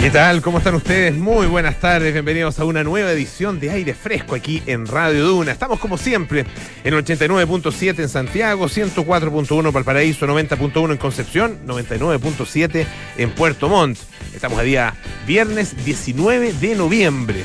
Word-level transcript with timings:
¿Qué 0.00 0.10
tal? 0.10 0.42
¿Cómo 0.42 0.58
están 0.58 0.76
ustedes? 0.76 1.16
Muy 1.16 1.48
buenas 1.48 1.80
tardes, 1.80 2.12
bienvenidos 2.12 2.60
a 2.60 2.64
una 2.64 2.84
nueva 2.84 3.10
edición 3.10 3.58
de 3.58 3.72
Aire 3.72 3.94
Fresco 3.94 4.36
aquí 4.36 4.62
en 4.66 4.86
Radio 4.86 5.26
Duna. 5.26 5.50
Estamos 5.50 5.80
como 5.80 5.98
siempre 5.98 6.46
en 6.84 6.94
89.7 6.94 7.98
en 7.98 8.08
Santiago, 8.08 8.66
104.1 8.66 9.72
para 9.72 9.78
el 9.80 9.84
Paraíso, 9.84 10.24
90.1 10.28 10.92
en 10.92 10.98
Concepción, 10.98 11.58
99.7 11.66 12.86
en 13.18 13.30
Puerto 13.32 13.68
Montt. 13.68 13.98
Estamos 14.32 14.60
a 14.60 14.62
día 14.62 14.94
viernes 15.26 15.84
19 15.84 16.52
de 16.52 16.76
noviembre. 16.76 17.44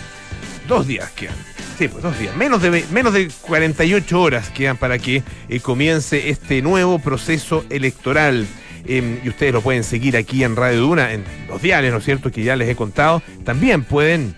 Dos 0.68 0.86
días 0.86 1.10
quedan. 1.12 1.36
Sí, 1.78 1.88
pues 1.88 2.04
dos 2.04 2.18
días. 2.20 2.36
Menos 2.36 2.62
de, 2.62 2.86
menos 2.92 3.14
de 3.14 3.30
48 3.42 4.22
horas 4.22 4.50
quedan 4.52 4.78
para 4.78 5.00
que 5.00 5.24
eh, 5.50 5.60
comience 5.60 6.30
este 6.30 6.62
nuevo 6.62 7.00
proceso 7.00 7.66
electoral. 7.72 8.46
Eh, 8.86 9.22
y 9.24 9.30
ustedes 9.30 9.54
lo 9.54 9.62
pueden 9.62 9.84
seguir 9.84 10.18
aquí 10.18 10.44
en 10.44 10.56
Radio 10.56 10.82
Duna, 10.82 11.14
en 11.14 11.24
los 11.48 11.62
diarios, 11.62 11.94
¿no 11.94 12.00
es 12.00 12.06
cierto?, 12.06 12.32
que 12.32 12.44
ya 12.44 12.56
les 12.56 12.70
he 12.70 12.76
contado. 12.76 13.22
También 13.46 13.84
pueden 13.84 14.36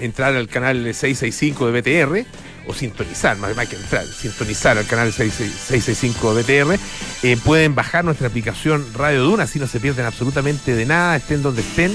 entrar 0.00 0.34
al 0.34 0.48
canal 0.48 0.82
665 0.82 1.70
de 1.70 1.80
BTR 1.80 2.26
o 2.66 2.74
sintonizar, 2.74 3.36
más 3.38 3.54
que 3.66 3.76
entrar, 3.76 4.04
sintonizar 4.04 4.76
al 4.76 4.86
canal 4.86 5.12
665 5.12 6.34
de 6.34 6.42
BTR. 6.42 6.80
Eh, 7.22 7.36
pueden 7.42 7.74
bajar 7.74 8.04
nuestra 8.04 8.28
aplicación 8.28 8.84
Radio 8.94 9.22
Duna, 9.22 9.44
así 9.44 9.58
no 9.58 9.66
se 9.66 9.80
pierden 9.80 10.06
absolutamente 10.06 10.74
de 10.74 10.84
nada, 10.84 11.16
estén 11.16 11.42
donde 11.42 11.62
estén, 11.62 11.92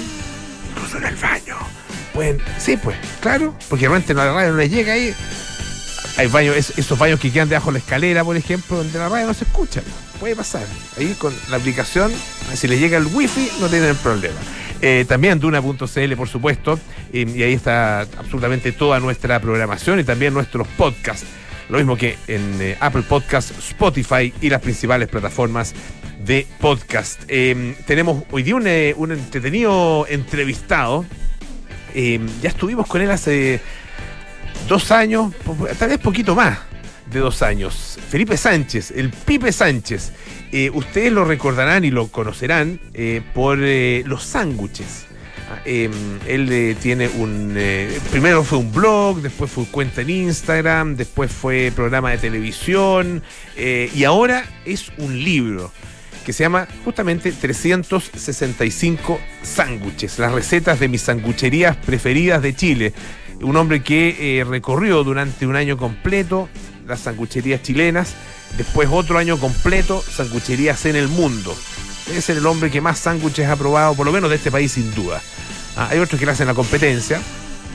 incluso 0.71 0.97
en 0.97 1.05
el 1.05 1.15
baño. 1.15 1.57
Pueden, 2.13 2.39
sí, 2.59 2.77
pues, 2.77 2.95
claro, 3.21 3.55
porque 3.69 3.87
realmente 3.87 4.13
la 4.13 4.31
radio 4.33 4.51
no 4.51 4.57
les 4.57 4.71
llega 4.71 4.93
ahí. 4.93 5.13
Hay 6.17 6.27
baños, 6.27 6.73
esos 6.77 6.97
baños 6.97 7.19
que 7.19 7.31
quedan 7.31 7.49
debajo 7.49 7.67
de 7.67 7.73
la 7.73 7.79
escalera, 7.79 8.23
por 8.23 8.37
ejemplo, 8.37 8.77
donde 8.77 8.97
la 8.99 9.09
radio 9.09 9.27
no 9.27 9.33
se 9.33 9.45
escucha 9.45 9.81
puede 10.23 10.37
pasar. 10.37 10.65
Ahí 10.97 11.15
con 11.15 11.33
la 11.49 11.57
aplicación, 11.57 12.09
si 12.53 12.69
le 12.69 12.79
llega 12.79 12.97
el 12.97 13.07
wifi, 13.07 13.49
no 13.59 13.67
tienen 13.67 13.93
problema. 13.97 14.39
Eh, 14.81 15.03
también 15.05 15.37
Duna.cl, 15.37 16.15
por 16.15 16.29
supuesto, 16.29 16.79
y 17.11 17.43
ahí 17.43 17.51
está 17.51 17.99
absolutamente 17.99 18.71
toda 18.71 19.01
nuestra 19.01 19.41
programación 19.41 19.99
y 19.99 20.05
también 20.05 20.33
nuestros 20.33 20.65
podcasts. 20.77 21.25
Lo 21.67 21.77
mismo 21.77 21.97
que 21.97 22.17
en 22.29 22.57
eh, 22.61 22.77
Apple 22.79 23.01
Podcasts, 23.01 23.51
Spotify 23.71 24.33
y 24.39 24.49
las 24.49 24.61
principales 24.61 25.09
plataformas 25.09 25.73
de 26.23 26.47
podcast. 26.61 27.23
Em, 27.27 27.75
tenemos 27.85 28.23
hoy 28.31 28.43
día 28.43 28.55
un, 28.55 28.65
eh, 28.65 28.93
un 28.95 29.11
entretenido 29.11 30.05
entrevistado. 30.07 31.05
Em, 31.93 32.29
ya 32.41 32.47
estuvimos 32.47 32.87
con 32.87 33.01
él 33.01 33.11
hace 33.11 33.59
dos 34.69 34.89
años, 34.89 35.33
tal 35.77 35.89
vez 35.89 35.97
poquito 35.97 36.33
más 36.33 36.59
de 37.11 37.19
dos 37.19 37.41
años. 37.41 37.97
Felipe 38.09 38.37
Sánchez, 38.37 38.91
el 38.91 39.09
Pipe 39.09 39.51
Sánchez. 39.51 40.11
Eh, 40.51 40.69
ustedes 40.71 41.11
lo 41.11 41.25
recordarán 41.25 41.83
y 41.83 41.89
lo 41.89 42.09
conocerán 42.09 42.79
eh, 42.93 43.21
por 43.33 43.57
eh, 43.61 44.03
los 44.05 44.23
sándwiches. 44.23 45.07
Ah, 45.49 45.59
em, 45.65 45.91
él 46.27 46.77
tiene 46.79 47.07
un. 47.07 47.57
primero 48.11 48.43
fue 48.43 48.59
un 48.59 48.71
blog, 48.71 49.21
después 49.21 49.49
fue 49.49 49.65
cuenta 49.65 50.01
en 50.01 50.11
Instagram, 50.11 50.95
después 50.95 51.31
fue 51.31 51.71
programa 51.75 52.11
de 52.11 52.19
televisión 52.19 53.23
y 53.57 54.03
ahora 54.03 54.45
es 54.65 54.91
un 54.97 55.21
libro 55.21 55.71
que 56.23 56.31
se 56.31 56.43
llama 56.43 56.67
justamente 56.85 57.31
365 57.33 59.19
sándwiches, 59.41 60.17
las 60.19 60.31
recetas 60.31 60.79
de 60.79 60.87
mis 60.87 61.01
sangucherías 61.01 61.75
preferidas 61.77 62.41
de 62.41 62.55
Chile. 62.55 62.93
Un 63.41 63.57
hombre 63.57 63.83
que 63.83 64.45
recorrió 64.47 65.03
durante 65.03 65.45
un 65.45 65.57
año 65.57 65.77
completo 65.77 66.47
las 66.87 67.01
sangucherías 67.01 67.61
chilenas. 67.61 68.13
Después 68.57 68.89
otro 68.91 69.17
año 69.17 69.37
completo, 69.37 70.03
sangucherías 70.03 70.85
en 70.85 70.95
el 70.95 71.07
mundo. 71.07 71.55
Es 72.11 72.29
el 72.29 72.45
hombre 72.45 72.69
que 72.69 72.81
más 72.81 72.99
sándwiches 72.99 73.47
ha 73.47 73.55
probado, 73.55 73.95
por 73.95 74.05
lo 74.05 74.11
menos 74.11 74.29
de 74.29 74.35
este 74.35 74.51
país 74.51 74.73
sin 74.73 74.93
duda. 74.93 75.21
Ah, 75.75 75.87
hay 75.91 75.99
otros 75.99 76.19
que 76.19 76.25
le 76.25 76.31
hacen 76.31 76.47
la 76.47 76.53
competencia. 76.53 77.21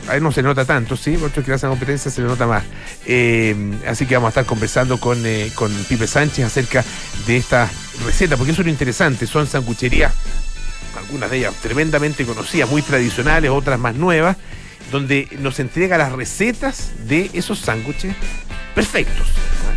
A 0.09 0.17
él 0.17 0.23
no 0.23 0.33
se 0.33 0.41
le 0.41 0.49
nota 0.49 0.65
tanto, 0.65 0.97
sí, 0.97 1.17
otros 1.17 1.45
que 1.45 1.51
le 1.51 1.57
hacen 1.57 1.69
competencia 1.69 2.11
se 2.11 2.23
le 2.23 2.29
nota 2.29 2.47
más. 2.47 2.65
Eh, 3.05 3.55
así 3.87 4.07
que 4.07 4.15
vamos 4.15 4.29
a 4.29 4.31
estar 4.31 4.47
conversando 4.47 4.99
con, 4.99 5.25
eh, 5.27 5.51
con 5.55 5.71
Pipe 5.89 6.07
Sánchez 6.07 6.47
acerca 6.47 6.83
de 7.27 7.37
esta 7.37 7.69
receta, 8.07 8.37
porque 8.37 8.53
eso 8.53 8.63
es 8.63 8.67
lo 8.67 8.71
interesante. 8.71 9.27
Son 9.27 9.47
sangucherías, 9.47 10.13
algunas 10.97 11.31
de 11.31 11.39
ellas 11.39 11.55
tremendamente 11.61 12.25
conocidas, 12.25 12.71
muy 12.71 12.81
tradicionales, 12.81 13.51
otras 13.51 13.79
más 13.79 13.97
nuevas, 13.97 14.39
donde 14.91 15.29
nos 15.41 15.61
entrega 15.61 15.99
las 15.99 16.13
recetas 16.13 16.93
de 17.07 17.31
esos 17.33 17.61
sándwiches 17.61 18.15
perfectos, 18.75 19.27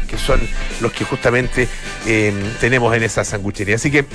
que 0.07 0.17
son 0.17 0.39
los 0.79 0.91
que 0.91 1.05
justamente 1.05 1.67
em, 2.05 2.35
tenemos 2.59 2.95
en 2.95 3.03
esa 3.03 3.23
sanguchería. 3.23 3.75
Así 3.75 3.91
que 3.91 4.05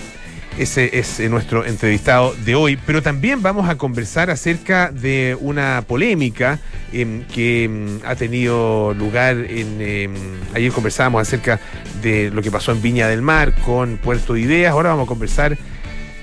ese 0.59 0.99
es 0.99 1.21
eh, 1.21 1.29
nuestro 1.29 1.67
entrevistado 1.67 2.35
de 2.45 2.55
hoy, 2.55 2.79
pero 2.87 3.03
también 3.03 3.43
vamos 3.43 3.69
a 3.69 3.77
conversar 3.77 4.31
acerca 4.31 4.91
de 4.91 5.37
una 5.41 5.85
polémica 5.87 6.61
em, 6.93 7.25
que 7.25 7.65
em, 7.65 8.01
ha 8.07 8.15
tenido 8.15 8.95
lugar 8.95 9.37
en... 9.37 10.17
ayer 10.55 10.73
conversábamos 10.73 11.21
acerca 11.21 11.61
de 12.01 12.31
lo 12.31 12.41
que 12.41 12.51
pasó 12.51 12.73
en 12.73 12.81
Viña 12.81 13.09
del 13.09 13.23
Mar 13.23 13.55
con 13.65 13.99
Puerto 13.99 14.33
de 14.35 14.41
Ideas, 14.41 14.73
ahora 14.73 14.91
vamos 14.91 15.05
a 15.05 15.09
conversar 15.09 15.59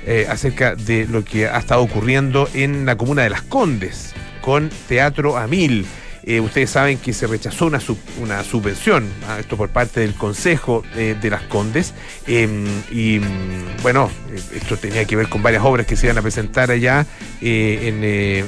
eh, 0.05 0.25
acerca 0.29 0.75
de 0.75 1.05
lo 1.05 1.23
que 1.23 1.47
ha 1.47 1.59
estado 1.59 1.81
ocurriendo 1.81 2.49
en 2.53 2.85
la 2.85 2.97
comuna 2.97 3.23
de 3.23 3.29
Las 3.29 3.41
Condes 3.43 4.13
con 4.43 4.69
Teatro 4.87 5.37
a 5.37 5.47
Mil. 5.47 5.87
Eh, 6.25 6.39
ustedes 6.39 6.69
saben 6.69 6.99
que 6.99 7.11
se 7.11 7.27
rechazó 7.27 7.65
una, 7.65 8.43
subvención, 8.43 9.09
ah, 9.27 9.39
esto 9.39 9.57
por 9.57 9.69
parte 9.69 9.99
del 9.99 10.13
Consejo 10.13 10.83
eh, 10.95 11.17
de 11.21 11.29
las 11.29 11.41
Condes, 11.43 11.93
em, 12.27 12.65
y 12.89 13.19
mm, 13.19 13.81
bueno, 13.81 14.09
eh, 14.29 14.39
esto 14.55 14.77
tenía 14.77 15.03
que 15.03 15.17
ver 15.17 15.27
con 15.27 15.43
varias 15.43 15.63
obras 15.65 15.85
que 15.85 15.97
se 15.97 16.05
iban 16.05 16.17
a 16.17 16.21
presentar 16.21 16.71
allá, 16.71 17.05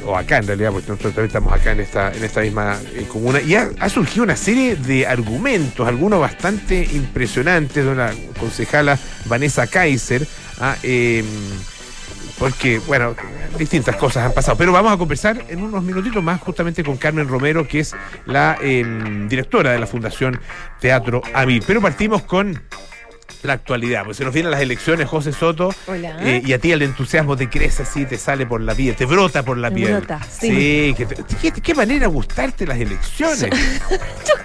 o 0.06 0.16
acá 0.16 0.38
en 0.38 0.48
realidad, 0.48 0.72
porque 0.72 0.88
nosotros 0.88 1.16
también 1.16 1.28
estamos 1.28 1.52
acá 1.52 1.74
en 1.74 1.82
esta, 1.82 2.14
en 2.14 2.24
esta 2.24 2.40
misma 2.40 2.80
comuna, 3.10 3.42
y 3.42 3.56
ha, 3.56 3.90
surgido 3.90 4.24
una 4.24 4.38
serie 4.38 4.78
de 4.78 5.06
argumentos, 5.06 5.86
algunos 5.86 6.22
bastante 6.22 6.88
impresionantes 6.94 7.86
de 7.86 7.94
la 7.94 8.14
concejala 8.40 8.98
Vanessa 9.26 9.68
Kaiser, 9.68 10.26
ah, 10.62 10.78
em, 10.82 11.26
porque, 12.40 12.80
bueno, 12.80 13.16
distintas 13.58 13.96
cosas 13.96 14.26
han 14.26 14.34
pasado. 14.34 14.58
Pero 14.58 14.72
vamos 14.72 14.92
a 14.92 14.98
conversar 14.98 15.46
en 15.48 15.62
unos 15.62 15.84
minutitos 15.84 16.24
más 16.24 16.42
justamente 16.42 16.84
con 16.84 16.98
Carmen 16.98 17.28
Romero, 17.28 17.68
que 17.68 17.80
es 17.80 17.96
la 18.26 18.58
em, 18.62 19.28
directora 19.28 19.72
de 19.72 19.80
la 19.80 19.88
Fundación 19.88 20.40
Teatro 20.80 21.22
AMI. 21.34 21.62
Pero 21.62 21.82
partimos 21.82 22.24
con 22.24 22.62
la 23.46 23.54
actualidad. 23.54 24.06
Pues 24.06 24.18
se 24.18 24.24
nos 24.24 24.34
vienen 24.34 24.52
las 24.52 24.62
elecciones, 24.62 25.08
José 25.08 25.32
Soto. 25.32 25.74
Hola. 25.88 26.18
Eh, 26.22 26.42
y 26.46 26.54
a 26.54 26.60
ti 26.60 26.72
el 26.72 26.82
entusiasmo 26.82 27.36
te 27.36 27.50
crece 27.50 27.84
así, 27.84 28.06
te 28.06 28.18
sale 28.18 28.46
por 28.46 28.62
la 28.62 28.76
piel, 28.76 28.96
te 28.96 29.06
brota 29.06 29.44
por 29.44 29.58
la 29.58 29.72
piel. 29.72 29.92
Brota, 29.92 30.22
sí. 30.24 30.96
sí 31.42 31.52
qué, 31.52 31.76
manera 31.76 32.08
gustarte 32.08 32.66
las 32.66 32.80
elecciones. 32.80 33.50
Yo 33.50 34.36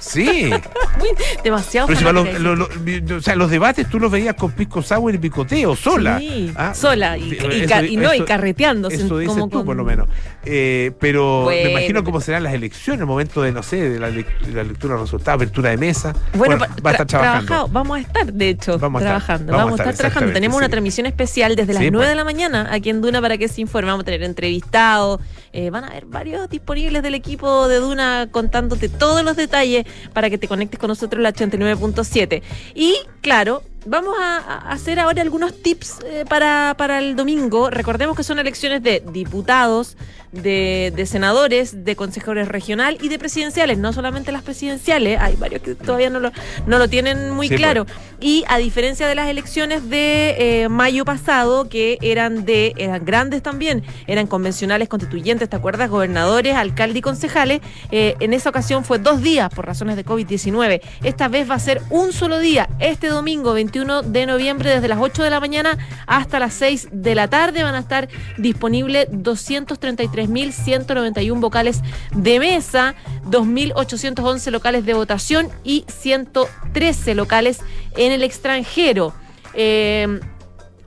Sí. 0.00 0.50
demasiado. 1.44 1.88
o 1.92 3.20
sea, 3.20 3.36
los 3.36 3.50
debates 3.50 3.88
tú 3.88 4.00
los 4.00 4.10
veías 4.10 4.34
con 4.34 4.52
pisco 4.52 4.82
sour 4.82 5.14
y 5.14 5.18
picoteo, 5.18 5.76
sola. 5.76 6.18
Sí, 6.18 6.52
ah, 6.56 6.74
sola. 6.74 7.16
Y, 7.16 7.96
no, 7.96 8.14
y 8.14 8.24
carreteando. 8.24 8.88
Eso 8.88 9.18
dices 9.18 9.36
tú, 9.50 9.64
por 9.64 9.76
lo 9.76 9.84
menos. 9.84 10.08
Eh, 10.44 10.92
pero 10.98 11.46
me 11.48 11.70
imagino 11.70 12.02
cómo 12.02 12.20
serán 12.20 12.42
las 12.42 12.54
elecciones, 12.54 13.00
el 13.00 13.06
momento 13.06 13.42
de, 13.42 13.52
no 13.52 13.62
sé, 13.62 13.88
de 13.88 14.00
la, 14.00 14.08
lectura 14.08 14.94
de 14.94 15.00
resultados, 15.00 15.36
apertura 15.36 15.70
de 15.70 15.76
mesa. 15.76 16.14
Bueno, 16.34 16.58
va 16.58 16.90
a 16.90 16.92
estar 16.92 17.06
trabajando. 17.06 17.68
Vamos 17.68 17.98
a 17.98 18.00
estar 18.00 18.29
de 18.32 18.48
hecho, 18.50 18.78
trabajando. 18.78 19.52
vamos, 19.52 19.80
a 19.80 19.82
estar, 19.84 19.96
trabajando. 19.96 20.32
Tenemos 20.32 20.56
una 20.56 20.68
transmisión 20.68 21.06
especial 21.06 21.56
desde 21.56 21.74
las 21.74 21.82
9 21.82 21.90
de 21.90 21.98
pues. 21.98 22.16
la 22.16 22.24
mañana 22.24 22.68
aquí 22.70 22.90
en 22.90 23.00
Duna 23.00 23.20
para 23.20 23.38
que 23.38 23.48
se 23.48 23.60
informe. 23.60 23.90
Vamos 23.90 24.02
a 24.02 24.04
tener 24.04 24.22
entrevistados. 24.22 25.20
Eh, 25.52 25.70
van 25.70 25.84
a 25.84 25.88
haber 25.88 26.06
varios 26.06 26.48
disponibles 26.48 27.02
del 27.02 27.14
equipo 27.14 27.68
de 27.68 27.76
Duna 27.76 28.28
contándote 28.30 28.88
todos 28.88 29.24
los 29.24 29.36
detalles 29.36 29.84
para 30.12 30.30
que 30.30 30.38
te 30.38 30.48
conectes 30.48 30.78
con 30.78 30.88
nosotros 30.88 31.18
en 31.18 31.22
la 31.24 31.32
89.7. 31.32 32.42
Y 32.74 32.94
claro, 33.20 33.62
vamos 33.86 34.14
a, 34.20 34.70
hacer 34.70 35.00
ahora 35.00 35.22
algunos 35.22 35.62
tips 35.62 35.98
eh, 36.04 36.24
para, 36.28 36.74
para 36.76 36.98
el 36.98 37.16
domingo. 37.16 37.70
Recordemos 37.70 38.16
que 38.16 38.22
son 38.22 38.38
elecciones 38.38 38.82
de 38.82 39.02
diputados, 39.12 39.96
de, 40.32 40.92
de, 40.94 41.06
senadores, 41.06 41.84
de 41.84 41.96
consejeros 41.96 42.46
regional 42.46 42.98
y 43.00 43.08
de 43.08 43.18
presidenciales, 43.18 43.78
no 43.78 43.92
solamente 43.92 44.30
las 44.30 44.42
presidenciales, 44.42 45.18
hay 45.20 45.34
varios 45.34 45.60
que 45.60 45.74
todavía 45.74 46.08
no 46.08 46.20
lo, 46.20 46.30
no 46.66 46.78
lo 46.78 46.88
tienen 46.88 47.30
muy 47.30 47.48
claro. 47.48 47.84
Pues. 47.84 47.96
Y 48.20 48.44
a 48.48 48.58
diferencia 48.58 49.08
de 49.08 49.14
las 49.14 49.28
elecciones 49.28 49.88
de 49.88 50.62
eh, 50.62 50.68
mayo 50.68 51.04
pasado, 51.04 51.68
que 51.68 51.98
eran 52.00 52.44
de, 52.44 52.74
eran 52.76 53.04
grandes 53.04 53.42
también, 53.42 53.82
eran 54.06 54.26
convencionales 54.26 54.88
constituyentes, 54.88 55.48
¿te 55.48 55.56
acuerdas? 55.56 55.90
Gobernadores, 55.90 56.54
alcaldes 56.54 56.98
y 56.98 57.02
concejales, 57.02 57.60
eh, 57.90 58.14
en 58.20 58.32
esa 58.32 58.50
ocasión 58.50 58.84
fue 58.84 58.98
dos 58.98 59.22
días 59.22 59.52
por 59.52 59.66
razones 59.66 59.96
de 59.96 60.04
COVID-19. 60.04 60.80
Esta 61.02 61.28
vez 61.28 61.50
va 61.50 61.54
a 61.54 61.58
ser 61.58 61.82
un 61.90 62.12
solo 62.12 62.38
día, 62.38 62.68
este 62.78 63.08
domingo 63.08 63.52
21 63.52 63.69
de 63.70 64.26
noviembre, 64.26 64.70
desde 64.70 64.88
las 64.88 64.98
8 65.00 65.22
de 65.22 65.30
la 65.30 65.40
mañana 65.40 65.78
hasta 66.06 66.38
las 66.38 66.54
6 66.54 66.88
de 66.92 67.14
la 67.14 67.28
tarde, 67.28 67.62
van 67.62 67.74
a 67.74 67.80
estar 67.80 68.08
disponibles 68.36 69.06
233 69.10 70.20
3.191 70.28 71.40
vocales 71.40 71.80
de 72.12 72.38
mesa, 72.38 72.94
2.811 73.26 74.50
locales 74.50 74.84
de 74.84 74.94
votación 74.94 75.48
y 75.64 75.84
113 75.88 77.14
locales 77.14 77.60
en 77.96 78.12
el 78.12 78.22
extranjero. 78.22 79.12
Eh, 79.54 80.20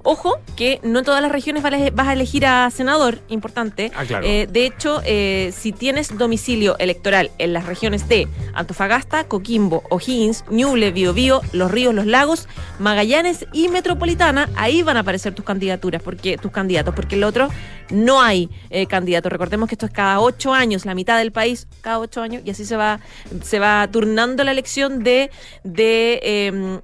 Ojo, 0.06 0.38
que 0.58 0.82
no 0.84 1.00
en 1.00 1.06
todas 1.06 1.22
las 1.22 1.32
regiones 1.32 1.64
vas 1.64 2.08
a 2.08 2.14
elegir 2.14 2.46
a 2.46 2.70
senador, 2.72 3.20
importante. 3.30 3.90
Ah, 3.96 4.04
eh, 4.22 4.48
de 4.52 4.66
hecho, 4.66 5.02
eh, 5.06 5.54
si 5.58 5.72
tienes 5.72 6.18
domicilio 6.18 6.78
electoral 6.78 7.32
en 7.38 7.54
las 7.54 7.66
regiones 7.66 8.10
de 8.10 8.28
Antofagasta, 8.54 9.24
Coquimbo, 9.24 9.84
O'Higgins, 9.90 10.44
Ñuble, 10.50 10.92
Biobío, 10.92 11.42
Los 11.54 11.72
Ríos, 11.72 11.96
Los 11.96 12.06
Lagos, 12.06 12.50
Magallanes 12.80 13.46
y 13.54 13.70
Metropolitana, 13.70 14.50
ahí 14.56 14.84
van 14.84 14.98
a 14.98 15.02
aparecer 15.02 15.34
tus 15.34 15.46
candidaturas, 15.46 16.02
porque 16.04 16.38
tus 16.38 16.52
candidatos, 16.52 16.94
porque 16.94 17.16
el 17.16 17.24
otro 17.24 17.48
no 17.90 18.22
hay 18.22 18.50
eh, 18.72 18.88
candidato. 18.88 19.30
Recordemos 19.30 19.70
que 19.70 19.76
esto 19.76 19.86
es 19.86 19.94
cada 19.94 20.20
ocho 20.20 20.54
años, 20.54 20.86
la 20.86 20.96
mitad 20.96 21.18
del 21.18 21.32
país, 21.32 21.66
cada 21.80 22.00
ocho 22.00 22.22
años, 22.22 22.42
y 22.44 22.50
así 22.50 22.66
se 22.66 22.76
va, 22.76 23.00
se 23.42 23.58
va 23.58 23.88
turnando 23.90 24.44
la 24.44 24.52
elección 24.52 25.02
de, 25.02 25.32
de, 25.64 26.20
em, 26.24 26.82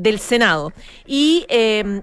del 0.00 0.18
Senado. 0.20 0.72
Y 1.06 1.44
em, 1.50 2.02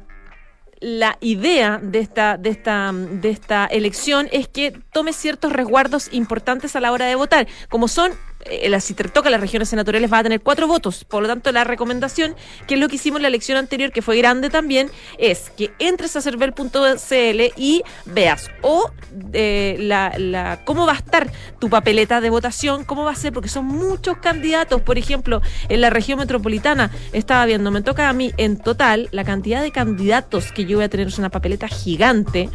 la 0.82 1.18
idea 1.22 1.80
de 1.82 2.00
esta, 2.00 2.38
de 2.38 2.50
esta, 2.50 2.92
de 2.92 3.30
esta 3.30 3.66
elección 3.68 4.28
es 4.32 4.48
que 4.48 4.72
tome 4.92 5.14
ciertos 5.14 5.54
resguardos 5.54 6.10
importantes 6.12 6.76
a 6.76 6.82
la 6.82 6.92
hora 6.92 7.06
de 7.06 7.16
votar, 7.16 7.48
como 7.70 7.88
son 7.88 8.12
eh, 8.46 8.80
si 8.80 8.94
te 8.94 9.04
toca 9.06 9.30
las 9.30 9.42
regiones 9.42 9.70
senatoriales 9.70 10.12
va 10.12 10.20
a 10.20 10.24
tener 10.24 10.42
cuatro 10.42 10.68
votos. 10.68 11.04
Por 11.04 11.24
lo 11.24 11.28
tanto, 11.28 11.52
la 11.52 11.64
recomendación, 11.64 12.36
que 12.68 12.76
es 12.76 12.80
lo 12.80 12.88
que 12.88 12.96
hicimos 12.96 13.18
en 13.18 13.24
la 13.24 13.28
elección 13.28 13.58
anterior, 13.58 13.92
que 13.92 14.02
fue 14.02 14.18
grande 14.18 14.50
también, 14.50 14.90
es 15.18 15.52
que 15.52 15.72
entres 15.80 16.16
a 16.16 16.22
cervel.cl 16.22 17.42
y 17.56 17.84
veas 18.06 18.50
o 18.62 18.92
eh, 19.34 19.78
la, 19.80 20.14
la, 20.18 20.62
cómo 20.66 20.86
va 20.86 20.94
a 20.94 20.98
estar 20.98 21.32
tu 21.60 21.70
papeleta 21.70 22.22
de 22.22 22.30
votación, 22.30 22.86
cómo 22.86 23.04
va 23.04 23.12
a 23.12 23.16
ser, 23.16 23.34
porque 23.34 23.50
son 23.50 23.66
muchos 23.66 24.18
candidatos. 24.18 24.82
Por 24.82 24.98
ejemplo, 24.98 25.42
en 25.70 25.82
la 25.82 25.90
región 25.90 26.20
metropolitana 26.20 26.92
estaba 27.14 27.46
viendo, 27.46 27.72
me 27.72 27.82
toca 27.82 28.10
a 28.10 28.14
mí 28.14 28.32
en 28.38 28.58
total 28.58 29.10
la 29.12 29.24
cantidad 29.24 29.62
de 29.62 29.72
candidatos 29.72 30.52
que 30.52 30.66
yo 30.66 30.78
voy 30.78 30.86
a 30.86 30.90
tener 30.90 31.08
es 31.08 31.18
una 31.18 31.30
papeleta 31.30 31.68
gigante 31.68 32.50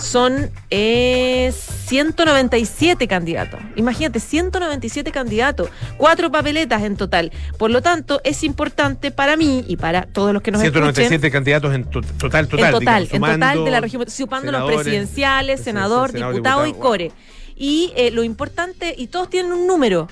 son 0.00 0.50
eh, 0.70 1.52
197 1.86 3.08
candidatos. 3.08 3.60
Imagínate, 3.76 4.20
197 4.20 5.10
candidatos, 5.12 5.70
cuatro 5.96 6.30
papeletas 6.30 6.82
en 6.82 6.96
total. 6.96 7.32
Por 7.58 7.70
lo 7.70 7.82
tanto, 7.82 8.20
es 8.24 8.44
importante 8.44 9.10
para 9.10 9.36
mí 9.36 9.64
y 9.66 9.76
para 9.76 10.02
todos 10.02 10.32
los 10.32 10.42
que 10.42 10.50
nos 10.50 10.60
197 10.60 11.30
candidatos 11.30 11.74
en 11.74 11.84
total, 11.84 12.48
total. 12.48 12.66
En 12.66 12.72
total, 12.72 13.08
en 13.10 13.20
total 13.20 13.64
de 13.64 13.70
la 13.70 13.80
región, 13.80 14.08
sumando 14.08 14.52
los 14.52 14.70
presidenciales, 14.70 15.60
senador, 15.60 16.12
diputado, 16.12 16.66
y 16.66 16.72
core. 16.72 17.12
Y 17.56 17.92
eh, 17.96 18.10
lo 18.10 18.22
importante, 18.22 18.94
y 18.96 19.08
todos 19.08 19.28
tienen 19.30 19.52
un 19.52 19.66
número. 19.66 20.08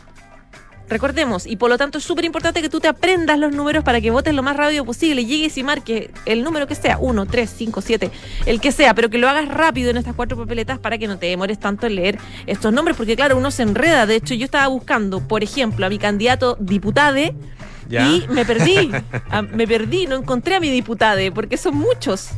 Recordemos, 0.89 1.47
y 1.47 1.57
por 1.57 1.69
lo 1.69 1.79
tanto 1.79 1.99
es 1.99 2.05
súper 2.05 2.25
importante 2.25 2.63
que 2.63 2.69
tú 2.69 2.79
te 2.79 2.87
aprendas 2.87 3.39
los 3.39 3.53
números 3.53 3.83
para 3.83 4.01
que 4.01 4.11
votes 4.11 4.33
lo 4.35 4.43
más 4.43 4.57
rápido 4.57 4.85
posible, 4.85 5.25
llegues 5.25 5.59
y 5.59 5.65
marques 5.65 6.11
el 6.27 6.45
número 6.45 6.69
que 6.69 6.77
sea, 6.77 6.99
1, 6.99 7.27
3, 7.27 7.55
5, 7.57 7.81
7, 7.81 8.11
el 8.47 8.61
que 8.61 8.71
sea, 8.71 8.95
pero 8.95 9.11
que 9.11 9.19
lo 9.19 9.29
hagas 9.29 9.49
rápido 9.49 9.91
en 9.91 9.97
estas 9.97 10.15
cuatro 10.15 10.37
papeletas 10.37 10.79
para 10.79 10.97
que 10.99 11.09
no 11.09 11.19
te 11.19 11.27
demores 11.27 11.59
tanto 11.59 11.87
en 11.87 11.97
leer 11.97 12.19
estos 12.47 12.73
nombres, 12.73 12.97
porque 12.97 13.17
claro, 13.17 13.37
uno 13.37 13.51
se 13.51 13.65
enreda. 13.65 14.07
De 14.07 14.15
hecho, 14.15 14.35
yo 14.35 14.45
estaba 14.45 14.69
buscando, 14.69 15.21
por 15.27 15.43
ejemplo, 15.43 15.87
a 15.87 15.89
mi 15.89 15.99
candidato 15.99 16.57
diputade 16.61 17.35
y 17.91 18.25
me 18.29 18.45
perdí, 18.45 18.91
me 19.53 19.67
perdí, 19.67 20.07
no 20.07 20.17
encontré 20.17 20.55
a 20.55 20.61
mi 20.61 20.71
diputade, 20.71 21.33
porque 21.33 21.57
son 21.57 21.77
muchos. 21.77 22.31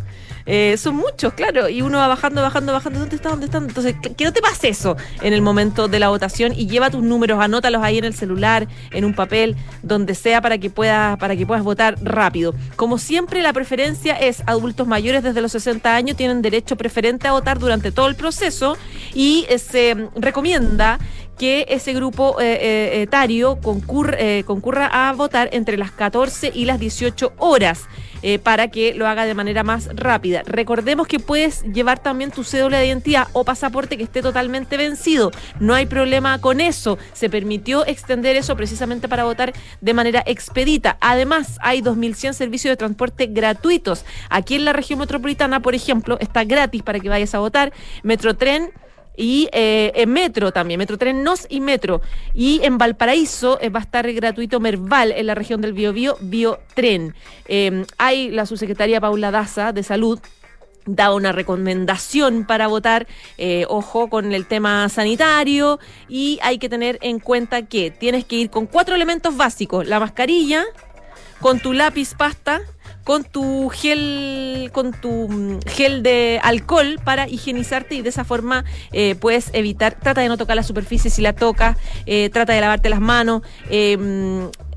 Eh, 0.50 0.78
son 0.78 0.96
muchos, 0.96 1.34
claro, 1.34 1.68
y 1.68 1.82
uno 1.82 1.98
va 1.98 2.08
bajando, 2.08 2.40
bajando, 2.40 2.72
bajando. 2.72 3.00
¿Dónde 3.00 3.16
está? 3.16 3.28
¿Dónde 3.28 3.44
está? 3.44 3.58
Entonces, 3.58 3.94
que, 4.16 4.24
no 4.24 4.32
te 4.32 4.40
pase 4.40 4.70
eso 4.70 4.96
en 5.20 5.34
el 5.34 5.42
momento 5.42 5.88
de 5.88 5.98
la 5.98 6.08
votación 6.08 6.54
y 6.56 6.66
lleva 6.66 6.88
tus 6.88 7.02
números, 7.02 7.38
anótalos 7.38 7.82
ahí 7.82 7.98
en 7.98 8.04
el 8.04 8.14
celular, 8.14 8.66
en 8.90 9.04
un 9.04 9.12
papel, 9.14 9.56
donde 9.82 10.14
sea 10.14 10.40
para 10.40 10.56
que 10.56 10.70
puedas, 10.70 11.18
para 11.18 11.36
que 11.36 11.46
puedas 11.46 11.62
votar 11.62 11.96
rápido. 12.02 12.54
Como 12.76 12.96
siempre, 12.96 13.42
la 13.42 13.52
preferencia 13.52 14.14
es 14.14 14.42
adultos 14.46 14.86
mayores 14.86 15.22
desde 15.22 15.42
los 15.42 15.52
60 15.52 15.94
años 15.94 16.16
tienen 16.16 16.40
derecho 16.40 16.76
preferente 16.76 17.28
a 17.28 17.32
votar 17.32 17.58
durante 17.58 17.92
todo 17.92 18.08
el 18.08 18.16
proceso 18.16 18.78
y 19.12 19.46
se 19.58 20.08
recomienda 20.16 20.98
que 21.38 21.66
ese 21.68 21.92
grupo 21.94 22.40
eh, 22.40 22.58
eh, 22.60 23.02
etario 23.02 23.58
concurra 23.60 24.86
a 25.08 25.12
votar 25.12 25.48
entre 25.52 25.76
las 25.76 25.92
14 25.92 26.52
y 26.54 26.64
las 26.64 26.80
18 26.80 27.32
horas. 27.38 27.88
Eh, 28.22 28.40
para 28.40 28.66
que 28.68 28.94
lo 28.94 29.06
haga 29.06 29.26
de 29.26 29.34
manera 29.34 29.62
más 29.62 29.88
rápida. 29.94 30.42
Recordemos 30.44 31.06
que 31.06 31.20
puedes 31.20 31.62
llevar 31.62 32.00
también 32.00 32.32
tu 32.32 32.42
cédula 32.42 32.78
de 32.78 32.86
identidad 32.88 33.28
o 33.32 33.44
pasaporte 33.44 33.96
que 33.96 34.02
esté 34.02 34.22
totalmente 34.22 34.76
vencido. 34.76 35.30
No 35.60 35.74
hay 35.74 35.86
problema 35.86 36.40
con 36.40 36.60
eso. 36.60 36.98
Se 37.12 37.30
permitió 37.30 37.86
extender 37.86 38.34
eso 38.34 38.56
precisamente 38.56 39.08
para 39.08 39.22
votar 39.22 39.52
de 39.80 39.94
manera 39.94 40.24
expedita. 40.26 40.96
Además, 41.00 41.58
hay 41.60 41.80
2.100 41.80 42.32
servicios 42.32 42.72
de 42.72 42.76
transporte 42.76 43.26
gratuitos. 43.26 44.04
Aquí 44.30 44.56
en 44.56 44.64
la 44.64 44.72
región 44.72 44.98
metropolitana, 44.98 45.60
por 45.60 45.76
ejemplo, 45.76 46.18
está 46.18 46.42
gratis 46.42 46.82
para 46.82 46.98
que 46.98 47.08
vayas 47.08 47.36
a 47.36 47.38
votar. 47.38 47.72
Metrotren 48.02 48.72
y 49.18 49.48
eh, 49.52 49.90
en 49.96 50.10
Metro 50.12 50.52
también, 50.52 50.78
Metro 50.78 50.96
Tren 50.96 51.24
Nos 51.24 51.46
y 51.50 51.60
Metro. 51.60 52.00
Y 52.34 52.60
en 52.62 52.78
Valparaíso 52.78 53.58
eh, 53.60 53.68
va 53.68 53.80
a 53.80 53.82
estar 53.82 54.10
gratuito 54.12 54.60
Merval 54.60 55.10
en 55.10 55.26
la 55.26 55.34
región 55.34 55.60
del 55.60 55.72
Biobío, 55.72 56.16
Biotren. 56.20 57.14
Eh, 57.48 57.84
hay 57.98 58.30
la 58.30 58.46
subsecretaria 58.46 59.00
Paula 59.00 59.32
Daza 59.32 59.72
de 59.72 59.82
Salud 59.82 60.20
da 60.86 61.12
una 61.12 61.32
recomendación 61.32 62.46
para 62.46 62.66
votar, 62.66 63.06
eh, 63.36 63.66
ojo 63.68 64.08
con 64.08 64.32
el 64.32 64.46
tema 64.46 64.88
sanitario 64.88 65.78
y 66.08 66.38
hay 66.42 66.58
que 66.58 66.70
tener 66.70 66.98
en 67.02 67.18
cuenta 67.18 67.66
que 67.66 67.90
tienes 67.90 68.24
que 68.24 68.36
ir 68.36 68.50
con 68.50 68.66
cuatro 68.66 68.94
elementos 68.94 69.36
básicos, 69.36 69.86
la 69.86 70.00
mascarilla, 70.00 70.64
con 71.40 71.60
tu 71.60 71.74
lápiz 71.74 72.14
pasta, 72.14 72.62
con 73.08 73.24
tu 73.24 73.70
gel, 73.70 74.68
con 74.74 74.92
tu 74.92 75.28
mm, 75.30 75.60
gel 75.64 76.02
de 76.02 76.40
alcohol 76.42 77.00
para 77.02 77.26
higienizarte 77.26 77.94
y 77.94 78.02
de 78.02 78.10
esa 78.10 78.22
forma 78.22 78.66
eh, 78.92 79.14
puedes 79.14 79.48
evitar, 79.54 79.98
trata 79.98 80.20
de 80.20 80.28
no 80.28 80.36
tocar 80.36 80.56
la 80.56 80.62
superficie 80.62 81.10
si 81.10 81.22
la 81.22 81.32
tocas, 81.32 81.78
eh, 82.04 82.28
trata 82.28 82.52
de 82.52 82.60
lavarte 82.60 82.90
las 82.90 83.00
manos. 83.00 83.40
Eh, 83.70 83.96
mm, 83.96 84.67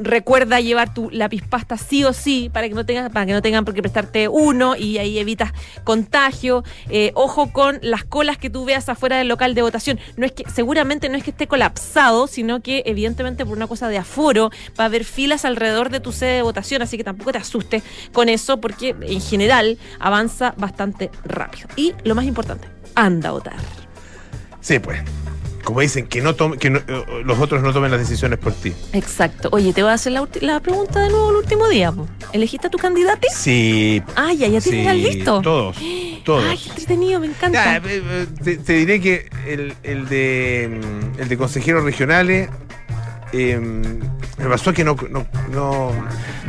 recuerda 0.00 0.60
llevar 0.60 0.94
tu 0.94 1.10
lápiz 1.10 1.42
pasta 1.48 1.76
sí 1.76 2.04
o 2.04 2.12
sí 2.12 2.50
para 2.52 2.68
que 2.68 2.74
no 2.74 2.86
tengas 2.86 3.10
para 3.10 3.26
que 3.26 3.32
no 3.32 3.42
tengan 3.42 3.64
por 3.64 3.74
qué 3.74 3.82
prestarte 3.82 4.28
uno 4.28 4.76
y 4.76 4.98
ahí 4.98 5.18
evitas 5.18 5.52
contagio. 5.84 6.64
Eh, 6.88 7.12
ojo 7.14 7.52
con 7.52 7.78
las 7.82 8.04
colas 8.04 8.38
que 8.38 8.50
tú 8.50 8.64
veas 8.64 8.88
afuera 8.88 9.18
del 9.18 9.28
local 9.28 9.54
de 9.54 9.62
votación. 9.62 9.98
No 10.16 10.26
es 10.26 10.32
que 10.32 10.44
seguramente 10.50 11.08
no 11.08 11.16
es 11.16 11.24
que 11.24 11.30
esté 11.30 11.46
colapsado 11.46 12.26
sino 12.26 12.60
que 12.60 12.82
evidentemente 12.86 13.44
por 13.44 13.56
una 13.56 13.66
cosa 13.66 13.88
de 13.88 13.98
aforo 13.98 14.50
va 14.78 14.84
a 14.84 14.86
haber 14.86 15.04
filas 15.04 15.44
alrededor 15.44 15.90
de 15.90 16.00
tu 16.00 16.12
sede 16.12 16.36
de 16.36 16.42
votación 16.42 16.82
así 16.82 16.96
que 16.96 17.04
tampoco 17.04 17.32
te 17.32 17.38
asustes 17.38 17.82
con 18.12 18.28
eso 18.28 18.60
porque 18.60 18.94
en 19.00 19.20
general 19.20 19.78
avanza 19.98 20.54
bastante 20.56 21.10
rápido. 21.24 21.68
Y 21.76 21.94
lo 22.04 22.14
más 22.14 22.24
importante 22.24 22.68
anda 22.94 23.30
a 23.30 23.32
votar. 23.32 23.56
Sí 24.60 24.78
pues 24.78 25.00
como 25.64 25.80
dicen, 25.80 26.06
que 26.06 26.20
no 26.20 26.34
tome, 26.34 26.58
que 26.58 26.68
eh, 26.68 27.04
los 27.24 27.38
otros 27.38 27.62
no 27.62 27.72
tomen 27.72 27.90
las 27.90 28.00
decisiones 28.00 28.38
por 28.38 28.52
ti. 28.52 28.72
Exacto. 28.92 29.48
Oye, 29.52 29.72
te 29.72 29.82
voy 29.82 29.90
a 29.90 29.94
hacer 29.94 30.12
la, 30.12 30.26
la 30.40 30.60
pregunta 30.60 31.00
de 31.00 31.10
nuevo 31.10 31.30
el 31.30 31.36
último 31.36 31.68
día. 31.68 31.92
¿Elegiste 32.32 32.66
a 32.66 32.70
tu 32.70 32.78
candidato? 32.78 33.26
Sí. 33.34 34.02
Ah, 34.16 34.32
ya, 34.32 34.48
ya 34.48 34.60
tienes 34.60 34.96
listo. 34.96 35.40
Todos, 35.40 35.76
todos. 36.24 36.44
Ay, 36.44 36.58
qué 36.58 36.68
entretenido, 36.70 37.20
me 37.20 37.26
encanta. 37.26 37.76
Eh, 37.76 37.82
eh, 38.44 38.58
te, 38.64 38.72
diré 38.72 39.00
que 39.00 39.30
el, 39.46 39.74
el, 39.82 40.08
de, 40.08 40.80
mm, 40.80 41.20
el 41.20 41.28
de 41.28 41.36
consejeros 41.36 41.84
regionales 41.84 42.48
me 43.32 44.48
pasó 44.48 44.72
que 44.72 44.84
no, 44.84 44.96
no, 45.10 45.26
no, 45.50 45.92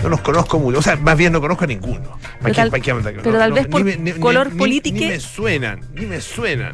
no, 0.01 0.09
los 0.09 0.21
conozco 0.21 0.59
mucho. 0.59 0.79
O 0.79 0.81
sea, 0.81 0.95
más 0.97 1.17
bien 1.17 1.31
no 1.31 1.39
conozco 1.39 1.63
a 1.63 1.67
ninguno. 1.67 2.17
Pero 2.41 2.55
tal, 2.55 2.71
pero 2.71 3.39
tal 3.39 3.53
vez 3.53 3.67
por 3.67 3.83
color 4.19 4.49
político. 4.57 4.97
Ni 4.97 5.05
me 5.05 5.19
suenan, 5.19 5.81
ni 5.93 6.05
me 6.05 6.19
suenan 6.19 6.73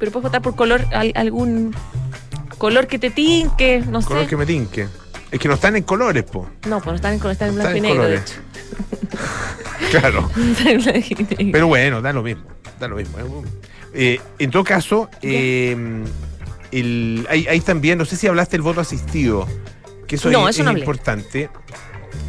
pero 0.00 0.10
puedes 0.10 0.24
votar 0.24 0.40
por 0.40 0.56
color, 0.56 0.86
algún 1.14 1.76
color 2.56 2.86
que 2.86 2.98
te 2.98 3.10
tinque, 3.10 3.84
no 3.86 4.00
sé. 4.00 4.08
Color 4.08 4.26
que 4.26 4.36
me 4.36 4.46
tinque. 4.46 4.88
Es 5.30 5.38
que 5.38 5.46
no 5.46 5.54
están 5.54 5.76
en 5.76 5.82
colores, 5.82 6.24
po. 6.24 6.48
No, 6.66 6.78
pues 6.78 6.86
no 6.86 6.94
están 6.94 7.12
en 7.12 7.18
colores, 7.18 7.36
están 7.40 7.48
en 7.50 7.54
blanco 7.56 7.76
y 7.76 7.80
negro, 7.82 8.04
de 8.04 8.16
hecho. 8.16 8.34
claro. 9.90 10.30
Pero 11.52 11.66
bueno, 11.66 12.00
da 12.00 12.14
lo 12.14 12.22
mismo. 12.22 12.44
Da 12.80 12.88
lo 12.88 12.96
mismo. 12.96 13.18
Eh, 13.92 14.18
en 14.38 14.50
todo 14.50 14.64
caso, 14.64 15.10
eh, 15.20 15.76
el, 16.72 17.26
hay, 17.28 17.60
también, 17.60 17.98
no 17.98 18.06
sé 18.06 18.16
si 18.16 18.26
hablaste 18.26 18.52
del 18.52 18.62
voto 18.62 18.80
asistido, 18.80 19.46
que 20.08 20.16
eso 20.16 20.30
es, 20.30 20.58
importante. 20.58 21.50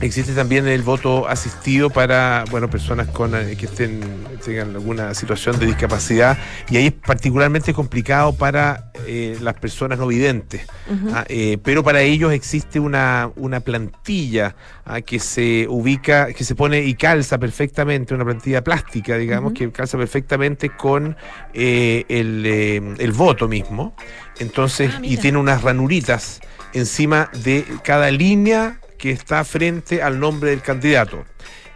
Existe 0.01 0.34
también 0.34 0.67
el 0.67 0.81
voto 0.81 1.27
asistido 1.27 1.91
para 1.91 2.43
bueno 2.50 2.72
personas 2.72 3.08
con 3.10 3.36
eh, 3.36 3.55
que 3.55 3.67
estén 3.67 4.01
tengan 4.43 4.72
alguna 4.72 5.13
situación 5.13 5.60
de 5.60 5.67
discapacidad 5.67 6.39
y 6.72 6.77
ahí 6.77 6.88
es 6.88 6.93
particularmente 6.93 7.72
complicado 7.72 8.34
para 8.34 8.91
eh, 9.05 9.38
las 9.41 9.53
personas 9.55 10.00
no 10.00 10.08
videntes. 10.08 10.65
¿ah? 11.13 11.24
Eh, 11.27 11.60
pero 11.63 11.84
para 11.84 12.01
ellos 12.01 12.34
existe 12.34 12.79
una, 12.79 13.29
una 13.36 13.60
plantilla 13.60 14.55
¿ah? 14.86 15.01
que 15.01 15.20
se 15.20 15.67
ubica, 15.70 16.34
que 16.34 16.43
se 16.43 16.55
pone 16.55 16.81
y 16.81 16.96
calza 16.96 17.38
perfectamente, 17.38 18.15
una 18.15 18.25
plantilla 18.25 18.63
plástica, 18.63 19.17
digamos, 19.17 19.53
que 19.53 19.72
calza 19.72 20.00
perfectamente 20.00 20.72
con 20.72 21.15
el, 21.53 22.05
el, 22.98 23.12
voto 23.12 23.48
mismo. 23.48 23.96
Entonces, 24.39 24.91
ah, 24.96 25.00
y 25.03 25.17
tiene 25.17 25.38
unas 25.38 25.62
ranuritas 25.62 26.41
encima 26.74 27.29
de 27.43 27.65
cada 27.84 28.10
línea 28.10 28.80
que 29.01 29.10
está 29.10 29.43
frente 29.43 30.03
al 30.03 30.20
nombre 30.20 30.51
del 30.51 30.62
candidato. 30.62 31.25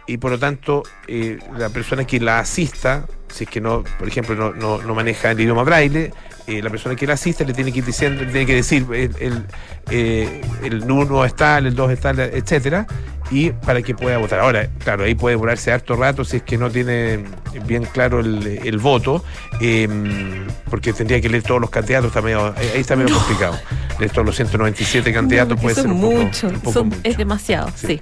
y 0.08 0.18
por 0.18 0.30
lo 0.30 0.38
tanto 0.38 0.84
eh, 1.08 1.40
la 1.58 1.68
persona 1.68 2.04
que 2.04 2.20
la 2.20 2.38
asista, 2.38 3.04
si 3.26 3.42
es 3.42 3.50
que 3.50 3.60
no, 3.60 3.82
por 3.98 4.06
ejemplo, 4.06 4.36
no, 4.54 4.78
no, 4.80 4.94
maneja 4.94 5.32
el 5.32 5.40
idioma 5.40 5.64
braille, 5.64 6.12
eh, 6.46 6.62
la 6.62 6.70
persona 6.70 6.94
que 6.94 7.08
la 7.08 7.14
asista 7.14 7.42
le 7.42 7.52
tiene 7.52 7.72
que 7.72 7.80
ir 7.80 7.84
diciendo, 7.84 8.22
tiene 8.22 8.46
que 8.46 8.54
decir 8.54 8.86
el, 8.92 9.16
el, 9.18 9.44
eh, 9.90 10.42
el 10.62 10.88
1 10.88 11.24
está, 11.24 11.58
el 11.58 11.74
2 11.74 11.90
está, 11.90 12.10
etcétera, 12.10 12.86
y 13.30 13.50
para 13.50 13.82
que 13.82 13.94
pueda 13.94 14.18
votar. 14.18 14.40
Ahora, 14.40 14.68
claro, 14.82 15.04
ahí 15.04 15.14
puede 15.14 15.36
durarse 15.36 15.72
harto 15.72 15.96
rato 15.96 16.24
si 16.24 16.38
es 16.38 16.42
que 16.42 16.58
no 16.58 16.70
tiene 16.70 17.24
bien 17.66 17.84
claro 17.84 18.20
el, 18.20 18.78
voto, 18.78 19.24
em, 19.60 20.46
porque 20.70 20.92
tendría 20.92 21.20
que 21.20 21.28
leer 21.28 21.42
todos 21.42 21.60
los 21.60 21.70
candidatos, 21.70 22.08
está 22.08 22.22
medio, 22.22 22.54
ahí 22.56 22.80
está 22.80 22.96
medio 22.96 23.14
complicado. 23.18 23.58
Leer 23.98 24.12
todos 24.12 24.26
los 24.26 24.36
197 24.36 25.12
candidatos 25.12 25.58
puede 25.58 25.74
ser 25.74 25.86
un 25.86 26.00
mucho, 26.00 26.50
poco, 26.62 26.86
Es 27.02 27.16
demasiado, 27.16 27.70
sí. 27.74 28.00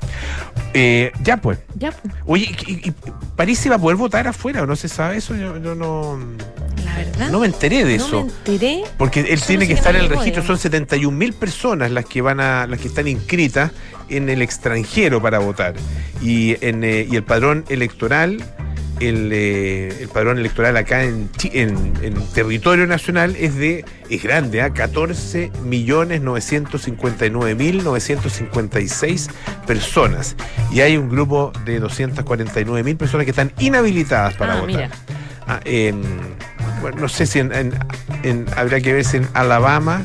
Eh, 0.75 1.13
ya 1.23 1.37
pues. 1.37 1.59
Ya 1.77 1.93
pues. 1.93 2.15
Oye, 2.27 2.55
¿y, 2.67 2.93
París 3.37 3.65
iba 3.65 3.77
a 3.77 3.79
poder 3.79 3.97
votar 3.97 4.27
afuera 4.27 4.63
o 4.63 4.67
no 4.67 4.75
se 4.77 4.89
sabe 4.89 5.19
eso? 5.19 5.35
Yo, 5.37 5.55
no. 5.75 6.19
La 6.85 6.97
verdad. 6.97 7.31
No 7.31 7.41
me 7.41 7.47
enteré 7.47 7.85
de 7.85 7.95
eso. 7.95 8.11
No 8.11 8.25
me 8.25 8.33
enteré. 8.33 8.83
Porque 8.99 9.21
él 9.21 9.41
tiene 9.41 9.69
que 9.69 9.75
estar 9.75 9.95
en 9.95 10.03
el 10.03 10.09
registro, 10.09 10.43
son 10.43 10.59
71 10.59 11.17
mil 11.17 11.33
personas 11.33 11.93
las 11.93 12.05
que 12.07 12.21
van 12.21 12.41
a, 12.41 12.67
las 12.67 12.81
que 12.81 12.89
están 12.89 13.07
inscritas 13.07 13.71
en 14.09 14.29
el 14.29 14.43
extranjero 14.43 15.21
para 15.21 15.39
votar. 15.39 15.75
Y, 16.23 16.57
en, 16.65 16.85
eh, 16.85 17.07
y 17.11 17.17
el 17.17 17.25
padrón 17.25 17.65
electoral, 17.69 18.43
el, 19.01 19.31
eh, 19.33 19.89
el, 20.01 20.09
padrón 20.09 20.39
electoral 20.39 20.77
acá 20.77 21.03
en, 21.03 21.29
en, 21.53 21.95
en, 22.03 22.27
territorio 22.29 22.87
nacional 22.87 23.35
es 23.37 23.57
de 23.57 23.85
es 24.09 24.23
grande, 24.23 24.61
¿eh? 24.61 24.71
14 24.73 25.51
millones 25.65 26.21
959 26.21 27.55
mil 27.55 27.83
956 27.83 29.31
personas. 29.67 30.37
Y 30.73 30.81
hay 30.81 30.97
un 30.97 31.09
grupo 31.09 31.53
de 31.65 31.81
249 31.81 32.85
mil 32.85 32.97
personas 32.97 33.25
que 33.25 33.31
están 33.31 33.53
inhabilitadas 33.59 34.35
para 34.35 34.55
ah, 34.55 34.61
votar. 34.61 34.91
Ah, 35.47 35.61
bueno, 36.81 37.01
no 37.01 37.09
sé 37.09 37.27
si 37.27 37.39
en, 37.39 37.53
en, 38.23 38.47
habría 38.57 38.81
que 38.81 38.93
ver 38.93 39.05
si 39.05 39.17
en 39.17 39.29
Alabama 39.35 40.03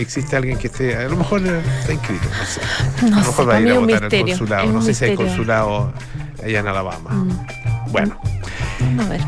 existe 0.00 0.36
alguien 0.36 0.58
que 0.58 0.68
esté, 0.68 0.96
a 0.96 1.08
lo 1.08 1.16
mejor 1.16 1.42
está 1.46 1.92
inscrito, 1.92 2.26
no 2.28 2.46
sé. 2.46 2.60
a 3.06 3.08
lo 3.10 3.16
mejor 3.16 3.48
va 3.48 3.56
a 3.56 3.60
ir 3.60 3.70
a 3.70 3.78
votar 3.78 4.04
al 4.04 4.10
consulado, 4.10 4.72
no 4.72 4.82
sé 4.82 4.94
si 4.94 5.04
hay 5.04 5.16
consulado 5.16 5.92
allá 6.42 6.60
en 6.60 6.66
Alabama. 6.66 7.10
Mm. 7.10 7.92
Bueno. 7.92 8.20
A 9.00 9.08
ver. 9.08 9.20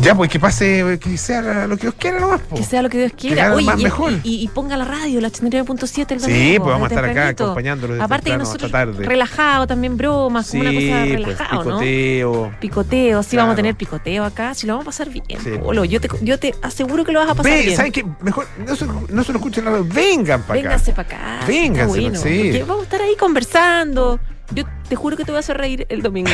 Ya, 0.00 0.14
pues 0.14 0.30
que 0.30 0.38
pase, 0.38 0.98
que 1.00 1.16
sea 1.16 1.66
lo 1.66 1.76
que 1.76 1.82
Dios 1.82 1.94
quiera 1.98 2.20
nomás. 2.20 2.40
Que 2.54 2.62
sea 2.62 2.82
lo 2.82 2.88
que 2.88 2.98
Dios 2.98 3.12
quiera. 3.16 3.54
Oye, 3.54 3.66
y, 3.76 3.82
mejor. 3.82 4.12
Y, 4.22 4.48
ponga 4.48 4.76
la 4.76 4.84
radio, 4.84 5.20
la 5.20 5.28
89.7 5.28 6.12
el 6.12 6.20
domingo. 6.20 6.40
Sí, 6.40 6.58
pues 6.58 6.70
vamos 6.70 6.90
a 6.90 6.94
estar 6.94 7.04
acá 7.04 7.28
acompañándolo 7.28 8.02
Aparte 8.02 8.30
que 8.30 8.38
nosotros 8.38 8.70
relajado, 8.70 9.66
también 9.66 9.96
bromas, 9.96 10.46
sí, 10.46 10.58
como 10.58 10.70
una 10.70 10.80
cosa 10.80 11.04
pues, 11.04 11.10
relajada, 11.10 11.50
pues, 11.50 11.64
picoteo. 11.64 12.52
Picoteo, 12.60 13.22
sí 13.22 13.36
vamos 13.36 13.52
a 13.52 13.56
tener 13.56 13.74
picoteo 13.74 14.24
acá, 14.24 14.54
si 14.54 14.66
lo 14.66 14.74
vamos 14.74 14.86
a 14.86 14.90
pasar 14.90 15.10
bien. 15.10 15.24
Sí. 15.42 15.50
yo, 15.88 16.00
te, 16.00 16.08
yo 16.22 16.38
te 16.38 16.54
aseguro 16.62 17.04
que 17.04 17.12
lo 17.12 17.20
vas 17.20 17.30
a 17.30 17.34
pasar 17.34 17.52
Ve, 17.52 17.62
bien. 17.62 17.76
¿saben 17.76 17.92
qué? 17.92 18.04
Mejor 18.20 18.46
no 18.66 18.76
se, 18.76 18.86
no 18.86 19.24
se 19.24 19.32
lo 19.32 19.38
escuchen 19.38 19.64
la 19.64 19.70
vengan 19.70 20.42
para 20.42 20.60
acá. 20.60 20.68
Vénganse 20.68 20.92
para 20.92 21.08
acá. 21.08 21.46
Vénganse, 21.46 22.00
bueno, 22.00 22.18
sí. 22.18 22.58
Vamos 22.60 22.80
a 22.80 22.84
estar 22.84 23.02
ahí 23.02 23.16
conversando. 23.16 24.20
Yo 24.54 24.64
te 24.88 24.96
juro 24.96 25.16
que 25.16 25.24
te 25.24 25.32
vas 25.32 25.50
a 25.50 25.54
reír 25.54 25.86
el 25.90 26.00
domingo. 26.00 26.30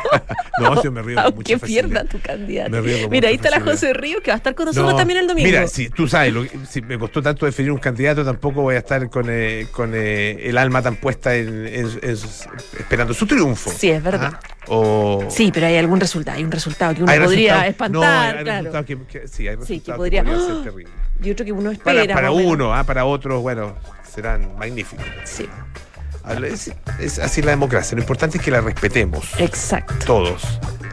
no, 0.60 0.82
yo 0.82 0.90
me 0.90 1.02
río 1.02 1.22
con 1.22 1.34
mucha 1.36 1.58
pierda 1.58 2.04
tu 2.04 2.20
candidato. 2.20 2.82
Mira, 3.10 3.28
ahí 3.28 3.36
está 3.36 3.50
la 3.50 3.60
José 3.60 3.92
Río 3.92 4.20
que 4.20 4.30
va 4.30 4.34
a 4.34 4.38
estar 4.38 4.54
con 4.54 4.66
nosotros 4.66 4.96
también 4.96 5.20
el 5.20 5.28
domingo. 5.28 5.46
Mira, 5.46 5.66
si 5.68 5.88
tú 5.88 6.08
sabes, 6.08 6.34
si 6.68 6.82
me 6.82 6.98
costó 6.98 7.22
tanto 7.22 7.46
definir 7.46 7.70
un 7.70 7.78
candidato, 7.78 8.24
tampoco 8.24 8.62
voy 8.62 8.74
a 8.74 8.78
estar 8.78 9.08
con, 9.08 9.26
eh, 9.28 9.68
con 9.70 9.92
eh, 9.94 10.48
el 10.48 10.58
alma 10.58 10.82
tan 10.82 10.96
puesta 10.96 11.34
en, 11.34 11.66
esperando 11.66 13.14
su 13.14 13.26
triunfo. 13.26 13.70
Sí, 13.70 13.90
es 13.90 14.02
verdad. 14.02 14.40
O... 14.66 15.24
Sí, 15.28 15.50
pero 15.52 15.66
hay 15.66 15.76
algún 15.76 16.00
resultado, 16.00 16.38
hay 16.38 16.44
un 16.44 16.50
resultado 16.50 16.94
que 16.94 17.02
uno 17.02 17.12
podría 17.22 17.66
espantar. 17.66 18.34
No, 18.44 18.50
hay, 18.50 18.64
claro. 18.64 18.86
que, 18.86 19.28
sí, 19.28 19.46
hay 19.46 19.56
resultados 19.56 19.84
que, 19.84 19.92
podría, 19.92 20.24
ser 20.24 20.62
terrible. 20.64 20.90
Y 21.22 21.30
otro 21.30 21.44
que 21.44 21.52
uno 21.52 21.70
espera. 21.70 22.02
Para, 22.02 22.14
para 22.14 22.30
uno, 22.32 22.74
ah, 22.74 22.82
para 22.84 23.04
otros, 23.04 23.42
bueno, 23.42 23.76
serán 24.12 24.56
magníficos. 24.58 25.04
Sí. 25.24 25.46
Es, 26.98 27.18
así 27.18 27.42
la 27.42 27.50
democracia. 27.50 27.96
Lo 27.96 28.02
importante 28.02 28.38
es 28.38 28.44
que 28.44 28.50
la 28.50 28.60
respetemos. 28.60 29.28
Exacto. 29.38 29.94
Todos. 30.06 30.42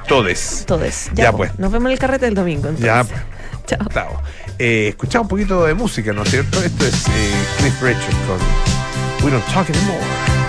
Todes. 0.07 0.65
Todes. 0.65 1.09
Ya, 1.13 1.31
pues. 1.31 1.57
Nos 1.57 1.71
vemos 1.71 1.88
en 1.88 1.93
el 1.93 2.00
carrete 2.00 2.25
del 2.25 2.35
domingo. 2.35 2.67
Entonces. 2.67 2.85
Ya 2.85 3.03
pues. 3.03 3.21
Chao. 3.65 3.88
Chao. 3.93 4.21
Eh, 4.59 4.89
escuchamos 4.89 5.25
un 5.25 5.29
poquito 5.29 5.65
de 5.65 5.73
música, 5.73 6.11
¿no 6.13 6.23
es 6.23 6.29
cierto? 6.29 6.61
Esto 6.61 6.85
es 6.85 7.07
eh, 7.07 7.33
Cliff 7.59 7.81
Richard 7.81 8.15
con 8.27 9.25
We 9.25 9.31
Don't 9.31 9.45
Talk 9.53 9.69
Anymore. 9.69 10.40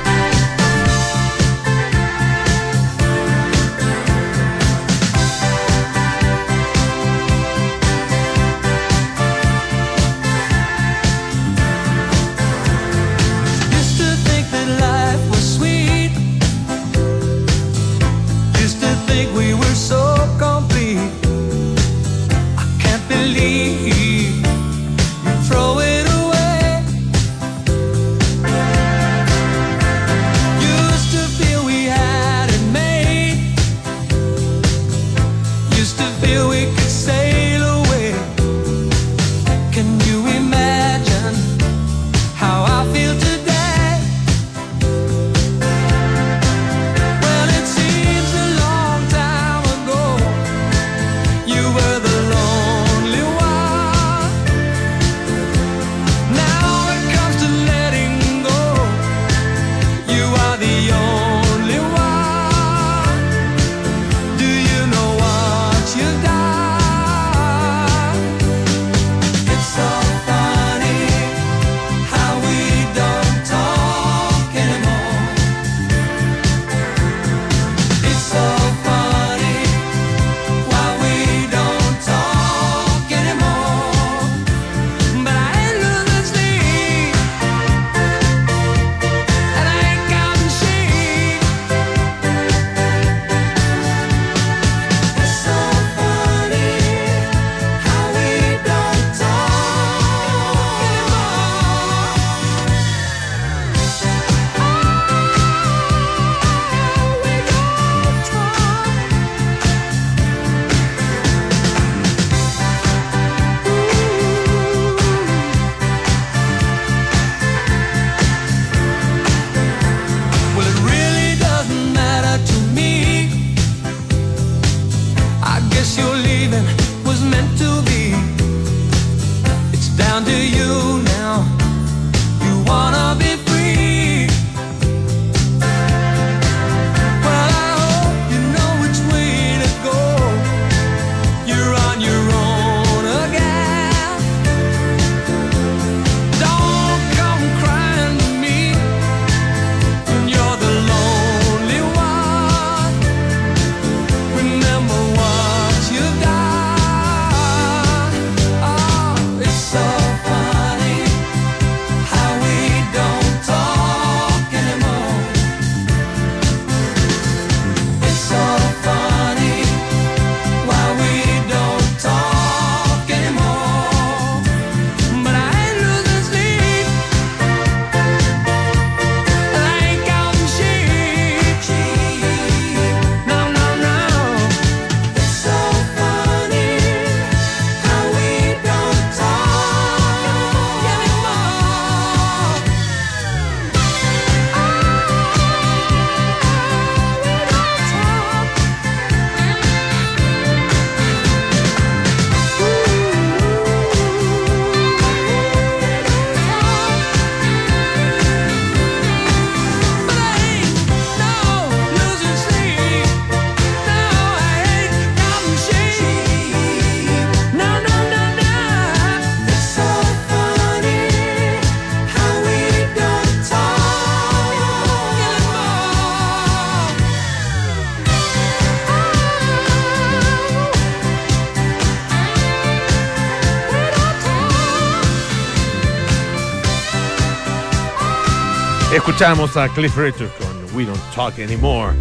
Escuchamos 239.22 239.56
a 239.56 239.68
Cliff 239.68 239.96
Richard 239.96 240.30
con 240.36 240.76
We 240.76 240.84
Don't 240.84 241.00
Talk 241.14 241.38
Anymore. 241.38 241.94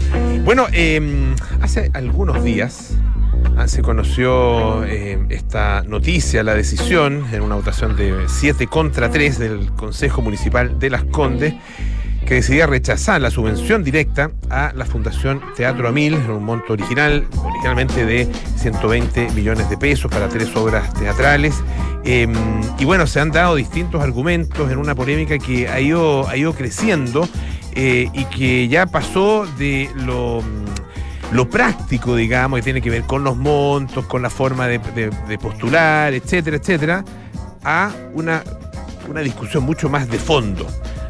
Bueno, 0.44 0.66
em, 0.72 1.36
hace 1.62 1.92
algunos 1.94 2.44
días 2.44 2.98
ah, 3.56 3.68
se 3.68 3.84
conoció 3.84 4.84
em, 4.86 5.28
esta 5.30 5.84
noticia, 5.84 6.42
la 6.42 6.56
decisión 6.56 7.24
en 7.32 7.44
una 7.44 7.54
votación 7.54 7.96
de 7.96 8.24
7 8.28 8.66
contra 8.66 9.12
3 9.12 9.38
del 9.38 9.72
Consejo 9.74 10.24
Municipal 10.24 10.80
de 10.80 10.90
Las 10.90 11.04
Condes 11.04 11.54
que 12.26 12.34
decidía 12.34 12.66
rechazar 12.66 13.22
la 13.22 13.30
subvención 13.30 13.84
directa 13.84 14.32
a 14.50 14.72
la 14.76 14.86
Fundación 14.86 15.42
Teatro 15.56 15.88
Amil 15.88 16.16
en 16.16 16.32
un 16.32 16.44
monto 16.44 16.74
original, 16.74 17.28
originalmente 17.44 18.04
de 18.04 18.28
120 18.56 19.30
millones 19.32 19.70
de 19.70 19.78
pesos 19.78 20.10
para 20.10 20.28
tres 20.28 20.56
obras 20.56 20.92
teatrales. 20.96 21.62
Em, 22.04 22.34
y 22.80 22.86
bueno, 22.86 23.06
se 23.08 23.20
han 23.20 23.32
dado 23.32 23.56
distintos 23.56 24.02
argumentos 24.02 24.72
en 24.72 24.78
una 24.78 24.96
polémica 24.96 25.38
que 25.38 25.68
ha 25.68 25.80
ido, 25.80 26.28
ha 26.28 26.36
ido 26.36 26.54
creciendo 26.54 27.28
eh, 27.74 28.10
y 28.14 28.26
que 28.26 28.68
ya 28.68 28.88
pasó 28.88 29.46
de 29.58 29.90
lo 29.96 30.42
lo 31.32 31.50
práctico, 31.50 32.16
digamos, 32.16 32.60
que 32.60 32.64
tiene 32.64 32.82
que 32.82 32.90
ver 32.90 33.04
con 33.04 33.24
los 33.24 33.38
montos, 33.38 34.06
con 34.06 34.22
la 34.22 34.30
forma 34.30 34.68
de, 34.68 34.80
postular, 35.42 36.14
etcétera, 36.14 36.58
etcétera, 36.58 37.06
a 37.64 37.92
una, 38.14 38.44
una 39.10 39.22
discusión 39.22 39.64
mucho 39.64 39.90
más 39.90 40.10
de 40.10 40.20
fondo. 40.20 40.68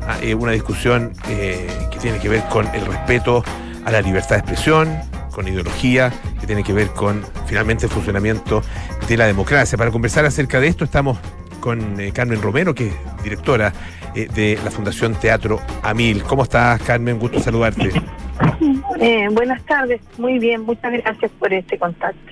Ah, 0.08 0.18
eh, 0.22 0.34
una 0.34 0.52
discusión 0.52 1.14
eh, 1.28 1.68
que 1.92 2.00
tiene 2.00 2.20
que 2.20 2.30
ver 2.30 2.44
con 2.50 2.68
el 2.74 2.86
respeto 2.86 3.44
a 3.86 3.92
la 3.92 4.02
libertad 4.02 4.36
de 4.36 4.38
expresión, 4.38 4.96
con 5.32 5.48
ideología, 5.48 6.12
que 6.40 6.46
tiene 6.46 6.64
que 6.64 6.74
ver 6.74 6.90
con 6.90 7.24
finalmente 7.48 7.86
el 7.86 7.92
funcionamiento 7.92 8.62
de 9.08 9.18
la 9.18 9.26
democracia. 9.26 9.78
Para 9.78 9.92
conversar 9.92 10.26
acerca 10.26 10.60
de 10.60 10.68
esto 10.68 10.86
estamos 10.86 11.18
con 11.60 12.00
eh, 12.00 12.12
Carmen 12.12 12.42
Romero, 12.42 12.74
que 12.74 12.88
es 12.88 13.24
directora 13.24 13.74
de 14.14 14.60
la 14.64 14.72
Fundación 14.72 15.16
Teatro 15.16 15.62
Amil. 15.84 16.24
¿Cómo 16.24 16.44
estás, 16.44 16.82
Carmen? 16.82 17.18
Gusto 17.18 17.40
saludarte. 17.40 17.92
buenas 19.32 19.64
tardes, 19.66 20.02
muy 20.18 20.40
bien, 20.40 20.62
muchas 20.62 20.92
gracias 20.92 21.32
por 21.40 21.54
este 21.54 21.78
contacto. 21.78 22.32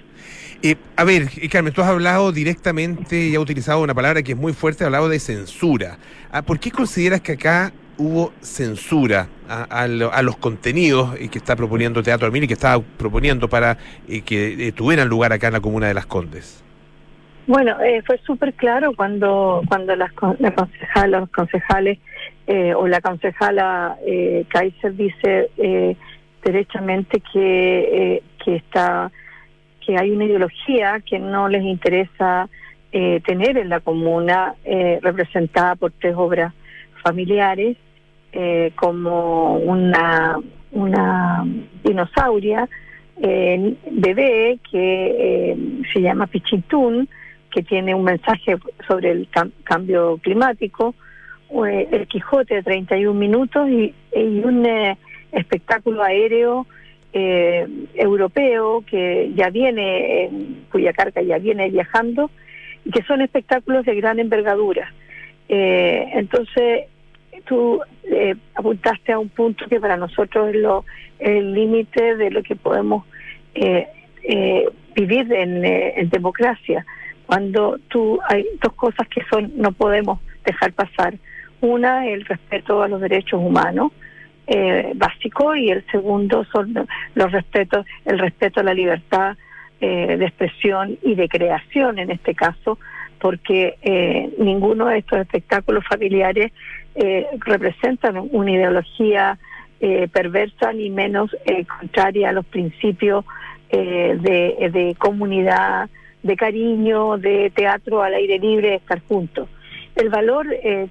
Eh, 0.61 0.75
a 0.97 1.03
ver, 1.05 1.29
eh, 1.37 1.47
Carmen, 1.47 1.73
tú 1.73 1.81
has 1.81 1.87
hablado 1.87 2.31
directamente 2.31 3.27
y 3.27 3.35
has 3.35 3.41
utilizado 3.41 3.81
una 3.81 3.93
palabra 3.93 4.21
que 4.21 4.33
es 4.33 4.37
muy 4.37 4.53
fuerte, 4.53 4.83
has 4.83 4.87
hablado 4.87 5.07
de 5.07 5.19
censura. 5.19 5.97
Ah, 6.31 6.41
¿Por 6.41 6.59
qué 6.59 6.69
consideras 6.69 7.21
que 7.21 7.33
acá 7.33 7.71
hubo 7.99 8.31
censura 8.41 9.27
a, 9.47 9.87
los 9.87 10.37
contenidos 10.37 11.15
eh, 11.19 11.29
que 11.29 11.37
está 11.37 11.55
proponiendo 11.55 12.01
Teatro 12.01 12.27
Armini 12.27 12.47
que 12.47 12.53
estaba 12.53 12.83
proponiendo 12.97 13.47
para 13.47 13.77
que 14.25 14.73
tuvieran 14.75 15.07
lugar 15.07 15.33
acá 15.33 15.47
en 15.47 15.53
la 15.53 15.59
comuna 15.59 15.87
de 15.87 15.93
Las 15.93 16.05
Condes? 16.05 16.63
Bueno, 17.45 17.75
fue 18.05 18.17
súper 18.19 18.53
claro 18.53 18.93
cuando 18.95 19.61
cuando 19.67 19.95
las, 19.95 20.11
la 20.39 20.53
concejala, 20.53 21.19
los 21.19 21.29
concejales 21.29 21.97
o 22.75 22.87
la 22.87 23.01
concejala 23.01 23.97
Kaiser 24.49 24.95
dice 24.95 25.49
derechamente 26.43 27.21
que, 27.33 28.21
que 28.43 28.55
está 28.55 29.11
que 29.85 29.97
hay 29.97 30.11
una 30.11 30.25
ideología 30.25 31.01
que 31.03 31.17
no 31.17 31.49
les 31.49 31.63
interesa 31.63 32.47
eh, 32.91 33.21
tener 33.25 33.57
en 33.57 33.69
la 33.69 33.81
comuna, 33.81 34.55
eh, 34.65 34.99
representada 35.01 35.75
por 35.75 35.91
tres 35.91 36.15
obras 36.17 36.53
familiares, 37.03 37.77
eh, 38.31 38.71
como 38.75 39.55
una, 39.57 40.37
una 40.71 41.45
dinosauria 41.83 42.67
bebé 43.21 44.59
que 44.71 45.83
se 45.91 46.01
llama 46.01 46.27
Pichintún, 46.27 47.09
que 47.51 47.63
tiene 47.63 47.93
un 47.93 48.05
mensaje 48.05 48.55
sobre 48.87 49.11
el 49.11 49.27
cambio 49.63 50.17
climático, 50.19 50.95
el 51.51 52.07
Quijote 52.07 52.55
de 52.55 52.63
31 52.63 53.19
minutos 53.19 53.67
y, 53.69 53.93
un 54.15 54.65
espectáculo 55.33 56.01
aéreo 56.01 56.65
eh, 57.11 57.67
europeo 57.95 58.83
que 58.85 59.31
ya 59.35 59.49
viene, 59.49 60.29
cuya 60.71 60.93
carga 60.93 61.21
ya 61.21 61.39
viene 61.39 61.69
viajando, 61.69 62.29
y 62.85 62.91
que 62.91 63.03
son 63.03 63.21
espectáculos 63.21 63.85
de 63.85 63.95
gran 63.95 64.19
envergadura. 64.19 64.93
Eh, 65.47 66.05
entonces, 66.13 66.85
tú 67.39 67.81
eh, 68.03 68.35
apuntaste 68.55 69.11
a 69.11 69.19
un 69.19 69.29
punto 69.29 69.67
que 69.67 69.79
para 69.79 69.97
nosotros 69.97 70.49
es 70.49 70.55
lo, 70.55 70.85
el 71.19 71.53
límite 71.53 72.15
de 72.15 72.31
lo 72.31 72.43
que 72.43 72.55
podemos 72.55 73.05
eh, 73.55 73.87
vivir 74.95 75.31
en, 75.31 75.63
en, 75.63 76.09
democracia. 76.09 76.85
Cuando 77.25 77.79
tú 77.87 78.19
hay 78.27 78.45
dos 78.61 78.73
cosas 78.73 79.07
que 79.07 79.21
son 79.29 79.51
no 79.55 79.71
podemos 79.71 80.19
dejar 80.45 80.73
pasar. 80.73 81.15
Una, 81.61 82.07
el 82.07 82.25
respeto 82.25 82.81
a 82.81 82.87
los 82.87 83.01
derechos 83.01 83.41
humanos 83.41 83.91
eh, 84.51 84.93
básico 84.95 85.55
y 85.55 85.69
el 85.69 85.85
segundo 85.91 86.43
son 86.51 86.73
los 87.13 87.31
respetos, 87.31 87.85
el 88.05 88.17
respeto 88.17 88.61
a 88.61 88.63
la 88.63 88.73
libertad 88.73 89.37
eh, 89.79 90.17
de 90.17 90.25
expresión 90.25 90.97
y 91.03 91.13
de 91.13 91.29
creación 91.29 91.99
en 91.99 92.09
este 92.09 92.33
caso, 92.33 92.79
porque 93.19 93.75
eh, 93.83 94.27
ninguno 94.39 94.87
de 94.87 94.97
estos 94.97 95.19
espectáculos 95.19 95.85
familiares 95.87 96.51
eh, 96.95 97.27
representan 97.39 98.29
una 98.31 98.51
ideología 98.51 99.37
perversa 100.11 100.73
ni 100.73 100.89
menos 100.89 101.33
contraria 101.79 102.27
a 102.27 102.31
los 102.33 102.45
principios 102.45 103.23
de, 103.71 104.17
de 104.73 104.93
comunidad, 104.99 105.89
de 106.21 106.35
cariño, 106.35 107.17
de 107.17 107.49
teatro 107.55 108.03
al 108.03 108.13
aire 108.13 108.39
libre, 108.39 108.71
de 108.71 108.75
estar 108.75 109.01
juntos. 109.07 109.47
El 109.95 110.09
valor 110.09 110.47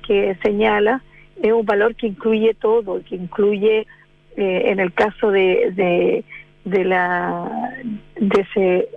que 0.07 0.39
señala 0.43 1.03
es 1.43 1.53
un 1.53 1.65
valor 1.65 1.95
que 1.95 2.09
incluye 2.09 2.55
todo, 2.55 3.03
que 3.05 3.17
incluye, 3.17 3.87
eh, 4.37 4.63
en 4.67 4.81
el 4.81 4.93
caso 4.93 5.31
de, 5.31 5.73
de, 5.75 6.25
de 6.65 6.85
la 6.85 7.73
de 8.17 8.41
ese 8.41 8.89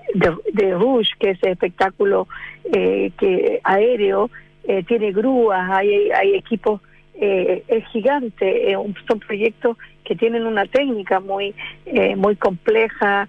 de, 0.53 0.73
Rouge, 0.73 1.11
que 1.19 1.31
es 1.31 1.37
ese 1.37 1.51
espectáculo 1.51 2.27
eh, 2.73 3.11
que 3.17 3.59
aéreo, 3.63 4.29
eh, 4.63 4.83
tiene 4.83 5.11
grúas, 5.11 5.69
hay, 5.69 6.11
hay 6.11 6.35
equipos, 6.35 6.81
es 7.21 7.85
gigante, 7.89 8.75
son 9.07 9.19
proyectos 9.19 9.77
que 10.03 10.15
tienen 10.15 10.47
una 10.47 10.65
técnica 10.65 11.19
muy, 11.19 11.53
muy 12.17 12.35
compleja, 12.35 13.27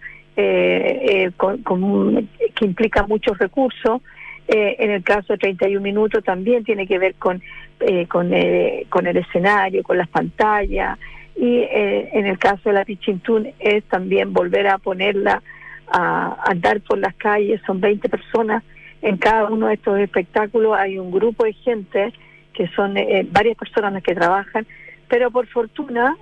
con, 1.37 2.29
que 2.55 2.65
implica 2.65 3.07
muchos 3.07 3.37
recursos. 3.39 4.01
en 4.49 4.91
el 4.91 5.05
caso 5.05 5.35
de 5.35 5.39
31 5.39 5.81
minutos 5.81 6.25
también 6.25 6.65
tiene 6.65 6.87
que 6.87 6.99
ver 6.99 7.15
con 7.17 7.43
eh, 7.85 8.07
con, 8.07 8.33
eh, 8.33 8.87
con 8.91 9.09
el 9.09 9.17
escenario, 9.17 9.83
con 9.83 9.99
las 9.99 10.09
pantallas. 10.09 10.99
Y 11.35 11.57
eh, 11.57 12.11
en 12.13 12.27
el 12.27 12.39
caso 12.39 12.69
de 12.69 12.75
la 12.75 12.85
Pichintún 12.85 13.49
es 13.59 13.83
también 13.85 14.33
volver 14.33 14.69
a 14.69 14.79
ponerla 14.79 15.43
a, 15.89 16.37
andar 16.45 16.81
por 16.83 16.99
las 16.99 17.15
calles. 17.17 17.61
Son 17.67 17.81
20 17.81 18.09
personas 18.09 18.63
en 19.01 19.17
cada 19.17 19.47
uno 19.47 19.67
de 19.67 19.75
estos 19.75 19.99
espectáculos. 19.99 20.77
Hay 20.79 20.97
un 20.97 21.11
grupo 21.11 21.45
de 21.45 21.55
gente 21.55 22.13
que 22.53 22.69
son 22.69 22.95
varias 23.31 23.57
personas 23.57 23.93
las 23.93 24.03
que 24.03 24.15
trabajan, 24.15 24.67
pero 25.09 25.31
por 25.31 25.47
fortuna 25.47 26.17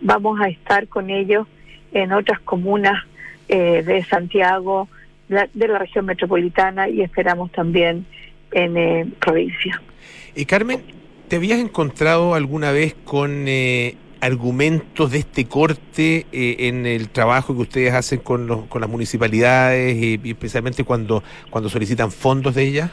vamos 0.00 0.40
a 0.40 0.48
estar 0.48 0.86
con 0.88 1.10
ellos 1.10 1.46
en 1.92 2.12
otras 2.12 2.40
comunas 2.40 3.04
de 3.48 4.06
Santiago, 4.08 4.88
de 5.28 5.68
la 5.68 5.78
región 5.78 6.06
metropolitana 6.06 6.88
y 6.88 7.02
esperamos 7.02 7.52
también 7.52 8.06
en 8.52 9.12
provincia. 9.12 9.80
Eh, 10.34 10.44
Carmen, 10.46 10.82
¿te 11.28 11.36
habías 11.36 11.58
encontrado 11.60 12.34
alguna 12.34 12.72
vez 12.72 12.94
con 13.04 13.46
eh, 13.48 13.96
argumentos 14.20 15.10
de 15.12 15.18
este 15.18 15.46
corte 15.46 16.26
eh, 16.32 16.56
en 16.68 16.86
el 16.86 17.08
trabajo 17.08 17.54
que 17.54 17.62
ustedes 17.62 17.94
hacen 17.94 18.20
con, 18.20 18.46
los, 18.46 18.66
con 18.66 18.80
las 18.80 18.90
municipalidades 18.90 19.96
y 19.96 20.30
especialmente 20.30 20.84
cuando, 20.84 21.22
cuando 21.50 21.68
solicitan 21.68 22.10
fondos 22.10 22.54
de 22.54 22.64
ellas? 22.64 22.90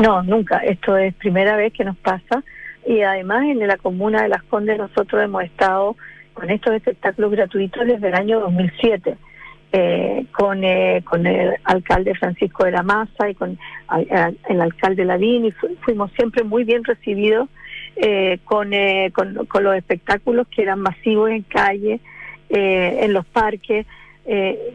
No, 0.00 0.22
nunca. 0.22 0.58
Esto 0.58 0.96
es 0.96 1.14
primera 1.14 1.56
vez 1.56 1.74
que 1.74 1.84
nos 1.84 1.96
pasa 1.98 2.42
y 2.86 3.02
además 3.02 3.42
en 3.44 3.66
la 3.66 3.76
comuna 3.76 4.22
de 4.22 4.30
Las 4.30 4.42
Condes 4.44 4.78
nosotros 4.78 5.22
hemos 5.22 5.44
estado 5.44 5.94
con 6.32 6.48
estos 6.48 6.74
espectáculos 6.74 7.32
gratuitos 7.32 7.86
desde 7.86 8.08
el 8.08 8.14
año 8.14 8.40
2007 8.40 9.18
eh, 9.72 10.24
con, 10.32 10.64
eh, 10.64 11.02
con 11.04 11.26
el 11.26 11.54
alcalde 11.64 12.14
Francisco 12.14 12.64
de 12.64 12.72
la 12.72 12.82
Maza 12.82 13.28
y 13.28 13.34
con 13.34 13.58
el 14.48 14.60
alcalde 14.60 15.04
Ladín 15.04 15.44
y 15.44 15.52
fuimos 15.82 16.10
siempre 16.12 16.44
muy 16.44 16.64
bien 16.64 16.82
recibidos 16.82 17.48
eh, 17.96 18.38
con, 18.44 18.72
eh, 18.72 19.12
con, 19.14 19.46
con, 19.46 19.64
los 19.64 19.76
espectáculos 19.76 20.48
que 20.48 20.62
eran 20.62 20.80
masivos 20.80 21.30
en 21.30 21.42
calle, 21.42 22.00
en 22.48 23.12
los 23.12 23.26
parques 23.26 23.86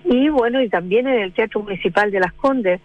y 0.06 0.30
bueno, 0.30 0.62
y 0.62 0.70
también 0.70 1.08
en 1.08 1.20
el 1.20 1.34
Teatro 1.34 1.62
Municipal 1.62 2.12
de 2.12 2.20
Las 2.20 2.34
Condes. 2.34 2.80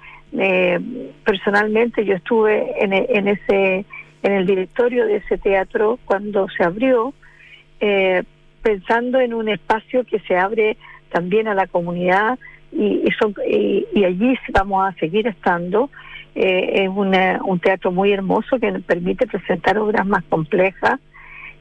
Personalmente 1.25 2.05
yo 2.05 2.14
estuve 2.14 2.83
en, 2.83 2.93
en, 2.93 3.29
ese 3.29 3.85
en 4.23 4.33
el 4.33 4.47
directorio 4.47 5.07
de 5.07 5.16
ese 5.16 5.38
teatro 5.38 5.99
cuando 6.05 6.49
se 6.49 6.62
abrió, 6.62 7.12
pensando 8.62 9.21
en 9.21 9.35
un 9.35 9.49
espacio 9.49 10.05
que 10.05 10.21
se 10.21 10.37
abre 10.37 10.77
también 11.11 11.49
a 11.49 11.55
la 11.55 11.66
comunidad 11.66 12.38
y, 12.73 13.03
y, 13.93 14.05
allí 14.05 14.38
vamos 14.53 14.88
a 14.88 14.99
seguir 14.99 15.27
estando. 15.27 15.90
Eh, 16.35 16.85
es 16.85 16.88
un 16.88 17.59
teatro 17.61 17.90
muy 17.90 18.12
hermoso 18.12 18.59
que 18.61 18.73
permite 18.87 19.27
presentar 19.27 19.77
obras 19.79 20.07
más 20.07 20.23
complejas 20.25 21.01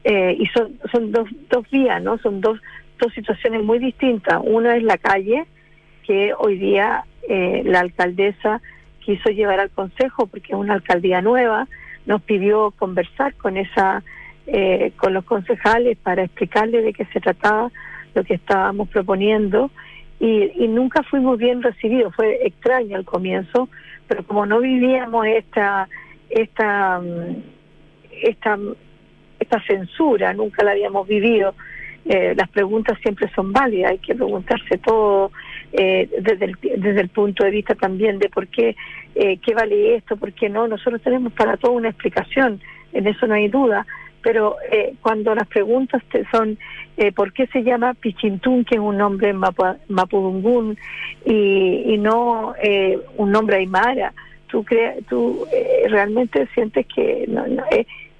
eh, 0.04 0.36
y 0.38 0.46
son, 0.46 0.78
son 0.92 1.10
dos, 1.10 1.28
dos 1.50 1.68
vías, 1.70 2.00
¿no? 2.02 2.18
Son 2.18 2.40
dos, 2.40 2.60
dos 3.00 3.12
situaciones 3.12 3.64
muy 3.64 3.78
distintas. 3.80 4.40
Una 4.44 4.76
es 4.76 4.82
la 4.84 4.96
calle, 4.96 5.44
que 6.10 6.34
hoy 6.36 6.58
día 6.58 7.04
eh, 7.28 7.62
la 7.64 7.78
alcaldesa 7.78 8.60
quiso 8.98 9.30
llevar 9.30 9.60
al 9.60 9.70
Consejo, 9.70 10.26
porque 10.26 10.54
es 10.54 10.58
una 10.58 10.74
alcaldía 10.74 11.22
nueva, 11.22 11.68
nos 12.04 12.20
pidió 12.22 12.72
conversar 12.72 13.34
con 13.34 13.56
esa 13.56 14.02
eh, 14.48 14.90
con 14.96 15.14
los 15.14 15.24
concejales 15.24 15.96
para 15.98 16.24
explicarle 16.24 16.82
de 16.82 16.92
qué 16.94 17.04
se 17.12 17.20
trataba 17.20 17.70
lo 18.16 18.24
que 18.24 18.34
estábamos 18.34 18.88
proponiendo 18.88 19.70
y, 20.18 20.50
y 20.56 20.66
nunca 20.66 21.04
fuimos 21.04 21.38
bien 21.38 21.62
recibidos. 21.62 22.12
Fue 22.16 22.44
extraño 22.44 22.96
al 22.96 23.04
comienzo 23.04 23.68
pero 24.08 24.24
como 24.24 24.44
no 24.46 24.58
vivíamos 24.58 25.24
esta 25.28 25.88
esta 26.28 26.98
mm, 26.98 27.36
esta 28.10 28.58
esta 29.38 29.62
censura 29.62 30.34
nunca 30.34 30.64
la 30.64 30.72
habíamos 30.72 31.06
vivido 31.06 31.54
eh, 32.06 32.34
las 32.36 32.48
preguntas 32.48 32.98
siempre 33.02 33.30
son 33.34 33.52
válidas 33.52 33.92
hay 33.92 33.98
que 33.98 34.14
preguntarse 34.14 34.78
todo 34.78 35.30
eh, 35.72 36.08
desde 36.20 36.46
el, 36.46 36.56
desde 36.60 37.00
el 37.00 37.08
punto 37.08 37.44
de 37.44 37.50
vista 37.50 37.74
también 37.74 38.18
de 38.18 38.28
por 38.28 38.48
qué 38.48 38.74
eh, 39.14 39.38
qué 39.38 39.54
vale 39.54 39.96
esto 39.96 40.16
por 40.16 40.32
qué 40.32 40.48
no. 40.48 40.66
Nosotros 40.66 41.02
tenemos 41.02 41.32
para 41.32 41.56
todo 41.56 41.72
una 41.72 41.90
explicación 41.90 42.60
en 42.92 43.06
eso 43.06 43.26
no 43.26 43.34
hay 43.34 43.48
duda 43.48 43.86
pero 44.22 44.56
eh, 44.70 44.94
cuando 45.00 45.34
las 45.34 45.46
preguntas 45.48 46.02
son 46.30 46.58
eh, 46.96 47.12
por 47.12 47.32
qué 47.32 47.46
se 47.48 47.62
llama 47.62 47.94
Pichintún, 47.94 48.64
que 48.64 48.74
es 48.76 48.80
un 48.80 48.98
nombre 48.98 49.32
mapudungún, 49.32 50.76
y, 51.24 51.94
y 51.94 51.98
no 51.98 52.54
eh, 52.62 52.98
un 53.16 53.32
nombre 53.32 53.56
aymara, 53.56 54.12
tú, 54.48 54.64
cre 54.64 54.98
tú 55.08 55.46
realmente 55.88 56.46
sientes 56.54 56.86
que 56.86 57.24
no, 57.28 57.46
no, 57.46 57.64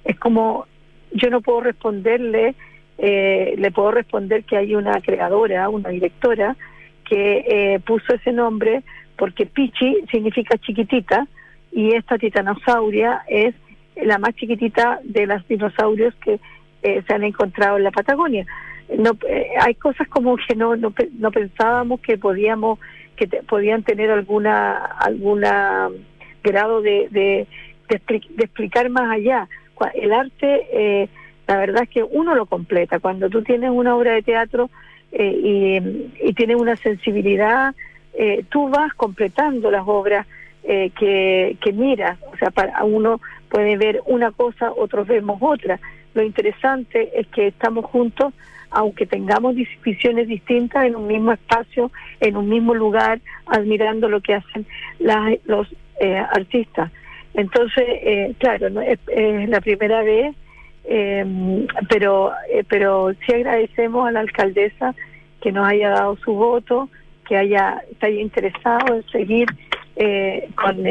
es 0.03 0.19
como, 0.19 0.65
yo 1.13 1.29
no 1.29 1.41
puedo 1.41 1.61
responderle, 1.61 2.55
le 3.01 3.71
puedo 3.71 3.91
responder 3.91 4.43
que 4.43 4.57
hay 4.57 4.75
una 4.75 5.01
creadora, 5.01 5.69
una 5.69 5.89
directora, 5.89 6.55
que 7.03 7.81
puso 7.85 8.13
ese 8.13 8.31
nombre 8.31 8.83
porque 9.17 9.45
Pichi 9.45 9.97
significa 10.09 10.57
chiquitita, 10.57 11.27
y 11.71 11.93
esta 11.93 12.17
titanosauria 12.17 13.23
es 13.27 13.55
la 13.95 14.17
más 14.17 14.35
chiquitita 14.35 14.99
de 15.03 15.25
los 15.25 15.47
dinosaurios 15.47 16.13
que 16.15 16.39
eh, 16.83 17.03
se 17.05 17.13
han 17.13 17.23
encontrado 17.23 17.77
en 17.77 17.83
la 17.83 17.91
Patagonia. 17.91 18.45
No, 18.97 19.11
eh, 19.27 19.47
hay 19.59 19.75
cosas 19.75 20.07
como 20.07 20.35
que 20.35 20.55
no, 20.55 20.75
no, 20.75 20.93
no 21.19 21.31
pensábamos 21.31 22.01
que 22.01 22.17
podíamos 22.17 22.79
que 23.15 23.27
podían 23.27 23.83
tener 23.83 24.09
alguna 24.09 24.77
alguna 24.85 25.89
grado 26.43 26.81
de, 26.81 27.07
de, 27.11 27.47
de, 27.89 28.43
explicar 28.43 28.89
más 28.89 29.11
allá. 29.11 29.47
El 29.93 30.11
arte, 30.13 30.67
eh, 30.73 31.09
la 31.47 31.57
verdad 31.57 31.83
es 31.83 31.89
que 31.89 32.03
uno 32.03 32.35
lo 32.35 32.45
completa. 32.45 32.99
Cuando 32.99 33.29
tú 33.29 33.41
tienes 33.41 33.71
una 33.71 33.95
obra 33.95 34.13
de 34.13 34.21
teatro 34.21 34.69
y, 35.11 35.77
y 36.21 36.33
tienes 36.33 36.55
una 36.55 36.75
sensibilidad, 36.75 37.75
tú 38.49 38.69
vas 38.69 38.93
completando 38.93 39.69
las 39.71 39.83
obras 39.85 40.25
que, 40.63 41.57
que 41.59 41.73
miras. 41.73 42.17
O 42.31 42.37
sea, 42.37 42.51
para 42.51 42.83
uno 42.83 43.19
puede 43.49 43.77
ver 43.77 44.01
una 44.05 44.31
cosa, 44.31 44.71
otros 44.71 45.07
vemos 45.07 45.37
otra. 45.41 45.79
Lo 46.13 46.23
interesante 46.23 47.11
es 47.19 47.27
que 47.27 47.47
estamos 47.47 47.85
juntos, 47.85 48.33
aunque 48.69 49.05
tengamos 49.05 49.55
visiones 49.83 50.27
distintas, 50.27 50.85
en 50.85 50.95
un 50.95 51.07
mismo 51.07 51.31
espacio, 51.31 51.91
en 52.19 52.37
un 52.37 52.49
mismo 52.49 52.73
lugar, 52.73 53.19
admirando 53.45 54.09
lo 54.09 54.21
que 54.21 54.35
hacen 54.35 54.65
los 55.45 55.67
eh, 55.99 56.17
artistas. 56.17 56.91
Entonces, 57.33 57.85
eh, 57.87 58.33
claro, 58.39 58.69
¿no? 58.69 58.81
es, 58.81 58.99
la 59.47 59.61
primera 59.61 60.01
vez, 60.03 60.35
eh, 60.83 61.65
pero, 61.89 62.31
pero 62.67 63.11
sí 63.25 63.33
agradecemos 63.33 64.07
a 64.07 64.11
la 64.11 64.19
alcaldesa 64.21 64.95
que 65.41 65.51
nos 65.51 65.67
haya 65.67 65.89
dado 65.89 66.17
su 66.17 66.33
voto, 66.33 66.89
que 67.27 67.37
haya, 67.37 67.81
interesado 68.01 68.95
en 68.95 69.03
seguir 69.09 69.47
con 70.55 70.85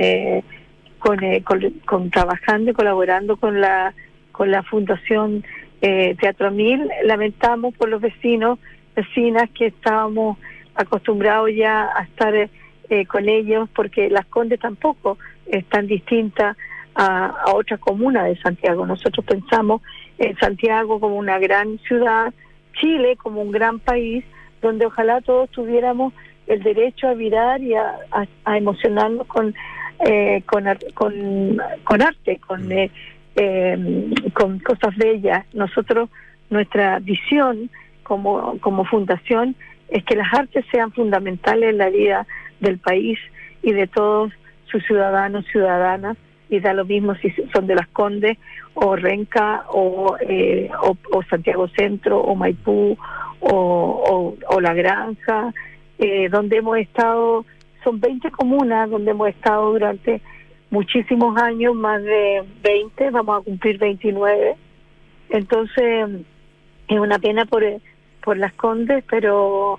eh, 1.00 1.42
con, 1.42 1.58
con, 1.86 2.10
trabajando 2.10 2.70
y 2.70 2.74
colaborando 2.74 3.36
con 3.36 3.60
la 3.60 3.94
con 4.30 4.50
la 4.50 4.62
Fundación 4.62 5.44
eh, 5.80 6.14
Teatro 6.20 6.50
Mil. 6.50 6.88
Lamentamos 7.04 7.74
por 7.74 7.88
los 7.88 8.00
vecinos, 8.00 8.58
vecinas 8.94 9.50
que 9.50 9.66
estábamos 9.66 10.38
acostumbrados 10.74 11.50
ya 11.54 11.90
a 11.94 12.04
estar 12.04 12.34
eh, 12.34 13.06
con 13.06 13.28
ellos, 13.28 13.68
porque 13.74 14.08
Las 14.08 14.26
Condes 14.26 14.60
tampoco 14.60 15.18
es 15.46 15.64
tan 15.66 15.86
distinta 15.86 16.56
a, 17.00 17.26
a 17.46 17.54
otra 17.54 17.78
comuna 17.78 18.24
de 18.24 18.36
Santiago. 18.36 18.86
Nosotros 18.86 19.24
pensamos 19.24 19.80
en 20.18 20.36
Santiago 20.38 21.00
como 21.00 21.16
una 21.16 21.38
gran 21.38 21.78
ciudad, 21.78 22.32
Chile 22.74 23.16
como 23.16 23.42
un 23.42 23.50
gran 23.50 23.78
país, 23.78 24.24
donde 24.60 24.86
ojalá 24.86 25.20
todos 25.20 25.50
tuviéramos 25.50 26.12
el 26.46 26.62
derecho 26.62 27.08
a 27.08 27.14
mirar 27.14 27.60
y 27.62 27.74
a, 27.74 27.98
a 28.44 28.58
emocionarnos 28.58 29.26
con 29.26 29.54
eh, 30.00 30.42
con, 30.46 30.64
con, 30.94 31.60
con, 31.84 32.02
arte, 32.02 32.40
con, 32.46 32.68
mm. 32.68 32.72
eh, 32.72 32.90
eh, 33.36 34.10
con 34.32 34.58
cosas 34.60 34.96
bellas. 34.96 35.44
Nosotros, 35.52 36.08
nuestra 36.48 36.98
visión 37.00 37.70
como, 38.02 38.58
como 38.60 38.84
fundación 38.86 39.56
es 39.88 40.02
que 40.04 40.16
las 40.16 40.32
artes 40.32 40.64
sean 40.72 40.92
fundamentales 40.92 41.70
en 41.70 41.78
la 41.78 41.90
vida 41.90 42.26
del 42.60 42.78
país 42.78 43.18
y 43.62 43.72
de 43.72 43.86
todos 43.86 44.32
sus 44.70 44.82
ciudadanos, 44.86 45.44
ciudadanas, 45.52 46.16
y 46.50 46.60
da 46.60 46.74
lo 46.74 46.84
mismo 46.84 47.14
si 47.14 47.32
son 47.54 47.66
de 47.66 47.76
las 47.76 47.88
Condes 47.88 48.36
o 48.74 48.96
Renca 48.96 49.64
o, 49.68 50.16
eh, 50.20 50.68
Santiago 51.30 51.68
Centro 51.68 52.20
o 52.20 52.34
Maipú 52.34 52.98
o, 53.40 54.36
o, 54.48 54.60
La 54.60 54.74
Granja, 54.74 55.54
eh, 55.98 56.28
donde 56.28 56.58
hemos 56.58 56.76
estado 56.78 57.46
son 57.84 58.00
20 58.00 58.30
comunas 58.32 58.90
donde 58.90 59.12
hemos 59.12 59.28
estado 59.28 59.72
durante 59.72 60.20
muchísimos 60.70 61.36
años, 61.40 61.74
más 61.74 62.02
de 62.02 62.44
20, 62.62 63.10
vamos 63.10 63.40
a 63.40 63.44
cumplir 63.44 63.78
29. 63.78 64.56
Entonces, 65.30 66.08
es 66.88 66.98
una 66.98 67.18
pena 67.18 67.44
por, 67.44 67.64
por 68.22 68.36
las 68.36 68.52
Condes, 68.54 69.04
pero, 69.08 69.78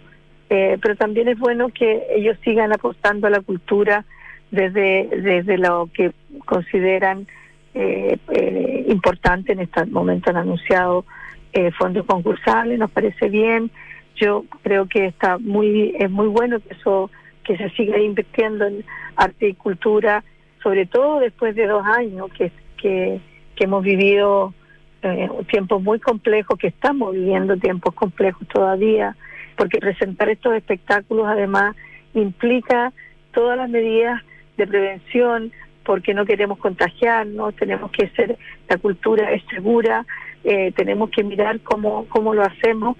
eh, 0.49 0.77
pero 0.81 0.95
también 0.95 1.27
es 1.27 1.39
bueno 1.39 1.69
que 1.69 2.07
ellos 2.15 2.37
sigan 2.43 2.73
apostando 2.73 3.27
a 3.27 3.29
la 3.29 3.41
cultura 3.41 4.05
desde, 4.51 5.09
desde 5.21 5.57
lo 5.57 5.89
que 5.93 6.11
consideran 6.45 7.27
eh, 7.73 8.17
eh, 8.29 8.85
importante. 8.87 9.53
En 9.53 9.59
este 9.59 9.85
momento 9.85 10.29
han 10.29 10.37
anunciado 10.37 11.05
eh, 11.53 11.71
fondos 11.71 12.05
concursables, 12.05 12.77
nos 12.79 12.91
parece 12.91 13.29
bien. 13.29 13.71
Yo 14.15 14.45
creo 14.61 14.87
que 14.87 15.05
está 15.07 15.37
muy 15.37 15.95
es 15.97 16.11
muy 16.11 16.27
bueno 16.27 16.59
que 16.59 16.73
eso 16.73 17.09
que 17.43 17.57
se 17.57 17.69
siga 17.71 17.97
invirtiendo 17.97 18.65
en 18.65 18.85
arte 19.15 19.49
y 19.49 19.53
cultura, 19.53 20.23
sobre 20.61 20.85
todo 20.85 21.19
después 21.19 21.55
de 21.55 21.67
dos 21.67 21.83
años 21.85 22.29
que, 22.37 22.51
que, 22.77 23.19
hemos 23.57 23.83
vivido 23.83 24.55
eh, 25.03 25.29
tiempos 25.51 25.83
muy 25.83 25.99
complejos, 25.99 26.57
que 26.57 26.67
estamos 26.67 27.13
viviendo 27.13 27.55
tiempos 27.57 27.93
complejos 27.93 28.47
todavía, 28.47 29.15
porque 29.55 29.77
presentar 29.77 30.29
estos 30.29 30.55
espectáculos 30.55 31.27
además 31.27 31.75
implica 32.15 32.91
todas 33.33 33.55
las 33.55 33.69
medidas 33.69 34.19
de 34.61 34.67
prevención, 34.67 35.51
porque 35.83 36.13
no 36.13 36.25
queremos 36.25 36.59
contagiarnos, 36.59 37.55
tenemos 37.55 37.91
que 37.91 38.07
ser, 38.09 38.37
la 38.69 38.77
cultura 38.77 39.31
es 39.31 39.43
segura, 39.49 40.05
eh, 40.43 40.71
tenemos 40.75 41.09
que 41.09 41.23
mirar 41.23 41.59
cómo, 41.61 42.05
cómo 42.09 42.33
lo 42.33 42.43
hacemos 42.43 42.97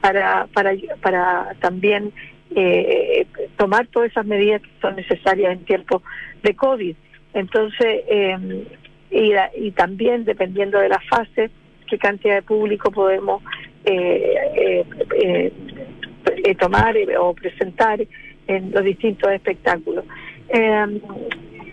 para, 0.00 0.46
para, 0.52 0.72
para 1.00 1.54
también 1.60 2.12
eh, 2.54 3.26
tomar 3.56 3.86
todas 3.86 4.10
esas 4.10 4.26
medidas 4.26 4.62
que 4.62 4.70
son 4.80 4.96
necesarias 4.96 5.52
en 5.52 5.64
tiempos 5.64 6.02
de 6.42 6.54
COVID. 6.54 6.96
Entonces, 7.32 8.02
eh, 8.08 8.66
y, 9.10 9.32
y, 9.56 9.70
también 9.72 10.24
dependiendo 10.24 10.78
de 10.78 10.88
la 10.88 11.00
fase, 11.00 11.50
qué 11.88 11.98
cantidad 11.98 12.36
de 12.36 12.42
público 12.42 12.90
podemos 12.90 13.42
eh, 13.84 14.84
eh, 16.44 16.54
tomar 16.56 16.96
o 17.18 17.34
presentar 17.34 18.00
en 18.46 18.70
los 18.72 18.84
distintos 18.84 19.30
espectáculos. 19.32 20.04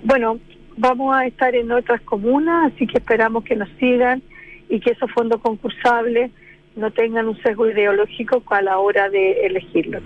Bueno, 0.03 0.39
vamos 0.77 1.15
a 1.15 1.25
estar 1.25 1.55
en 1.55 1.71
otras 1.71 2.01
comunas, 2.01 2.73
así 2.73 2.87
que 2.87 2.97
esperamos 2.97 3.43
que 3.43 3.55
nos 3.55 3.69
sigan 3.79 4.21
y 4.69 4.79
que 4.79 4.91
esos 4.91 5.11
fondos 5.11 5.41
concursables 5.41 6.31
no 6.75 6.91
tengan 6.91 7.27
un 7.27 7.41
sesgo 7.41 7.69
ideológico 7.69 8.41
a 8.49 8.61
la 8.61 8.77
hora 8.77 9.09
de 9.09 9.45
elegirlos. 9.45 10.01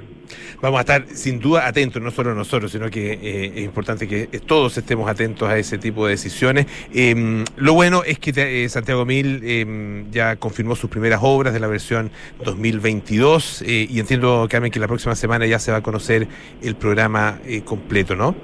Vamos 0.60 0.80
a 0.80 0.82
estar 0.82 1.08
sin 1.08 1.40
duda 1.40 1.68
atentos, 1.68 2.02
no 2.02 2.10
solo 2.10 2.34
nosotros, 2.34 2.72
sino 2.72 2.90
que 2.90 3.14
eh, 3.14 3.52
es 3.56 3.64
importante 3.64 4.08
que 4.08 4.26
todos 4.40 4.76
estemos 4.78 5.08
atentos 5.08 5.48
a 5.48 5.58
ese 5.58 5.78
tipo 5.78 6.06
de 6.06 6.12
decisiones. 6.12 6.66
Em, 6.94 7.46
lo 7.58 7.74
bueno 7.74 8.04
es 8.04 8.18
que 8.18 8.34
eh, 8.36 8.68
Santiago 8.70 9.06
Mil 9.06 9.42
em, 9.44 10.10
ya 10.12 10.38
confirmó 10.38 10.76
sus 10.76 10.90
primeras 10.90 11.20
obras 11.22 11.54
de 11.54 11.60
la 11.60 11.68
versión 11.68 12.10
2022 12.44 13.62
eh, 13.62 13.88
y 13.90 14.00
entiendo, 14.00 14.48
Carmen, 14.50 14.72
que 14.72 14.80
la 14.80 14.88
próxima 14.88 15.16
semana 15.16 15.46
ya 15.46 15.60
se 15.60 15.72
va 15.72 15.78
a 15.78 15.82
conocer 15.82 16.28
el 16.64 16.76
programa 16.76 17.40
completo, 17.66 18.16
¿no? 18.16 18.36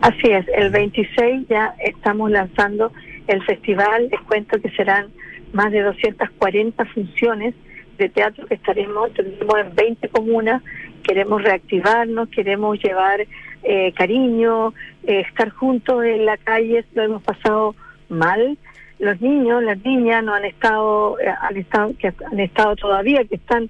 Así 0.00 0.30
es, 0.30 0.46
el 0.54 0.70
26 0.70 1.48
ya 1.48 1.74
estamos 1.84 2.30
lanzando 2.30 2.92
el 3.26 3.42
festival, 3.44 4.08
les 4.10 4.20
cuento 4.22 4.60
que 4.60 4.70
serán 4.70 5.08
más 5.52 5.72
de 5.72 5.82
240 5.82 6.84
funciones 6.86 7.54
de 7.98 8.08
teatro 8.08 8.46
que 8.46 8.54
estaremos, 8.54 9.12
tendremos 9.12 9.58
en 9.58 9.74
20 9.74 10.08
comunas, 10.08 10.62
queremos 11.02 11.42
reactivarnos, 11.42 12.28
queremos 12.28 12.80
llevar 12.82 13.26
eh, 13.64 13.92
cariño, 13.92 14.72
eh, 15.02 15.24
estar 15.28 15.50
juntos 15.50 16.04
en 16.04 16.24
la 16.24 16.36
calle, 16.36 16.84
lo 16.94 17.02
hemos 17.02 17.22
pasado 17.22 17.74
mal. 18.08 18.56
Los 19.00 19.20
niños, 19.20 19.62
las 19.62 19.78
niñas 19.84 20.22
no 20.24 20.34
han 20.34 20.44
estado, 20.44 21.18
eh, 21.20 21.26
han 21.40 21.56
estado, 21.56 21.92
que 21.98 22.12
han 22.30 22.40
estado 22.40 22.76
todavía, 22.76 23.24
que 23.24 23.36
están 23.36 23.68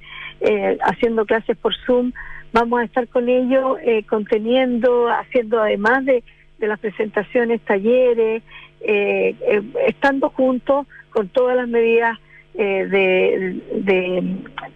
haciendo 0.83 1.27
clases 1.27 1.57
por 1.57 1.75
Zoom. 1.85 2.13
Vamos 2.53 2.81
a 2.81 2.85
estar 2.85 3.07
con 3.09 3.29
ellos 3.29 3.79
conteniendo, 4.09 5.09
haciendo 5.09 5.61
además 5.61 6.05
de, 6.05 6.23
de 6.59 6.67
las 6.67 6.79
presentaciones, 6.81 7.61
talleres, 7.63 8.43
estando 8.81 10.31
juntos 10.31 10.87
con 11.11 11.29
todas 11.29 11.57
las 11.57 11.69
medidas 11.69 12.19
eh, 12.61 12.87
de, 12.91 14.17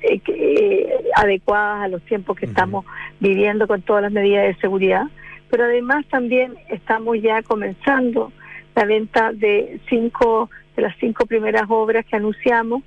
eh, 0.03 0.21
eh, 0.25 1.05
adecuadas 1.17 1.83
a 1.83 1.89
los 1.89 2.01
tiempos 2.03 2.37
que 2.37 2.47
estamos 2.47 2.85
viviendo 3.19 3.67
con 3.67 3.83
todas 3.83 4.05
las 4.05 4.13
medidas 4.13 4.45
de 4.45 4.61
seguridad. 4.61 5.07
Pero 5.51 5.65
además 5.65 6.07
también 6.07 6.55
estamos 6.69 7.21
ya 7.21 7.43
comenzando 7.43 8.31
la 8.77 8.85
venta 8.85 9.33
de 9.33 9.81
cinco 9.89 10.49
de 10.77 10.83
las 10.83 10.97
cinco 11.01 11.27
primeras 11.27 11.65
obras 11.69 12.07
que 12.07 12.15
anunciamos. 12.15 12.85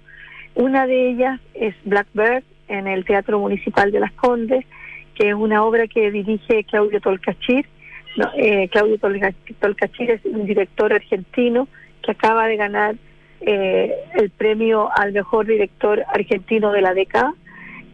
Una 0.54 0.88
de 0.88 1.10
ellas 1.10 1.42
es 1.56 1.76
Blackbird 1.84 2.46
en 2.68 2.88
el 2.88 3.06
Teatro 3.06 3.40
Municipal 3.40 3.92
de 3.92 4.00
Las 4.00 4.12
Condes, 4.14 4.66
que 5.14 5.30
es 5.30 5.36
una 5.36 5.64
obra 5.64 5.88
que 5.88 6.12
dirige 6.12 6.64
Claudio 6.66 7.00
Tolcachir. 7.00 7.66
Claudio 8.72 8.98
Tolcachir 9.60 10.12
es 10.12 10.26
un 10.26 10.46
director 10.46 10.94
argentino 10.94 11.68
que 12.02 12.12
acaba 12.12 12.48
de 12.48 12.56
ganar 12.56 12.96
eh, 13.42 13.94
el 14.16 14.30
premio 14.30 14.90
al 14.96 15.12
mejor 15.12 15.46
director 15.46 16.04
argentino 16.14 16.72
de 16.72 16.82
la 16.82 16.94
década, 16.94 17.34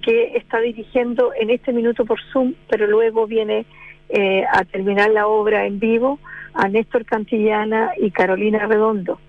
que 0.01 0.37
está 0.37 0.59
dirigiendo 0.59 1.31
en 1.39 1.49
este 1.49 1.73
minuto 1.73 2.05
por 2.05 2.19
Zoom, 2.31 2.53
pero 2.69 2.87
luego 2.87 3.27
viene 3.27 3.65
eh, 4.09 4.43
a 4.51 4.63
terminar 4.65 5.09
la 5.11 5.27
obra 5.27 5.65
en 5.65 5.79
vivo 5.79 6.19
a 6.53 6.67
Néstor 6.67 7.05
Cantillana 7.05 7.91
y 7.97 8.11
Carolina 8.11 8.65
Redondo. 8.67 9.19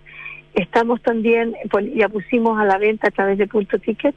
Estamos 0.54 1.00
también, 1.02 1.54
ya 1.94 2.08
pusimos 2.08 2.60
a 2.60 2.64
la 2.64 2.78
venta 2.78 3.08
a 3.08 3.10
través 3.10 3.38
de 3.38 3.46
Punto 3.46 3.78
Ticket 3.78 4.14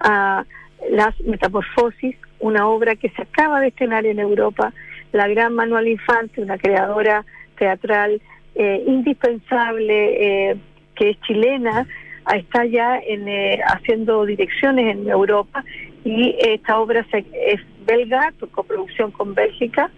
a 0.00 0.44
Las 0.90 1.18
Metamorfosis, 1.20 2.16
una 2.38 2.68
obra 2.68 2.96
que 2.96 3.10
se 3.10 3.22
acaba 3.22 3.60
de 3.60 3.68
estrenar 3.68 4.06
en 4.06 4.18
Europa, 4.18 4.72
la 5.12 5.28
gran 5.28 5.54
Manuel 5.54 5.88
Infante, 5.88 6.42
una 6.42 6.58
creadora 6.58 7.24
teatral 7.58 8.20
eh, 8.54 8.84
indispensable, 8.86 10.50
eh, 10.50 10.56
que 10.94 11.10
es 11.10 11.20
chilena, 11.22 11.86
está 12.34 12.64
ya 12.64 12.98
en, 12.98 13.28
eh, 13.28 13.60
haciendo 13.66 14.24
direcciones 14.24 14.96
en 14.96 15.08
Europa 15.08 15.64
y 16.04 16.34
esta 16.40 16.78
obra 16.78 17.06
es 17.12 17.60
belga, 17.86 18.32
coproducción 18.50 19.12
con 19.12 19.34
Bélgica, 19.34 19.90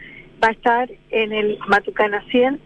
va 0.42 0.48
a 0.48 0.52
estar 0.52 0.90
en 1.10 1.32
el 1.32 1.58
Matucana 1.68 2.22
100. 2.30 2.60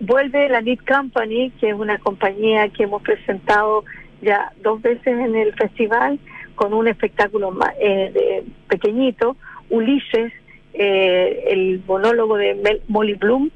Vuelve 0.00 0.48
la 0.48 0.60
Need 0.60 0.80
Company, 0.86 1.50
que 1.60 1.70
es 1.70 1.74
una 1.74 1.98
compañía 1.98 2.68
que 2.68 2.84
hemos 2.84 3.02
presentado 3.02 3.84
ya 4.22 4.52
dos 4.62 4.80
veces 4.80 5.06
en 5.06 5.34
el 5.34 5.52
festival, 5.54 6.18
con 6.58 6.74
un 6.74 6.88
espectáculo 6.88 7.56
eh, 7.78 8.42
pequeñito, 8.68 9.36
Ulises, 9.70 10.32
eh, 10.74 11.44
el 11.46 11.80
monólogo 11.86 12.36
de 12.36 12.80
Molly 12.88 13.14
Bloom, 13.14 13.50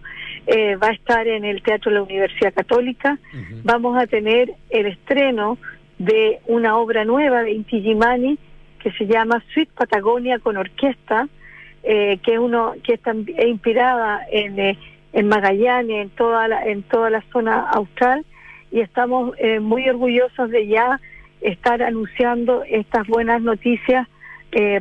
eh, 0.47 0.77
va 0.77 0.89
a 0.89 0.93
estar 0.93 1.27
en 1.27 1.45
el 1.45 1.63
Teatro 1.63 1.91
de 1.91 1.97
la 1.97 2.05
Universidad 2.05 2.55
Católica. 2.55 3.19
Vamos 3.65 4.01
a 4.01 4.07
tener 4.07 4.55
el 4.71 4.87
estreno 4.87 5.59
de 5.99 6.39
una 6.47 6.79
obra 6.79 7.05
nueva 7.05 7.43
de 7.43 7.53
Inti 7.53 7.83
Gimani 7.83 8.39
que 8.79 8.93
se 8.93 9.07
llama 9.07 9.43
Suite 9.53 9.73
Patagonia 9.77 10.39
con 10.39 10.57
orquesta, 10.57 11.29
eh, 11.83 12.19
que 12.23 12.35
es 12.35 12.39
uno 12.39 12.75
que 12.85 12.95
está 12.95 13.15
inspirada 13.47 14.21
en, 14.31 14.61
eh, 14.61 14.79
en 15.13 15.27
Magallanes, 15.27 16.03
en 16.05 16.11
toda 16.11 16.47
la, 16.47 16.65
en 16.65 16.85
toda 16.85 17.11
la 17.11 17.23
zona 17.33 17.69
austral, 17.71 18.25
y 18.71 18.81
estamos 18.81 19.35
muy 19.61 19.89
orgullosos 19.89 20.51
de 20.51 20.67
ya 20.67 21.01
estar 21.43 21.83
anunciando 21.83 22.63
estas 22.65 23.07
buenas 23.07 23.43
noticias 23.43 24.09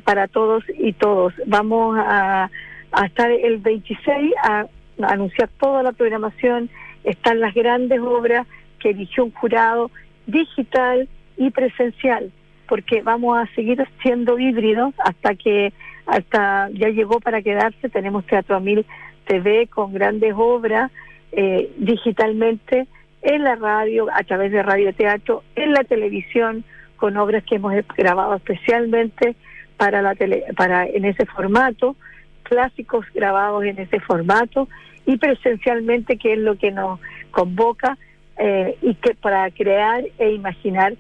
para 0.04 0.28
todos 0.28 0.64
y 0.78 0.92
todos. 0.92 1.34
Vamos 1.46 1.98
a, 1.98 2.50
a 2.92 3.06
estar 3.06 3.32
el 3.32 3.58
26 3.58 4.34
a 4.44 4.66
anunciar 5.02 5.50
toda 5.60 5.84
la 5.84 5.92
programación, 5.94 6.70
están 7.04 7.40
las 7.40 7.54
grandes 7.54 8.00
obras 8.00 8.46
que 8.80 8.90
eligió 8.90 9.26
un 9.26 9.32
jurado 9.32 9.92
digital 10.28 11.08
y 11.38 11.50
presencial, 11.52 12.32
porque 12.68 13.02
vamos 13.02 13.38
a 13.38 13.48
seguir 13.56 13.84
siendo 14.02 14.38
híbridos 14.38 14.94
hasta 15.00 15.36
que 15.36 15.74
hasta 16.06 16.70
ya 16.74 16.90
llegó 16.90 17.20
para 17.20 17.42
quedarse, 17.42 17.90
tenemos 17.90 18.26
Teatro 18.26 18.60
Mil 18.60 18.86
TV 19.26 19.68
con 19.68 19.94
grandes 19.94 20.34
obras 20.36 20.92
eh, 21.32 21.72
digitalmente 21.78 22.88
en 23.22 23.44
la 23.44 23.56
radio, 23.56 24.08
a 24.14 24.24
través 24.24 24.52
de 24.52 24.64
radio 24.64 24.94
teatro, 24.94 25.44
en 25.56 25.72
la 25.74 25.84
televisión, 25.84 26.64
con 26.96 27.18
obras 27.18 27.44
que 27.44 27.56
hemos 27.56 27.74
grabado 27.98 28.36
especialmente 28.36 29.36
para 29.78 30.02
la 30.02 30.16
tele, 30.16 30.46
para 30.56 30.86
en 30.86 31.06
ese 31.06 31.26
formato, 31.26 31.96
clásicos 32.44 33.06
grabados 33.14 33.64
en 33.64 33.80
ese 33.80 34.00
formato 34.00 34.68
y 35.06 35.18
presencialmente, 35.18 36.18
que 36.18 36.34
es 36.34 36.40
lo 36.40 36.58
que 36.58 36.72
nos 36.72 37.00
convoca 37.32 37.98
eh, 38.38 38.78
y 38.82 38.94
que 38.96 39.16
para 39.16 39.50
crear 39.52 40.04
e 40.20 40.32
imaginar 40.32 40.94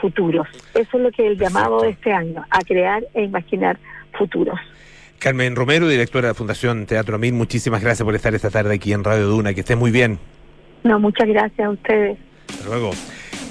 futuros. 0.00 0.46
Eso 0.74 0.96
es 0.96 1.02
lo 1.02 1.10
que 1.10 1.26
es 1.26 1.32
el 1.32 1.38
llamado 1.38 1.82
de 1.82 1.90
este 1.90 2.12
año, 2.12 2.44
a 2.50 2.60
crear 2.60 3.04
e 3.14 3.22
imaginar 3.22 3.78
futuros. 4.16 4.58
Carmen 5.18 5.56
Romero, 5.56 5.88
directora 5.88 6.28
de 6.28 6.30
la 6.32 6.34
Fundación 6.34 6.86
Teatro 6.86 7.18
Mil, 7.18 7.32
muchísimas 7.32 7.82
gracias 7.82 8.04
por 8.04 8.14
estar 8.14 8.34
esta 8.34 8.50
tarde 8.50 8.74
aquí 8.74 8.92
en 8.92 9.02
Radio 9.02 9.26
Duna. 9.26 9.52
Que 9.52 9.60
esté 9.60 9.74
muy 9.74 9.90
bien. 9.90 10.20
No, 10.88 10.98
muchas 10.98 11.28
gracias 11.28 11.66
a 11.66 11.68
ustedes. 11.68 12.16
Hasta 12.48 12.66
luego. 12.66 12.92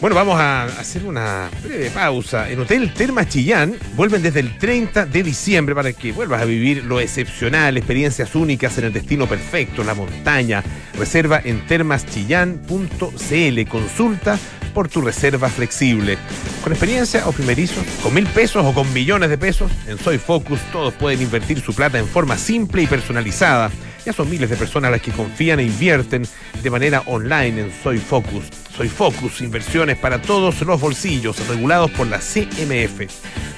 Bueno, 0.02 0.15
vamos 0.15 0.39
a 0.39 0.63
hacer 0.63 1.06
una 1.06 1.52
breve 1.63 1.91
pausa. 1.91 2.50
En 2.50 2.60
Hotel 2.60 2.91
Termas 2.95 3.30
Chillán 3.30 3.76
vuelven 3.95 4.23
desde 4.23 4.39
el 4.39 4.58
30 4.58 5.06
de 5.06 5.21
diciembre 5.21 5.76
para 5.76 5.93
que 5.93 6.13
vuelvas 6.13 6.41
a 6.41 6.45
vivir 6.45 6.84
lo 6.84 7.00
excepcional, 7.00 7.78
experiencias 7.78 8.34
únicas 8.34 8.76
en 8.80 8.86
el 8.86 8.93
destino 8.93 9.28
perfecto, 9.28 9.84
la 9.84 9.93
montaña. 9.93 10.63
Reserva 10.97 11.39
en 11.43 11.63
termaschillán.cl. 11.67 13.69
Consulta 13.69 14.39
por 14.73 14.89
tu 14.89 15.02
reserva 15.02 15.47
flexible. 15.47 16.17
Con 16.63 16.71
experiencia 16.71 17.28
o 17.28 17.34
primerizos, 17.34 17.86
con 18.02 18.15
mil 18.15 18.26
pesos 18.26 18.65
o 18.65 18.73
con 18.73 18.91
millones 18.93 19.30
de 19.30 19.38
pesos, 19.38 19.71
en 19.88 20.00
Soy 20.00 20.17
Focus 20.17 20.60
todos 20.71 20.91
pueden 20.95 21.21
invertir 21.21 21.62
su 21.62 21.76
plata 21.76 22.00
en 22.00 22.08
forma 22.08 22.36
simple 22.36 22.82
y 22.82 22.88
personalizada. 22.88 23.69
Ya 24.08 24.13
son 24.13 24.30
miles 24.30 24.50
de 24.50 24.56
personas 24.56 24.89
las 24.89 25.02
que 25.02 25.12
confían 25.12 25.60
e 25.60 25.63
invierten 25.63 26.26
de 26.63 26.70
manera 26.70 27.04
online 27.08 27.60
en 27.60 27.74
Soy 27.84 27.98
Focus. 27.98 28.46
Soy 28.74 28.88
Focus, 28.88 29.41
inversiones 29.41 29.98
para 29.98 30.22
todos 30.22 30.62
los 30.62 30.80
bolsillos, 30.80 31.46
regulados 31.46 31.91
por 31.91 32.08
la 32.08 32.20
CMF. 32.20 33.02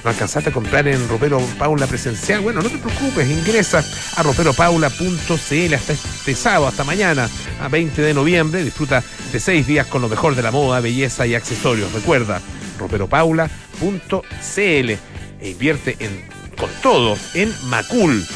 ¿No 0.02 0.10
alcanzaste 0.10 0.50
a 0.50 0.52
comprar 0.52 0.88
en 0.88 1.08
Ropero 1.08 1.38
Paula 1.56 1.86
presencial? 1.86 2.40
Bueno, 2.40 2.62
no 2.62 2.68
te 2.68 2.78
preocupes, 2.78 3.30
ingresa 3.30 3.84
a 4.16 4.24
roperopaula.cl 4.24 5.74
hasta 5.74 5.92
este 5.92 6.34
sábado, 6.34 6.66
hasta 6.66 6.82
mañana, 6.82 7.30
a 7.60 7.68
20 7.68 8.02
de 8.02 8.12
noviembre. 8.12 8.64
Disfruta 8.64 9.04
de 9.30 9.38
seis 9.38 9.68
días 9.68 9.86
con 9.86 10.02
lo 10.02 10.08
mejor 10.08 10.34
de 10.34 10.42
la 10.42 10.50
moda, 10.50 10.80
belleza 10.80 11.28
y 11.28 11.36
accesorios. 11.36 11.92
Recuerda, 11.92 12.40
roperopaula.cl 12.76 13.48
e 14.56 14.98
invierte 15.48 15.96
en, 16.00 16.24
con 16.56 16.70
todo 16.82 17.16
en 17.34 17.54
Macul 17.68 18.26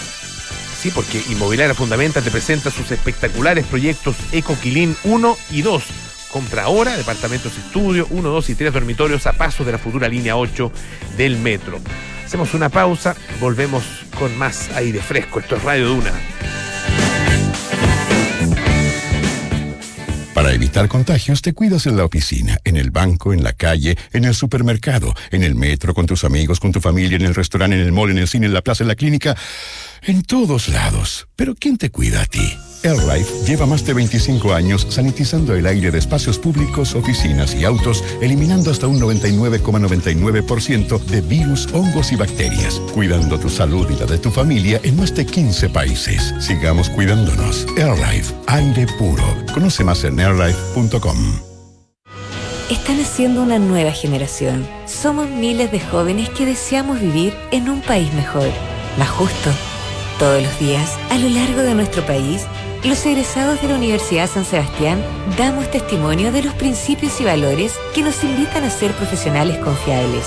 Sí, 0.84 0.90
porque 0.90 1.22
Inmobiliaria 1.30 1.74
Fundamenta 1.74 2.20
te 2.20 2.30
presenta 2.30 2.70
sus 2.70 2.90
espectaculares 2.90 3.64
proyectos 3.64 4.16
Ecoquilín 4.32 4.94
1 5.04 5.38
y 5.50 5.62
2. 5.62 5.82
Compra 6.30 6.64
ahora 6.64 6.94
departamentos 6.94 7.56
estudio, 7.56 8.06
1, 8.10 8.28
2 8.28 8.50
y 8.50 8.54
3 8.54 8.70
dormitorios 8.70 9.26
a 9.26 9.32
paso 9.32 9.64
de 9.64 9.72
la 9.72 9.78
futura 9.78 10.08
línea 10.08 10.36
8 10.36 10.70
del 11.16 11.38
metro. 11.38 11.80
Hacemos 12.26 12.52
una 12.52 12.68
pausa, 12.68 13.16
volvemos 13.40 13.82
con 14.18 14.36
más 14.36 14.68
aire 14.74 15.00
fresco. 15.00 15.40
Esto 15.40 15.56
es 15.56 15.62
Radio 15.62 15.88
Duna. 15.88 16.12
Para 20.34 20.52
evitar 20.52 20.88
contagios, 20.88 21.40
te 21.40 21.54
cuidas 21.54 21.86
en 21.86 21.96
la 21.96 22.04
oficina, 22.04 22.58
en 22.64 22.76
el 22.76 22.90
banco, 22.90 23.32
en 23.32 23.42
la 23.42 23.54
calle, 23.54 23.96
en 24.12 24.24
el 24.24 24.34
supermercado, 24.34 25.14
en 25.30 25.44
el 25.44 25.54
metro, 25.54 25.94
con 25.94 26.04
tus 26.04 26.24
amigos, 26.24 26.60
con 26.60 26.72
tu 26.72 26.80
familia, 26.82 27.16
en 27.16 27.22
el 27.22 27.34
restaurante, 27.34 27.76
en 27.76 27.82
el 27.82 27.92
mall, 27.92 28.10
en 28.10 28.18
el 28.18 28.28
cine, 28.28 28.46
en 28.46 28.52
la 28.52 28.60
plaza, 28.60 28.84
en 28.84 28.88
la 28.88 28.96
clínica 28.96 29.34
en 30.06 30.22
todos 30.22 30.68
lados. 30.68 31.28
Pero 31.36 31.54
¿quién 31.54 31.76
te 31.76 31.90
cuida 31.90 32.22
a 32.22 32.26
ti? 32.26 32.56
AirLife 32.84 33.46
lleva 33.46 33.66
más 33.66 33.84
de 33.84 33.94
25 33.94 34.52
años 34.52 34.86
sanitizando 34.90 35.54
el 35.54 35.66
aire 35.66 35.90
de 35.90 35.98
espacios 35.98 36.38
públicos, 36.38 36.94
oficinas 36.94 37.54
y 37.54 37.64
autos, 37.64 38.04
eliminando 38.20 38.70
hasta 38.70 38.86
un 38.86 39.00
99,99% 39.00 40.98
de 41.04 41.20
virus, 41.22 41.66
hongos 41.72 42.12
y 42.12 42.16
bacterias, 42.16 42.80
cuidando 42.92 43.38
tu 43.38 43.48
salud 43.48 43.88
y 43.90 43.96
la 43.98 44.06
de 44.06 44.18
tu 44.18 44.30
familia 44.30 44.80
en 44.84 44.96
más 44.96 45.14
de 45.14 45.24
15 45.24 45.70
países. 45.70 46.34
Sigamos 46.40 46.90
cuidándonos. 46.90 47.66
AirLife, 47.78 48.34
aire 48.46 48.86
puro. 48.98 49.24
Conoce 49.52 49.82
más 49.82 50.04
en 50.04 50.20
airlife.com. 50.20 51.40
están 52.70 53.00
haciendo 53.00 53.42
una 53.42 53.58
nueva 53.58 53.92
generación. 53.92 54.66
Somos 54.86 55.28
miles 55.30 55.72
de 55.72 55.80
jóvenes 55.80 56.28
que 56.30 56.44
deseamos 56.44 57.00
vivir 57.00 57.34
en 57.50 57.68
un 57.70 57.80
país 57.80 58.12
mejor, 58.14 58.50
más 58.98 59.08
justo. 59.10 59.50
Todos 60.18 60.42
los 60.42 60.58
días, 60.60 60.96
a 61.10 61.18
lo 61.18 61.28
largo 61.28 61.62
de 61.62 61.74
nuestro 61.74 62.04
país, 62.06 62.46
los 62.84 63.04
egresados 63.04 63.60
de 63.60 63.68
la 63.68 63.74
Universidad 63.74 64.28
San 64.28 64.44
Sebastián 64.44 65.02
damos 65.36 65.68
testimonio 65.70 66.30
de 66.30 66.42
los 66.42 66.54
principios 66.54 67.20
y 67.20 67.24
valores 67.24 67.74
que 67.94 68.02
nos 68.02 68.22
invitan 68.22 68.62
a 68.62 68.70
ser 68.70 68.92
profesionales 68.92 69.58
confiables, 69.58 70.24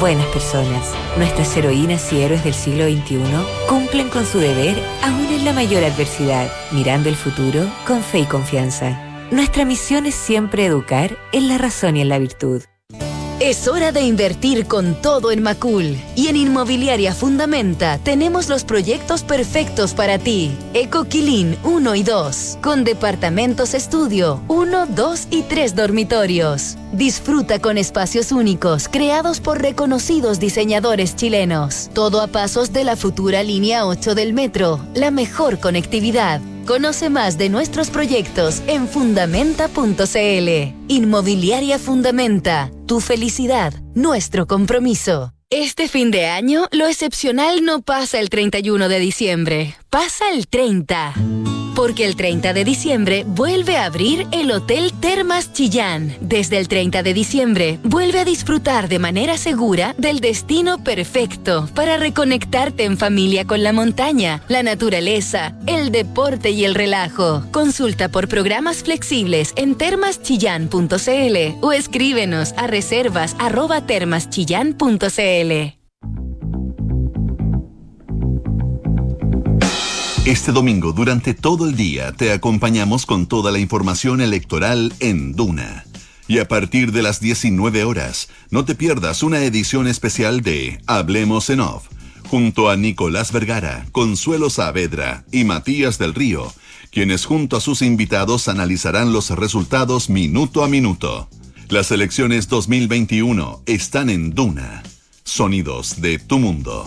buenas 0.00 0.26
personas. 0.26 0.92
Nuestras 1.16 1.56
heroínas 1.56 2.12
y 2.12 2.20
héroes 2.20 2.42
del 2.42 2.54
siglo 2.54 2.84
XXI 2.84 3.20
cumplen 3.68 4.08
con 4.08 4.26
su 4.26 4.38
deber 4.38 4.82
aún 5.02 5.26
en 5.26 5.44
la 5.44 5.52
mayor 5.52 5.84
adversidad, 5.84 6.50
mirando 6.72 7.08
el 7.08 7.16
futuro 7.16 7.64
con 7.86 8.02
fe 8.02 8.20
y 8.20 8.24
confianza. 8.24 9.00
Nuestra 9.30 9.64
misión 9.64 10.06
es 10.06 10.16
siempre 10.16 10.66
educar 10.66 11.16
en 11.32 11.46
la 11.46 11.58
razón 11.58 11.96
y 11.96 12.00
en 12.00 12.08
la 12.08 12.18
virtud. 12.18 12.62
Es 13.40 13.68
hora 13.68 13.92
de 13.92 14.00
invertir 14.00 14.66
con 14.66 14.96
todo 15.00 15.30
en 15.30 15.44
Macul. 15.44 15.96
Y 16.16 16.26
en 16.26 16.34
Inmobiliaria 16.34 17.14
Fundamenta 17.14 17.98
tenemos 17.98 18.48
los 18.48 18.64
proyectos 18.64 19.22
perfectos 19.22 19.94
para 19.94 20.18
ti. 20.18 20.50
Ecoquilín 20.74 21.56
1 21.62 21.94
y 21.94 22.02
2, 22.02 22.58
con 22.60 22.82
departamentos 22.82 23.74
estudio 23.74 24.42
1, 24.48 24.86
2 24.86 25.28
y 25.30 25.42
3 25.42 25.76
dormitorios. 25.76 26.76
Disfruta 26.92 27.60
con 27.60 27.78
espacios 27.78 28.32
únicos 28.32 28.88
creados 28.88 29.38
por 29.38 29.62
reconocidos 29.62 30.40
diseñadores 30.40 31.14
chilenos. 31.14 31.90
Todo 31.94 32.20
a 32.20 32.26
pasos 32.26 32.72
de 32.72 32.82
la 32.82 32.96
futura 32.96 33.44
línea 33.44 33.86
8 33.86 34.16
del 34.16 34.32
metro, 34.32 34.80
la 34.94 35.12
mejor 35.12 35.60
conectividad. 35.60 36.40
Conoce 36.68 37.08
más 37.08 37.38
de 37.38 37.48
nuestros 37.48 37.88
proyectos 37.88 38.60
en 38.66 38.88
fundamenta.cl. 38.88 40.74
Inmobiliaria 40.88 41.78
Fundamenta. 41.78 42.70
Tu 42.86 43.00
felicidad, 43.00 43.72
nuestro 43.94 44.46
compromiso. 44.46 45.32
Este 45.48 45.88
fin 45.88 46.10
de 46.10 46.26
año, 46.26 46.68
lo 46.70 46.86
excepcional 46.86 47.64
no 47.64 47.80
pasa 47.80 48.20
el 48.20 48.28
31 48.28 48.90
de 48.90 48.98
diciembre, 48.98 49.76
pasa 49.88 50.30
el 50.30 50.46
30 50.46 51.14
porque 51.78 52.04
el 52.04 52.16
30 52.16 52.54
de 52.54 52.64
diciembre 52.64 53.24
vuelve 53.24 53.76
a 53.76 53.84
abrir 53.84 54.26
el 54.32 54.50
Hotel 54.50 54.92
Termas 54.98 55.52
Chillán. 55.52 56.12
Desde 56.20 56.58
el 56.58 56.66
30 56.66 57.04
de 57.04 57.14
diciembre, 57.14 57.78
vuelve 57.84 58.18
a 58.18 58.24
disfrutar 58.24 58.88
de 58.88 58.98
manera 58.98 59.38
segura 59.38 59.94
del 59.96 60.18
destino 60.18 60.82
perfecto 60.82 61.68
para 61.76 61.96
reconectarte 61.96 62.82
en 62.82 62.98
familia 62.98 63.44
con 63.44 63.62
la 63.62 63.72
montaña, 63.72 64.42
la 64.48 64.64
naturaleza, 64.64 65.54
el 65.68 65.92
deporte 65.92 66.50
y 66.50 66.64
el 66.64 66.74
relajo. 66.74 67.44
Consulta 67.52 68.08
por 68.08 68.26
programas 68.26 68.82
flexibles 68.82 69.52
en 69.54 69.76
termaschillán.cl 69.76 71.58
o 71.60 71.72
escríbenos 71.72 72.54
a 72.56 72.66
reservas. 72.66 73.36
Este 80.28 80.52
domingo, 80.52 80.92
durante 80.92 81.32
todo 81.32 81.66
el 81.66 81.74
día, 81.74 82.12
te 82.12 82.32
acompañamos 82.32 83.06
con 83.06 83.26
toda 83.26 83.50
la 83.50 83.60
información 83.60 84.20
electoral 84.20 84.92
en 85.00 85.32
Duna. 85.34 85.86
Y 86.26 86.38
a 86.38 86.46
partir 86.46 86.92
de 86.92 87.00
las 87.00 87.20
19 87.20 87.84
horas, 87.84 88.28
no 88.50 88.66
te 88.66 88.74
pierdas 88.74 89.22
una 89.22 89.42
edición 89.42 89.86
especial 89.86 90.42
de 90.42 90.82
Hablemos 90.86 91.48
en 91.48 91.60
Off, 91.60 91.86
junto 92.28 92.68
a 92.68 92.76
Nicolás 92.76 93.32
Vergara, 93.32 93.86
Consuelo 93.90 94.50
Saavedra 94.50 95.24
y 95.32 95.44
Matías 95.44 95.96
del 95.96 96.12
Río, 96.12 96.52
quienes 96.90 97.24
junto 97.24 97.56
a 97.56 97.62
sus 97.62 97.80
invitados 97.80 98.48
analizarán 98.48 99.14
los 99.14 99.30
resultados 99.30 100.10
minuto 100.10 100.62
a 100.62 100.68
minuto. 100.68 101.30
Las 101.70 101.90
elecciones 101.90 102.48
2021 102.48 103.62
están 103.64 104.10
en 104.10 104.34
Duna. 104.34 104.82
Sonidos 105.24 106.02
de 106.02 106.18
tu 106.18 106.38
mundo. 106.38 106.86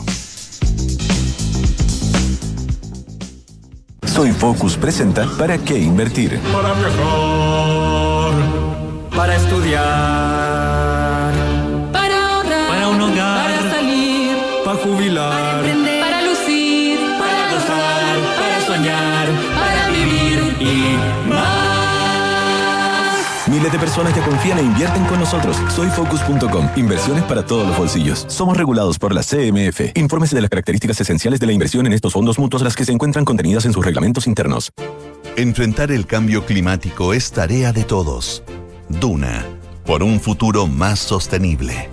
Soy 4.22 4.34
Focus 4.34 4.78
presenta 4.78 5.26
¿Para 5.36 5.58
qué 5.58 5.80
invertir? 5.80 6.40
Para 6.54 6.76
viajar. 6.76 8.34
Para 9.16 9.36
estudiar. 9.36 9.82
Para 11.92 12.28
ahorrar. 12.28 12.68
Para 12.70 12.88
un 12.90 13.02
hogar. 13.02 13.50
Para 13.50 13.72
salir. 13.72 14.38
Para 14.64 14.78
jubilar. 14.78 15.32
Para 15.32 15.56
emprender. 15.56 16.02
Para 16.04 16.22
lucir. 16.22 17.00
Para 17.18 17.52
gozar. 17.52 18.20
Para 18.38 18.62
soñar. 18.68 19.11
Miles 23.62 23.74
de 23.74 23.78
personas 23.78 24.16
ya 24.16 24.26
confían 24.26 24.58
e 24.58 24.64
invierten 24.64 25.06
con 25.06 25.20
nosotros. 25.20 25.56
Soy 25.76 25.88
Focus.com. 25.90 26.68
Inversiones 26.76 27.24
para 27.26 27.46
todos 27.46 27.68
los 27.68 27.78
bolsillos. 27.78 28.26
Somos 28.28 28.58
regulados 28.58 28.98
por 28.98 29.14
la 29.14 29.22
CMF. 29.22 29.96
Infórmese 29.96 30.36
de 30.36 30.42
las 30.42 30.50
características 30.50 31.00
esenciales 31.00 31.40
de 31.40 31.46
la 31.46 31.52
inversión 31.52 31.86
en 31.86 31.94
estos 31.94 32.14
fondos 32.14 32.40
mutuos, 32.40 32.64
las 32.64 32.76
que 32.76 32.86
se 32.86 32.92
encuentran 32.92 33.24
contenidas 33.24 33.66
en 33.66 33.74
sus 33.74 33.86
reglamentos 33.86 34.26
internos. 34.26 34.72
Enfrentar 35.36 35.92
el 35.92 36.08
cambio 36.08 36.44
climático 36.44 37.14
es 37.14 37.32
tarea 37.34 37.72
de 37.72 37.84
todos. 37.84 38.42
Duna, 38.90 39.46
por 39.86 40.02
un 40.02 40.20
futuro 40.20 40.66
más 40.66 40.98
sostenible. 40.98 41.88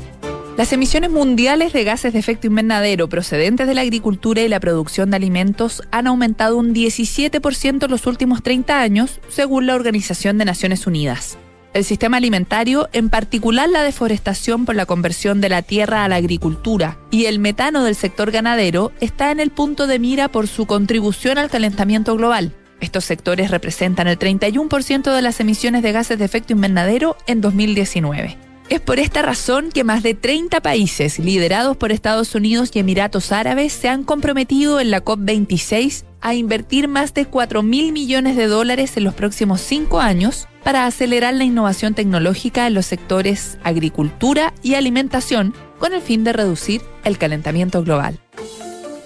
Las 0.56 0.72
emisiones 0.72 1.10
mundiales 1.10 1.74
de 1.74 1.84
gases 1.84 2.14
de 2.14 2.18
efecto 2.18 2.46
invernadero 2.46 3.10
procedentes 3.10 3.66
de 3.66 3.74
la 3.74 3.82
agricultura 3.82 4.40
y 4.40 4.48
la 4.48 4.58
producción 4.58 5.10
de 5.10 5.16
alimentos 5.16 5.82
han 5.90 6.06
aumentado 6.06 6.56
un 6.56 6.74
17% 6.74 7.84
en 7.84 7.90
los 7.90 8.06
últimos 8.06 8.42
30 8.42 8.80
años, 8.80 9.20
según 9.28 9.66
la 9.66 9.74
Organización 9.74 10.38
de 10.38 10.46
Naciones 10.46 10.86
Unidas. 10.86 11.36
El 11.74 11.84
sistema 11.84 12.16
alimentario, 12.16 12.88
en 12.92 13.10
particular 13.10 13.68
la 13.68 13.82
deforestación 13.82 14.64
por 14.64 14.74
la 14.74 14.86
conversión 14.86 15.40
de 15.40 15.50
la 15.50 15.62
tierra 15.62 16.04
a 16.04 16.08
la 16.08 16.16
agricultura 16.16 16.98
y 17.10 17.26
el 17.26 17.38
metano 17.38 17.84
del 17.84 17.94
sector 17.94 18.30
ganadero, 18.30 18.90
está 19.00 19.30
en 19.30 19.38
el 19.38 19.50
punto 19.50 19.86
de 19.86 19.98
mira 19.98 20.28
por 20.28 20.48
su 20.48 20.66
contribución 20.66 21.36
al 21.36 21.50
calentamiento 21.50 22.16
global. 22.16 22.52
Estos 22.80 23.04
sectores 23.04 23.50
representan 23.50 24.08
el 24.08 24.18
31% 24.18 25.14
de 25.14 25.22
las 25.22 25.40
emisiones 25.40 25.82
de 25.82 25.92
gases 25.92 26.18
de 26.18 26.24
efecto 26.24 26.52
invernadero 26.52 27.16
en 27.26 27.40
2019. 27.40 28.47
Es 28.68 28.80
por 28.80 28.98
esta 28.98 29.22
razón 29.22 29.70
que 29.72 29.82
más 29.82 30.02
de 30.02 30.12
30 30.12 30.60
países 30.60 31.18
liderados 31.18 31.78
por 31.78 31.90
Estados 31.90 32.34
Unidos 32.34 32.70
y 32.74 32.80
Emiratos 32.80 33.32
Árabes 33.32 33.72
se 33.72 33.88
han 33.88 34.04
comprometido 34.04 34.78
en 34.78 34.90
la 34.90 35.02
COP26 35.02 36.04
a 36.20 36.34
invertir 36.34 36.86
más 36.86 37.14
de 37.14 37.24
4 37.24 37.62
mil 37.62 37.92
millones 37.92 38.36
de 38.36 38.46
dólares 38.46 38.98
en 38.98 39.04
los 39.04 39.14
próximos 39.14 39.62
cinco 39.62 40.00
años 40.00 40.48
para 40.64 40.84
acelerar 40.84 41.32
la 41.32 41.44
innovación 41.44 41.94
tecnológica 41.94 42.66
en 42.66 42.74
los 42.74 42.84
sectores 42.84 43.56
agricultura 43.64 44.52
y 44.62 44.74
alimentación 44.74 45.54
con 45.78 45.94
el 45.94 46.02
fin 46.02 46.22
de 46.22 46.34
reducir 46.34 46.82
el 47.04 47.16
calentamiento 47.16 47.82
global. 47.82 48.20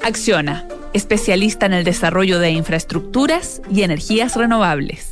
Acciona, 0.02 0.66
especialista 0.92 1.66
en 1.66 1.74
el 1.74 1.84
desarrollo 1.84 2.40
de 2.40 2.50
infraestructuras 2.50 3.62
y 3.70 3.82
energías 3.82 4.34
renovables. 4.34 5.11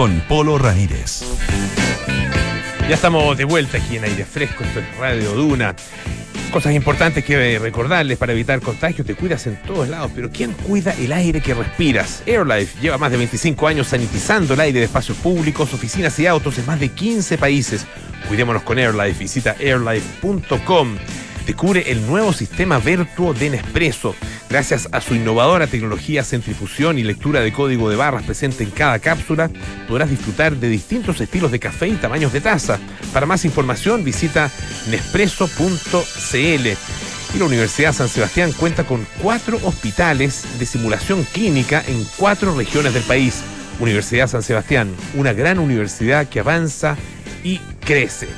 con 0.00 0.18
Polo 0.20 0.56
Ramírez. 0.56 1.20
Ya 2.88 2.94
estamos 2.94 3.36
de 3.36 3.44
vuelta 3.44 3.76
aquí 3.76 3.98
en 3.98 4.04
aire 4.04 4.24
fresco, 4.24 4.64
esto 4.64 4.80
es 4.80 4.96
Radio 4.96 5.32
Duna. 5.32 5.76
Cosas 6.50 6.72
importantes 6.72 7.22
que 7.22 7.58
recordarles 7.58 8.16
para 8.16 8.32
evitar 8.32 8.62
contagios, 8.62 9.06
te 9.06 9.14
cuidas 9.14 9.46
en 9.46 9.56
todos 9.56 9.90
lados, 9.90 10.10
pero 10.14 10.30
¿quién 10.30 10.52
cuida 10.52 10.94
el 10.98 11.12
aire 11.12 11.42
que 11.42 11.52
respiras? 11.52 12.22
AirLife 12.26 12.80
lleva 12.80 12.96
más 12.96 13.10
de 13.10 13.18
25 13.18 13.66
años 13.66 13.88
sanitizando 13.88 14.54
el 14.54 14.60
aire 14.60 14.78
de 14.78 14.86
espacios 14.86 15.18
públicos, 15.18 15.74
oficinas 15.74 16.18
y 16.18 16.26
autos 16.26 16.56
en 16.56 16.64
más 16.64 16.80
de 16.80 16.88
15 16.88 17.36
países. 17.36 17.84
Cuidémonos 18.26 18.62
con 18.62 18.78
AirLife, 18.78 19.18
visita 19.18 19.54
airlife.com 19.60 20.96
descubre 21.50 21.90
el 21.90 22.06
nuevo 22.06 22.32
sistema 22.32 22.78
Vertuo 22.78 23.34
de 23.34 23.50
Nespresso. 23.50 24.14
Gracias 24.48 24.88
a 24.92 25.00
su 25.00 25.16
innovadora 25.16 25.66
tecnología 25.66 26.22
centrifusión 26.22 26.96
y 26.96 27.02
lectura 27.02 27.40
de 27.40 27.52
código 27.52 27.90
de 27.90 27.96
barras 27.96 28.22
presente 28.22 28.62
en 28.62 28.70
cada 28.70 29.00
cápsula, 29.00 29.50
podrás 29.88 30.10
disfrutar 30.10 30.54
de 30.54 30.68
distintos 30.68 31.20
estilos 31.20 31.50
de 31.50 31.58
café 31.58 31.88
y 31.88 31.96
tamaños 31.96 32.32
de 32.32 32.40
taza. 32.40 32.78
Para 33.12 33.26
más 33.26 33.44
información 33.44 34.04
visita 34.04 34.48
nespresso.cl. 34.90 36.66
Y 37.34 37.38
la 37.38 37.44
Universidad 37.44 37.94
San 37.94 38.08
Sebastián 38.08 38.52
cuenta 38.52 38.84
con 38.84 39.04
cuatro 39.20 39.58
hospitales 39.64 40.44
de 40.60 40.66
simulación 40.66 41.24
clínica 41.24 41.82
en 41.84 42.06
cuatro 42.16 42.56
regiones 42.56 42.94
del 42.94 43.02
país 43.02 43.42
Universidad 43.80 44.28
San 44.28 44.44
Sebastián, 44.44 44.94
una 45.14 45.32
gran 45.32 45.58
universidad 45.58 46.28
que 46.28 46.38
avanza 46.38 46.96
y 47.42 47.58
crece. 47.84 48.28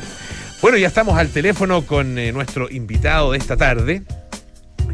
Bueno, 0.63 0.79
ya 0.79 0.87
estamos 0.87 1.19
al 1.19 1.29
teléfono 1.29 1.85
con 1.85 2.17
eh, 2.21 2.31
nuestro 2.31 2.71
invitado 2.71 3.33
de 3.33 3.39
esta 3.39 3.57
tarde. 3.57 4.03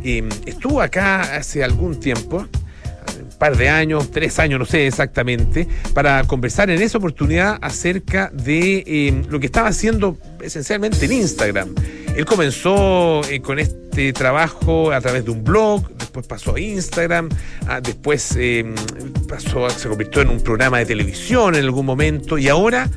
Em, 0.03 0.27
estuvo 0.47 0.81
acá 0.81 1.37
hace 1.37 1.63
algún 1.63 2.01
tiempo, 2.01 2.39
un 2.39 3.39
par 3.39 3.55
de 3.55 3.69
años, 3.69 4.11
tres 4.11 4.39
años, 4.39 4.59
no 4.59 4.65
sé 4.65 4.87
exactamente, 4.87 5.69
para 5.93 6.25
conversar 6.25 6.71
en 6.71 6.81
esa 6.81 6.97
oportunidad 6.97 7.59
acerca 7.61 8.31
de 8.33 8.83
em, 8.87 9.27
lo 9.29 9.39
que 9.41 9.45
estaba 9.45 9.69
haciendo 9.69 10.17
esencialmente 10.41 11.05
en 11.05 11.13
Instagram. 11.13 11.75
Él 12.17 12.25
comenzó 12.25 13.21
eh, 13.29 13.41
con 13.41 13.59
este 13.59 14.15
trabajo 14.15 14.91
a 14.91 15.03
través 15.03 15.27
de 15.27 15.33
un 15.33 15.45
blog, 15.45 15.87
después 15.99 16.27
pasó 16.27 16.55
a 16.55 16.61
Instagram, 16.61 17.29
ah, 17.67 17.83
después 17.83 18.35
em, 18.39 18.75
pasó, 19.29 19.69
se 19.69 19.87
convirtió 19.87 20.23
en 20.23 20.31
un 20.31 20.41
programa 20.41 20.79
de 20.79 20.87
televisión 20.87 21.57
en 21.57 21.65
algún 21.65 21.85
momento 21.85 22.39
y 22.39 22.49
ahora 22.49 22.89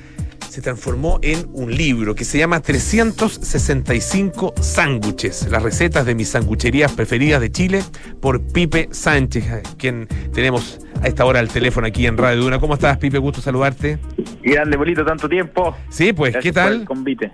se 0.51 0.61
transformó 0.61 1.17
en 1.21 1.47
un 1.53 1.73
libro 1.73 2.13
que 2.13 2.25
se 2.25 2.37
llama 2.37 2.59
365 2.59 4.53
sándwiches, 4.59 5.47
las 5.49 5.63
recetas 5.63 6.05
de 6.05 6.13
mis 6.13 6.27
sangucherías 6.27 6.91
preferidas 6.91 7.39
de 7.39 7.49
Chile, 7.53 7.81
por 8.19 8.41
Pipe 8.51 8.89
Sánchez, 8.91 9.45
quien 9.77 10.09
tenemos 10.33 10.85
a 11.01 11.07
esta 11.07 11.23
hora 11.23 11.39
al 11.39 11.47
teléfono 11.47 11.87
aquí 11.87 12.05
en 12.05 12.17
Radio 12.17 12.43
Duna. 12.43 12.59
¿Cómo 12.59 12.73
estás, 12.73 12.97
Pipe? 12.97 13.17
Gusto 13.17 13.39
saludarte. 13.39 13.97
Grande, 14.43 14.75
bolito, 14.75 15.05
tanto 15.05 15.29
tiempo. 15.29 15.77
Sí, 15.89 16.11
pues, 16.11 16.35
¿qué 16.35 16.51
tal? 16.51 16.83
convite. 16.83 17.31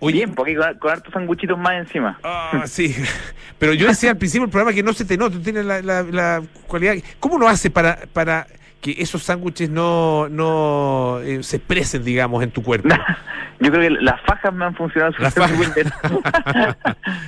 Oye, 0.00 0.16
Bien, 0.16 0.34
porque 0.34 0.56
con, 0.56 0.76
con 0.78 0.90
hartos 0.90 1.12
sanguchitos 1.12 1.56
más 1.56 1.74
encima. 1.74 2.18
Ah, 2.24 2.64
sí. 2.66 2.96
Pero 3.60 3.74
yo 3.74 3.86
decía 3.86 4.10
al 4.10 4.16
principio 4.16 4.42
del 4.42 4.50
programa 4.50 4.74
que 4.74 4.82
no 4.82 4.92
se 4.92 5.04
te 5.04 5.16
nota, 5.16 5.38
tiene 5.38 5.62
la, 5.62 5.80
la, 5.82 6.42
cualidad. 6.66 6.96
¿Cómo 7.20 7.38
lo 7.38 7.46
hace 7.46 7.70
para, 7.70 8.00
para 8.12 8.48
que 8.94 9.02
esos 9.02 9.24
sándwiches 9.24 9.68
no, 9.68 10.28
no 10.28 11.18
eh, 11.20 11.42
se 11.42 11.56
expresen, 11.56 12.04
digamos, 12.04 12.42
en 12.44 12.52
tu 12.52 12.62
cuerpo? 12.62 12.88
yo 13.60 13.70
creo 13.72 13.82
que 13.82 13.90
las 14.02 14.20
fajas 14.22 14.54
me 14.54 14.64
han 14.64 14.76
funcionado 14.76 15.12
fajas. 15.12 15.50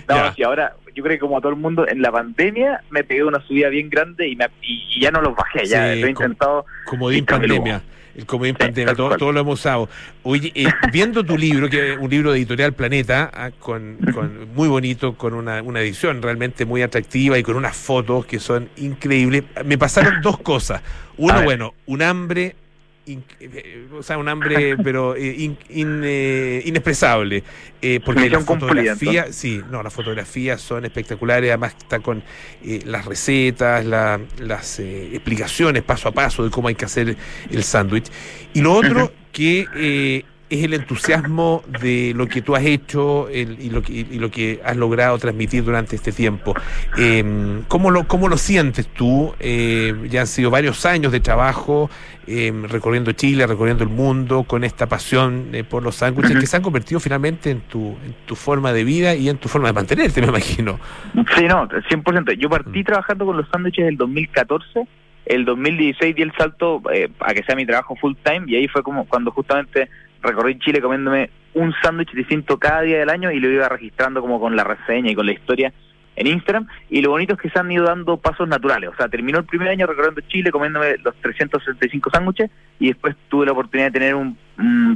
no, 0.08 0.34
si 0.34 0.42
ahora, 0.44 0.76
yo 0.94 1.02
creo 1.02 1.16
que 1.16 1.18
como 1.18 1.36
a 1.36 1.40
todo 1.40 1.50
el 1.50 1.58
mundo, 1.58 1.88
en 1.88 2.00
la 2.00 2.12
pandemia 2.12 2.82
me 2.90 3.02
pegué 3.02 3.24
una 3.24 3.40
subida 3.40 3.70
bien 3.70 3.90
grande 3.90 4.28
y, 4.28 4.36
me, 4.36 4.46
y 4.62 5.00
ya 5.00 5.10
no 5.10 5.20
los 5.20 5.34
bajé, 5.34 5.66
ya 5.66 5.94
lo 5.96 6.06
he 6.06 6.10
intentado. 6.10 6.64
Como 6.84 7.10
de 7.10 7.22
pandemia. 7.24 7.82
El 8.18 8.26
comodín 8.26 8.56
pandemia, 8.56 8.96
todo, 8.96 9.16
todo, 9.16 9.30
lo 9.30 9.38
hemos 9.38 9.60
usado. 9.60 9.88
Oye, 10.24 10.50
eh, 10.56 10.66
viendo 10.92 11.24
tu 11.24 11.38
libro, 11.38 11.70
que 11.70 11.92
es 11.92 11.98
un 12.00 12.10
libro 12.10 12.32
de 12.32 12.38
Editorial 12.38 12.72
Planeta, 12.72 13.30
ah, 13.32 13.52
con, 13.56 13.96
con, 14.12 14.52
muy 14.56 14.66
bonito, 14.66 15.14
con 15.14 15.34
una, 15.34 15.62
una, 15.62 15.80
edición 15.80 16.20
realmente 16.20 16.64
muy 16.64 16.82
atractiva 16.82 17.38
y 17.38 17.44
con 17.44 17.54
unas 17.54 17.76
fotos 17.76 18.26
que 18.26 18.40
son 18.40 18.70
increíbles, 18.76 19.44
me 19.64 19.78
pasaron 19.78 20.20
dos 20.20 20.40
cosas. 20.40 20.82
Uno, 21.16 21.44
bueno, 21.44 21.74
un 21.86 22.02
hambre 22.02 22.56
eh, 23.40 23.88
o 23.92 24.02
sea, 24.02 24.18
un 24.18 24.28
hambre, 24.28 24.76
pero 24.76 25.16
eh, 25.16 25.54
eh, 25.68 26.62
inexpresable. 26.64 27.42
porque 28.04 28.28
la 28.30 28.40
fotografía, 28.40 29.32
sí, 29.32 29.62
no, 29.70 29.82
las 29.82 29.92
fotografías 29.92 30.60
son 30.60 30.84
espectaculares, 30.84 31.50
además 31.50 31.74
está 31.78 32.00
con 32.00 32.22
las 32.84 33.04
recetas, 33.04 33.84
las 33.84 34.78
explicaciones 34.80 35.82
paso 35.82 36.08
a 36.08 36.12
paso 36.12 36.44
de 36.44 36.50
cómo 36.50 36.68
hay 36.68 36.74
que 36.74 36.84
hacer 36.84 37.16
el 37.50 37.62
sándwich. 37.62 38.06
Y 38.54 38.60
lo 38.60 38.74
otro, 38.74 39.12
que 39.32 40.24
es 40.50 40.64
el 40.64 40.74
entusiasmo 40.74 41.62
de 41.80 42.12
lo 42.14 42.26
que 42.26 42.42
tú 42.42 42.56
has 42.56 42.64
hecho 42.64 43.28
y, 43.30 43.70
lo 43.70 43.82
que, 43.82 43.92
y, 43.92 44.18
lo 44.18 44.30
que, 44.30 44.60
has 44.64 44.76
logrado 44.76 45.18
transmitir 45.18 45.64
durante 45.64 45.96
este 45.96 46.12
tiempo. 46.12 46.54
Eh, 46.96 47.62
¿cómo, 47.68 47.90
lo, 47.90 48.06
¿Cómo 48.08 48.28
lo 48.28 48.36
sientes 48.36 48.88
tú? 48.88 49.34
Eh, 49.40 49.94
ya 50.10 50.22
han 50.22 50.26
sido 50.26 50.50
varios 50.50 50.86
años 50.86 51.12
de 51.12 51.20
trabajo 51.20 51.90
em, 52.26 52.64
recorriendo 52.64 53.12
Chile, 53.12 53.46
recorriendo 53.46 53.84
el 53.84 53.90
mundo, 53.90 54.44
con 54.44 54.64
esta 54.64 54.86
pasión 54.86 55.48
eh, 55.52 55.64
por 55.64 55.82
los 55.82 55.96
sándwiches 55.96 56.38
que 56.38 56.46
se 56.46 56.56
han 56.56 56.62
convertido 56.62 57.00
finalmente 57.00 57.50
en 57.50 57.60
tu, 57.60 57.96
en 58.04 58.14
tu 58.26 58.34
forma 58.34 58.72
de 58.72 58.84
vida 58.84 59.14
y 59.14 59.28
en 59.28 59.36
tu 59.36 59.48
forma 59.48 59.68
de 59.68 59.74
mantenerte, 59.74 60.20
me 60.20 60.28
imagino. 60.28 60.80
Sí, 61.36 61.44
no, 61.44 61.68
100%. 61.68 62.32
Yo 62.38 62.48
partí 62.48 62.84
trabajando 62.84 63.26
con 63.26 63.36
los 63.36 63.46
sándwiches 63.50 63.86
el 63.86 63.96
2014 63.96 64.86
el 65.28 65.44
2016 65.44 66.16
di 66.16 66.22
el 66.22 66.32
salto 66.32 66.80
eh, 66.92 67.10
a 67.20 67.34
que 67.34 67.42
sea 67.42 67.54
mi 67.54 67.66
trabajo 67.66 67.94
full 67.96 68.14
time 68.22 68.44
y 68.46 68.56
ahí 68.56 68.66
fue 68.66 68.82
como 68.82 69.04
cuando 69.06 69.30
justamente 69.30 69.88
recorrí 70.22 70.58
Chile 70.58 70.80
comiéndome 70.80 71.30
un 71.54 71.74
sándwich 71.82 72.12
distinto 72.12 72.58
cada 72.58 72.82
día 72.82 72.98
del 72.98 73.10
año 73.10 73.30
y 73.30 73.40
lo 73.40 73.50
iba 73.50 73.68
registrando 73.68 74.20
como 74.20 74.40
con 74.40 74.56
la 74.56 74.64
reseña 74.64 75.10
y 75.10 75.14
con 75.14 75.26
la 75.26 75.32
historia 75.32 75.72
en 76.16 76.26
Instagram. 76.26 76.66
Y 76.90 77.00
lo 77.00 77.10
bonito 77.10 77.34
es 77.34 77.40
que 77.40 77.50
se 77.50 77.58
han 77.58 77.70
ido 77.70 77.84
dando 77.84 78.16
pasos 78.16 78.48
naturales. 78.48 78.90
O 78.90 78.96
sea, 78.96 79.08
terminó 79.08 79.38
el 79.38 79.44
primer 79.44 79.68
año 79.68 79.86
recorriendo 79.86 80.20
Chile 80.22 80.50
comiéndome 80.50 80.96
los 80.98 81.14
365 81.16 82.10
sándwiches 82.10 82.50
y 82.78 82.88
después 82.88 83.16
tuve 83.28 83.46
la 83.46 83.52
oportunidad 83.52 83.88
de 83.88 83.98
tener 83.98 84.14
un, 84.14 84.36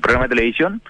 programa 0.01 0.27
de 0.27 0.35
televisión. 0.35 0.83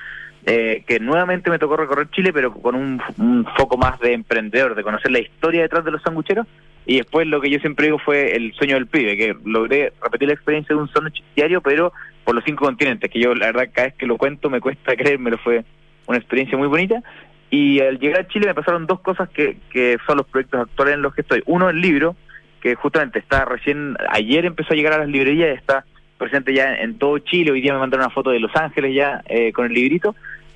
Eh, 0.44 0.82
que 0.88 0.98
nuevamente 0.98 1.50
me 1.50 1.60
tocó 1.60 1.76
recorrer 1.76 2.10
Chile, 2.10 2.32
pero 2.32 2.52
con 2.52 2.74
un, 2.74 3.00
un, 3.18 3.46
foco 3.56 3.76
más 3.76 4.00
de 4.00 4.12
emprendedor, 4.12 4.74
de 4.74 4.82
conocer 4.82 5.12
la 5.12 5.20
historia 5.20 5.62
detrás 5.62 5.84
de 5.84 5.92
los 5.92 6.02
sangucheros. 6.02 6.48
Y 6.84 6.96
después 6.96 7.26
lo 7.26 7.40
que 7.40 7.50
yo 7.50 7.58
siempre 7.60 7.86
digo 7.86 7.98
fue 7.98 8.34
el 8.34 8.52
sueño 8.54 8.74
del 8.74 8.86
pibe, 8.86 9.16
que 9.16 9.36
logré 9.44 9.92
repetir 10.02 10.28
la 10.28 10.34
experiencia 10.34 10.74
de 10.74 10.82
un 10.82 10.92
sándwich 10.92 11.22
diario, 11.36 11.60
pero 11.60 11.92
por 12.24 12.34
los 12.34 12.44
cinco 12.44 12.64
continentes, 12.64 13.10
que 13.10 13.20
yo 13.20 13.34
la 13.34 13.46
verdad 13.46 13.70
cada 13.72 13.88
vez 13.88 13.96
que 13.96 14.06
lo 14.06 14.16
cuento 14.16 14.50
me 14.50 14.60
cuesta 14.60 14.96
creérmelo, 14.96 15.38
fue 15.38 15.64
una 16.06 16.18
experiencia 16.18 16.58
muy 16.58 16.68
bonita. 16.68 17.02
Y 17.50 17.80
al 17.80 17.98
llegar 17.98 18.20
a 18.22 18.28
Chile 18.28 18.46
me 18.46 18.54
pasaron 18.54 18.86
dos 18.86 19.00
cosas 19.00 19.28
que, 19.28 19.58
que 19.70 19.98
son 20.06 20.16
los 20.16 20.26
proyectos 20.26 20.60
actuales 20.60 20.94
en 20.94 21.02
los 21.02 21.14
que 21.14 21.20
estoy. 21.20 21.42
Uno, 21.46 21.68
el 21.68 21.80
libro, 21.80 22.16
que 22.60 22.74
justamente 22.74 23.18
está 23.18 23.44
recién, 23.44 23.96
ayer 24.08 24.46
empezó 24.46 24.72
a 24.72 24.76
llegar 24.76 24.94
a 24.94 24.98
las 24.98 25.08
librerías 25.08 25.58
está 25.58 25.84
presente 26.22 26.54
ya 26.54 26.74
en, 26.74 26.98
todo 26.98 27.18
Chile. 27.18 27.50
Hoy 27.50 27.60
día 27.60 27.72
me 27.72 27.80
mandaron 27.80 28.06
una 28.06 28.14
foto 28.14 28.30
de 28.30 28.38
Los 28.38 28.54
Ángeles 28.54 28.94
ya 28.94 29.22
eh, 29.26 29.52
con 29.52 29.66
el 29.66 29.72
librito. 29.72 30.14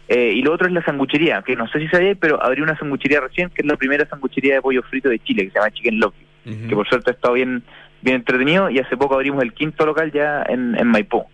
Eh, 0.09 0.33
y 0.35 0.43
lo 0.43 0.53
otro 0.53 0.69
es 0.69 0.73
la 0.73 0.85
sanguchería, 0.85 1.43
que 1.43 1.57
no 1.57 1.67
sé 1.69 1.81
si 1.81 1.89
sabía, 1.89 2.15
pero 2.15 2.43
abrí 2.43 2.63
una 2.63 2.79
sanguchería 2.79 3.21
recién, 3.21 3.51
que 3.51 3.63
es 3.63 3.67
la 3.67 3.77
primera 3.77 4.09
sanguchería 4.09 4.55
de 4.55 4.63
pollo 4.63 4.83
frito 4.83 5.09
de 5.09 5.19
Chile, 5.19 5.45
que 5.45 5.51
se 5.51 5.59
llama 5.59 5.73
Chicken 5.73 5.99
Loki, 5.99 6.27
que 6.69 6.75
por 6.75 6.89
suerte 6.89 7.11
ha 7.11 7.15
estado 7.15 7.35
bien, 7.35 7.63
bien 8.03 8.17
entretenido. 8.17 8.71
Y 8.71 8.79
hace 8.79 8.97
poco 8.97 9.17
abrimos 9.17 9.43
el 9.43 9.53
quinto 9.53 9.85
local 9.85 10.13
ya 10.13 10.45
en, 10.49 10.79
en 10.79 10.87
Maipú. 10.87 11.25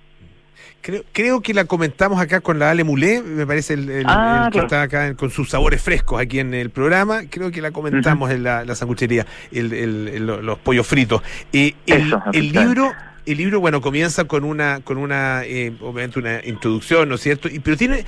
Creo, 0.81 1.03
creo 1.13 1.41
que 1.43 1.55
la 1.55 1.65
comentamos 1.67 2.21
acá 2.21 2.41
con 2.41 2.59
la 2.59 2.71
Ale 2.71 2.83
Mulé, 2.83 3.23
me 3.23 3.47
parece 3.47 3.75
el, 3.75 4.05
ah, 4.07 4.51
que 4.53 4.59
está 4.59 4.83
acá 4.83 5.15
con 5.15 5.31
sus 5.31 5.51
sabores 5.51 5.81
frescos 5.81 6.21
aquí 6.21 6.41
en 6.41 6.55
el 6.55 6.71
programa. 6.71 7.23
Creo 7.31 7.53
que 7.53 7.63
la 7.63 7.71
comentamos 7.71 8.31
en 8.33 8.43
la, 8.43 8.65
la 8.65 8.75
sanguchería, 8.75 9.25
el, 9.53 10.27
los 10.27 10.59
pollos 10.59 10.87
fritos. 10.87 11.23
Eh, 11.53 11.75
el, 11.87 12.53
libro 12.53 12.91
el 13.27 13.39
libro, 13.39 13.61
bueno, 13.61 13.81
comienza 13.81 14.25
con 14.25 14.43
una, 14.45 14.81
con 14.83 14.99
una, 14.99 15.45
eh, 15.45 15.73
obviamente 15.81 16.19
una 16.19 16.41
introducción, 16.45 17.09
¿no 17.09 17.15
es 17.15 17.21
cierto? 17.21 17.49
Y, 17.49 17.61
pero 17.61 17.77
tiene 17.77 18.05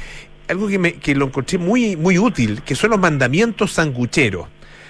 algo 0.48 0.68
que, 0.68 0.78
me, 0.78 0.94
que 0.94 1.14
lo 1.14 1.26
encontré 1.26 1.58
muy, 1.58 1.96
muy 1.96 2.18
útil, 2.18 2.62
que 2.62 2.74
son 2.74 2.90
los 2.90 2.98
mandamientos 3.00 3.72
sangucheros. 3.72 4.46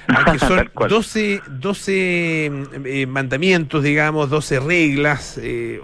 Que 0.06 0.38
son 0.46 0.70
12, 0.88 1.42
12 1.48 2.52
eh, 2.84 3.06
mandamientos, 3.06 3.82
digamos, 3.82 4.28
12 4.30 4.60
reglas, 4.60 5.38
eh, 5.42 5.80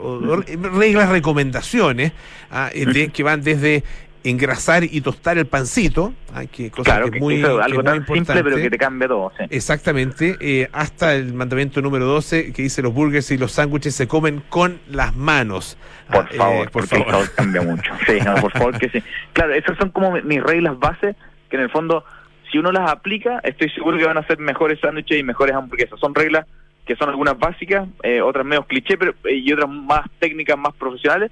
reglas, 0.75 1.09
recomendaciones, 1.09 2.13
ah, 2.51 2.71
eh, 2.73 3.11
que 3.13 3.23
van 3.23 3.43
desde 3.43 3.83
engrasar 4.25 4.85
y 4.85 5.01
tostar 5.01 5.39
el 5.39 5.47
pancito, 5.47 6.13
ah, 6.35 6.45
que 6.47 6.71
cosa 6.71 7.03
que, 7.03 7.17
es 7.17 7.21
muy, 7.21 7.43
algo 7.43 7.83
tan 7.83 8.07
simple 8.07 8.43
pero 8.45 8.57
que 8.57 8.71
te 8.71 8.79
cambia 8.79 9.09
todo. 9.09 9.33
Exactamente, 9.51 10.69
hasta 10.73 11.15
el 11.15 11.35
mandamiento 11.35 11.81
número 11.81 12.07
12 12.07 12.53
que 12.53 12.63
dice 12.63 12.83
los 12.83 12.93
burgers 12.93 13.31
y 13.31 13.39
los 13.39 13.53
sándwiches 13.53 13.95
se 13.95 14.09
comen 14.09 14.43
con 14.49 14.81
las 14.89 15.15
manos. 15.17 15.77
Por 16.11 16.25
ah, 16.25 16.29
favor, 16.37 16.71
por 16.71 16.87
favor. 16.87 17.31
cambia 17.35 17.63
mucho. 17.63 17.93
Sí, 18.07 18.19
por 18.41 18.53
favor 18.53 18.79
que 18.79 18.89
sí. 18.91 19.03
Claro, 19.33 19.55
esas 19.55 19.77
son 19.79 19.91
como 19.91 20.13
mis 20.13 20.43
reglas 20.43 20.79
base 20.79 21.17
que 21.49 21.57
en 21.57 21.63
el 21.63 21.71
fondo 21.71 22.05
si 22.51 22.59
uno 22.59 22.73
las 22.73 22.91
aplica, 22.91 23.41
estoy 23.45 23.71
seguro 23.71 23.97
que 23.97 24.05
van 24.05 24.19
a 24.19 24.27
ser 24.27 24.39
mejores 24.39 24.81
sándwiches 24.81 25.19
y 25.19 25.23
mejores 25.23 25.55
hamburguesas. 25.55 26.01
Son 26.01 26.15
reglas 26.15 26.47
que 26.85 26.97
son 26.97 27.09
algunas 27.09 27.39
básicas, 27.39 27.89
eh, 28.03 28.21
otras 28.21 28.45
menos 28.45 28.67
cliché 28.67 28.97
pero, 28.97 29.15
eh, 29.25 29.37
y 29.37 29.53
otras 29.53 29.69
más 29.69 30.07
técnicas, 30.19 30.59
más 30.59 30.75
profesionales, 30.75 31.31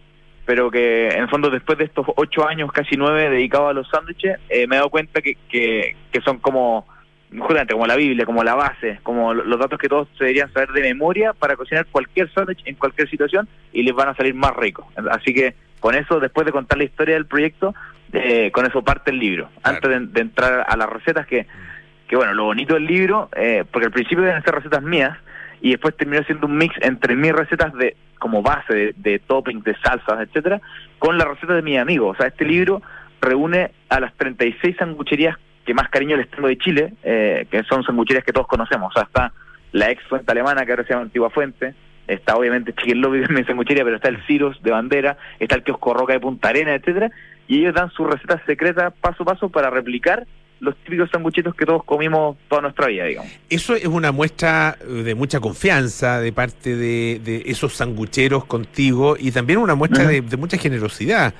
pero 0.48 0.70
que 0.70 1.08
en 1.08 1.20
el 1.20 1.28
fondo 1.28 1.50
después 1.50 1.76
de 1.76 1.84
estos 1.84 2.06
ocho 2.16 2.48
años, 2.48 2.72
casi 2.72 2.96
nueve, 2.96 3.28
dedicados 3.28 3.68
a 3.68 3.74
los 3.74 3.86
sándwiches, 3.90 4.38
eh, 4.48 4.66
me 4.66 4.76
he 4.76 4.78
dado 4.78 4.88
cuenta 4.88 5.20
que, 5.20 5.36
que, 5.46 5.94
que 6.10 6.22
son 6.22 6.38
como 6.38 6.86
justamente 7.38 7.74
como 7.74 7.86
la 7.86 7.96
Biblia, 7.96 8.24
como 8.24 8.42
la 8.42 8.54
base, 8.54 8.98
como 9.02 9.34
los 9.34 9.60
datos 9.60 9.78
que 9.78 9.90
todos 9.90 10.08
deberían 10.18 10.50
saber 10.54 10.70
de 10.70 10.80
memoria 10.80 11.34
para 11.34 11.54
cocinar 11.54 11.84
cualquier 11.92 12.32
sándwich 12.32 12.62
en 12.64 12.76
cualquier 12.76 13.10
situación 13.10 13.46
y 13.74 13.82
les 13.82 13.94
van 13.94 14.08
a 14.08 14.14
salir 14.14 14.32
más 14.32 14.56
ricos. 14.56 14.86
Así 15.10 15.34
que 15.34 15.54
con 15.80 15.94
eso, 15.94 16.18
después 16.18 16.46
de 16.46 16.52
contar 16.52 16.78
la 16.78 16.84
historia 16.84 17.16
del 17.16 17.26
proyecto, 17.26 17.74
eh, 18.14 18.50
con 18.50 18.64
eso 18.64 18.80
parte 18.80 19.10
el 19.10 19.18
libro. 19.18 19.50
Antes 19.62 19.90
de, 20.14 20.20
entrar 20.22 20.64
a 20.66 20.76
las 20.78 20.88
recetas, 20.88 21.26
que, 21.26 21.46
que 22.08 22.16
bueno, 22.16 22.32
lo 22.32 22.44
bonito 22.44 22.72
del 22.72 22.86
libro, 22.86 23.28
eh, 23.36 23.66
porque 23.70 23.84
al 23.84 23.92
principio 23.92 24.24
deben 24.24 24.42
ser 24.42 24.54
recetas 24.54 24.82
mías, 24.82 25.18
y 25.60 25.70
después 25.70 25.96
terminó 25.96 26.22
siendo 26.24 26.46
un 26.46 26.56
mix 26.56 26.74
entre 26.80 27.16
mis 27.16 27.32
recetas 27.32 27.72
de 27.74 27.96
como 28.18 28.42
base 28.42 28.74
de, 28.74 28.94
de 28.96 29.18
toppings, 29.18 29.64
de 29.64 29.76
salsas, 29.76 30.20
etcétera, 30.20 30.60
con 30.98 31.18
las 31.18 31.28
recetas 31.28 31.56
de 31.56 31.62
mis 31.62 31.78
amigos. 31.78 32.16
O 32.16 32.18
sea, 32.18 32.28
este 32.28 32.44
libro 32.44 32.82
reúne 33.20 33.70
a 33.88 34.00
las 34.00 34.14
36 34.14 34.76
sangucherías 34.76 35.36
que 35.64 35.74
más 35.74 35.88
cariño 35.90 36.16
les 36.16 36.30
tengo 36.30 36.48
de 36.48 36.56
Chile, 36.56 36.94
eh, 37.02 37.46
que 37.50 37.62
son 37.64 37.84
sangucherías 37.84 38.24
que 38.24 38.32
todos 38.32 38.46
conocemos. 38.46 38.90
O 38.90 38.92
sea, 38.94 39.02
está 39.02 39.32
la 39.72 39.90
ex 39.90 40.02
fuente 40.04 40.32
alemana, 40.32 40.64
que 40.64 40.72
ahora 40.72 40.84
se 40.84 40.90
llama 40.94 41.02
Antigua 41.02 41.30
Fuente, 41.30 41.74
está 42.06 42.36
obviamente 42.36 42.72
Chicken 42.72 43.00
Lobby 43.00 43.18
de 43.26 43.28
mi 43.28 43.44
sanguchería, 43.44 43.84
pero 43.84 43.96
está 43.96 44.08
el 44.08 44.24
Ciros 44.26 44.60
de 44.62 44.70
Bandera, 44.70 45.18
está 45.38 45.56
el 45.56 45.62
Kiosco 45.62 45.92
Roca 45.92 46.14
de 46.14 46.20
Punta 46.20 46.48
Arena, 46.48 46.74
etcétera, 46.74 47.10
y 47.46 47.60
ellos 47.60 47.74
dan 47.74 47.90
sus 47.90 48.08
recetas 48.08 48.40
secretas 48.46 48.94
paso 49.00 49.24
a 49.24 49.26
paso 49.26 49.48
para 49.50 49.70
replicar 49.70 50.26
los 50.60 50.76
típicos 50.76 51.10
sanguchitos 51.10 51.54
que 51.54 51.64
todos 51.64 51.84
comimos 51.84 52.36
toda 52.48 52.62
nuestra 52.62 52.88
vida, 52.88 53.04
digamos. 53.04 53.30
Eso 53.48 53.74
es 53.74 53.86
una 53.86 54.12
muestra 54.12 54.76
de 54.86 55.14
mucha 55.14 55.40
confianza 55.40 56.20
de 56.20 56.32
parte 56.32 56.76
de, 56.76 57.42
esos 57.46 57.74
sangucheros 57.74 58.44
contigo 58.44 59.16
y 59.18 59.30
también 59.30 59.58
una 59.58 59.74
muestra 59.74 60.06
de, 60.06 60.22
mucha 60.36 60.58
generosidad. 60.58 61.34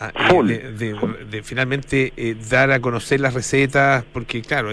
Ah, 0.00 0.10
eh, 0.48 0.96
de, 1.30 1.42
finalmente 1.44 2.12
eh, 2.16 2.34
dar 2.50 2.72
a 2.72 2.80
conocer 2.80 3.20
las 3.20 3.34
recetas, 3.34 4.04
porque 4.12 4.42
claro, 4.42 4.70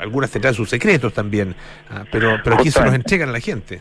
algunas 0.00 0.28
tendrán 0.32 0.54
sus 0.54 0.68
secretos 0.68 1.14
también, 1.14 1.54
ah, 1.88 2.04
pero, 2.10 2.40
pero 2.42 2.56
aquí 2.56 2.72
se 2.72 2.82
los 2.82 2.92
entregan 2.92 3.28
a 3.28 3.32
la 3.32 3.38
gente. 3.38 3.80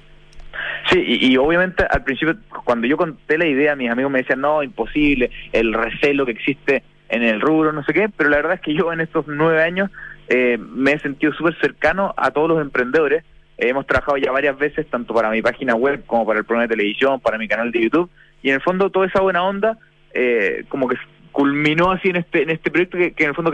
Sí, 0.91 1.03
y, 1.05 1.37
obviamente 1.37 1.85
al 1.89 2.03
principio, 2.03 2.35
cuando 2.63 2.87
yo 2.87 2.97
conté 2.97 3.37
la 3.37 3.45
idea, 3.45 3.75
mis 3.75 3.89
amigos 3.89 4.11
me 4.11 4.19
decían, 4.19 4.41
no, 4.41 4.63
imposible, 4.63 5.29
el 5.51 5.73
recelo 5.73 6.25
que 6.25 6.31
existe 6.31 6.83
en 7.09 7.23
el 7.23 7.41
rubro, 7.41 7.71
no 7.73 7.83
sé 7.83 7.93
qué, 7.93 8.09
pero 8.15 8.29
la 8.29 8.37
verdad 8.37 8.53
es 8.53 8.61
que 8.61 8.73
yo 8.73 8.93
en 8.93 9.01
estos 9.01 9.25
nueve 9.27 9.61
años 9.61 9.89
eh, 10.27 10.57
me 10.57 10.93
he 10.93 10.99
sentido 10.99 11.33
súper 11.33 11.59
cercano 11.59 12.13
a 12.15 12.31
todos 12.31 12.47
los 12.49 12.61
emprendedores. 12.61 13.23
hemos 13.57 13.85
trabajado 13.87 14.17
ya 14.17 14.31
varias 14.31 14.57
veces, 14.57 14.87
tanto 14.87 15.13
para 15.13 15.29
mi 15.29 15.41
página 15.41 15.75
web 15.75 16.03
como 16.05 16.25
para 16.25 16.39
el 16.39 16.45
programa 16.45 16.67
de 16.67 16.75
televisión, 16.75 17.19
para 17.19 17.37
mi 17.37 17.47
canal 17.47 17.71
de 17.71 17.81
YouTube, 17.81 18.09
y 18.41 18.49
en 18.49 18.55
el 18.55 18.61
fondo 18.61 18.89
toda 18.89 19.07
esa 19.07 19.21
buena 19.21 19.43
onda 19.43 19.77
eh, 20.13 20.65
como 20.69 20.87
que 20.87 20.97
culminó 21.31 21.91
así 21.91 22.09
en 22.09 22.15
este 22.15 22.41
en 22.41 22.49
este 22.49 22.71
proyecto 22.71 22.97
que, 22.97 23.13
en 23.15 23.29
el 23.29 23.35
fondo 23.35 23.51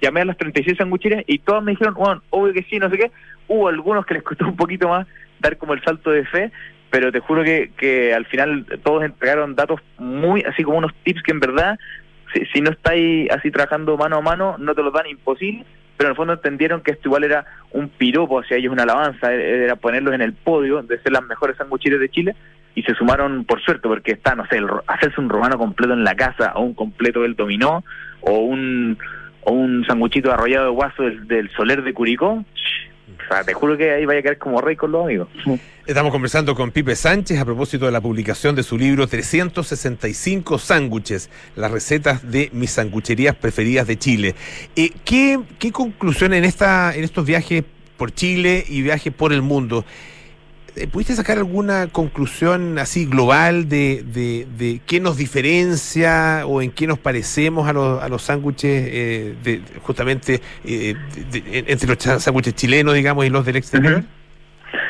llamé 0.00 0.22
a 0.22 0.24
las 0.24 0.38
36 0.38 0.78
sangucherías 0.78 1.24
y 1.26 1.38
todas 1.38 1.62
me 1.62 1.72
dijeron, 1.72 1.94
bueno, 1.94 2.22
obvio 2.30 2.52
que 2.52 2.62
sí, 2.62 2.78
no 2.78 2.90
sé 2.90 2.98
qué. 2.98 3.10
Hubo 3.48 3.68
algunos 3.68 4.06
que 4.06 4.14
les 4.14 4.22
costó 4.22 4.46
un 4.46 4.56
poquito 4.56 4.88
más 4.88 5.06
dar 5.40 5.56
como 5.56 5.74
el 5.74 5.82
salto 5.82 6.10
de 6.10 6.24
fe, 6.24 6.50
pero 6.90 7.12
te 7.12 7.20
juro 7.20 7.44
que, 7.44 7.70
que 7.76 8.14
al 8.14 8.26
final 8.26 8.66
todos 8.82 9.04
entregaron 9.04 9.54
datos 9.54 9.80
muy, 9.98 10.42
así 10.42 10.62
como 10.64 10.78
unos 10.78 10.94
tips 11.04 11.22
que 11.22 11.32
en 11.32 11.40
verdad, 11.40 11.78
si, 12.32 12.44
si 12.46 12.60
no 12.60 12.70
estáis 12.70 13.30
así 13.30 13.50
trabajando 13.50 13.96
mano 13.96 14.16
a 14.16 14.20
mano, 14.20 14.56
no 14.58 14.74
te 14.74 14.82
los 14.82 14.92
dan 14.92 15.06
imposible, 15.06 15.64
pero 15.96 16.08
en 16.08 16.12
el 16.12 16.16
fondo 16.16 16.34
entendieron 16.34 16.80
que 16.80 16.92
esto 16.92 17.08
igual 17.08 17.24
era 17.24 17.44
un 17.72 17.88
piropo 17.88 18.40
hacia 18.40 18.56
ellos, 18.56 18.72
una 18.72 18.84
alabanza, 18.84 19.34
e-, 19.34 19.64
era 19.64 19.76
ponerlos 19.76 20.14
en 20.14 20.22
el 20.22 20.32
podio 20.32 20.82
de 20.82 20.98
ser 21.00 21.12
las 21.12 21.24
mejores 21.24 21.56
sangucherías 21.56 22.00
de 22.00 22.08
Chile, 22.08 22.36
y 22.74 22.82
se 22.84 22.94
sumaron 22.94 23.44
por 23.44 23.60
suerte, 23.60 23.88
porque 23.88 24.12
está, 24.12 24.36
no 24.36 24.46
sé, 24.46 24.60
hacerse 24.86 25.20
un 25.20 25.28
romano 25.28 25.58
completo 25.58 25.94
en 25.94 26.04
la 26.04 26.14
casa, 26.14 26.52
o 26.54 26.62
un 26.62 26.74
completo 26.74 27.22
del 27.22 27.34
dominó, 27.34 27.82
o 28.20 28.38
un, 28.38 28.96
o 29.42 29.52
un 29.52 29.84
sanguchito 29.86 30.32
arrollado 30.32 30.66
de 30.66 30.70
guaso 30.70 31.02
del, 31.02 31.26
del 31.26 31.50
Soler 31.50 31.82
de 31.82 31.92
Curicó, 31.92 32.44
o 33.28 33.34
sea, 33.34 33.44
te 33.44 33.52
juro 33.52 33.76
que 33.76 33.90
ahí 33.90 34.06
vaya 34.06 34.20
a 34.20 34.22
quedar 34.22 34.38
como 34.38 34.60
rey 34.60 34.74
con 34.74 34.90
los 34.90 35.04
amigos. 35.04 35.28
Estamos 35.86 36.12
conversando 36.12 36.54
con 36.54 36.70
Pipe 36.70 36.96
Sánchez 36.96 37.38
a 37.38 37.44
propósito 37.44 37.84
de 37.84 37.92
la 37.92 38.00
publicación 38.00 38.54
de 38.54 38.62
su 38.62 38.78
libro 38.78 39.06
365 39.06 40.58
sándwiches, 40.58 41.28
las 41.54 41.70
recetas 41.70 42.30
de 42.30 42.48
mis 42.52 42.70
sangucherías 42.70 43.36
preferidas 43.36 43.86
de 43.86 43.98
Chile. 43.98 44.34
Eh, 44.76 44.92
¿qué, 45.04 45.40
¿Qué 45.58 45.72
conclusión 45.72 46.32
en, 46.32 46.44
esta, 46.44 46.94
en 46.94 47.04
estos 47.04 47.26
viajes 47.26 47.64
por 47.98 48.12
Chile 48.12 48.64
y 48.66 48.80
viajes 48.80 49.12
por 49.12 49.34
el 49.34 49.42
mundo? 49.42 49.84
Eh, 50.78 50.86
¿Pudiste 50.86 51.14
sacar 51.14 51.38
alguna 51.38 51.88
conclusión 51.88 52.78
así 52.78 53.06
global 53.06 53.68
de, 53.68 54.04
de, 54.04 54.80
qué 54.86 55.00
nos 55.00 55.16
diferencia 55.16 56.46
o 56.46 56.62
en 56.62 56.70
qué 56.70 56.86
nos 56.86 56.98
parecemos 56.98 57.68
a 57.68 57.72
los, 57.72 58.02
a 58.02 58.08
los 58.08 58.22
sándwiches 58.22 58.88
eh, 58.88 59.34
de, 59.42 59.62
justamente 59.82 60.40
eh, 60.64 60.94
entre 61.66 61.88
los 61.88 61.98
sándwiches 61.98 62.54
chilenos, 62.54 62.94
digamos, 62.94 63.26
y 63.26 63.30
los 63.30 63.44
del 63.44 63.56
exterior? 63.56 64.04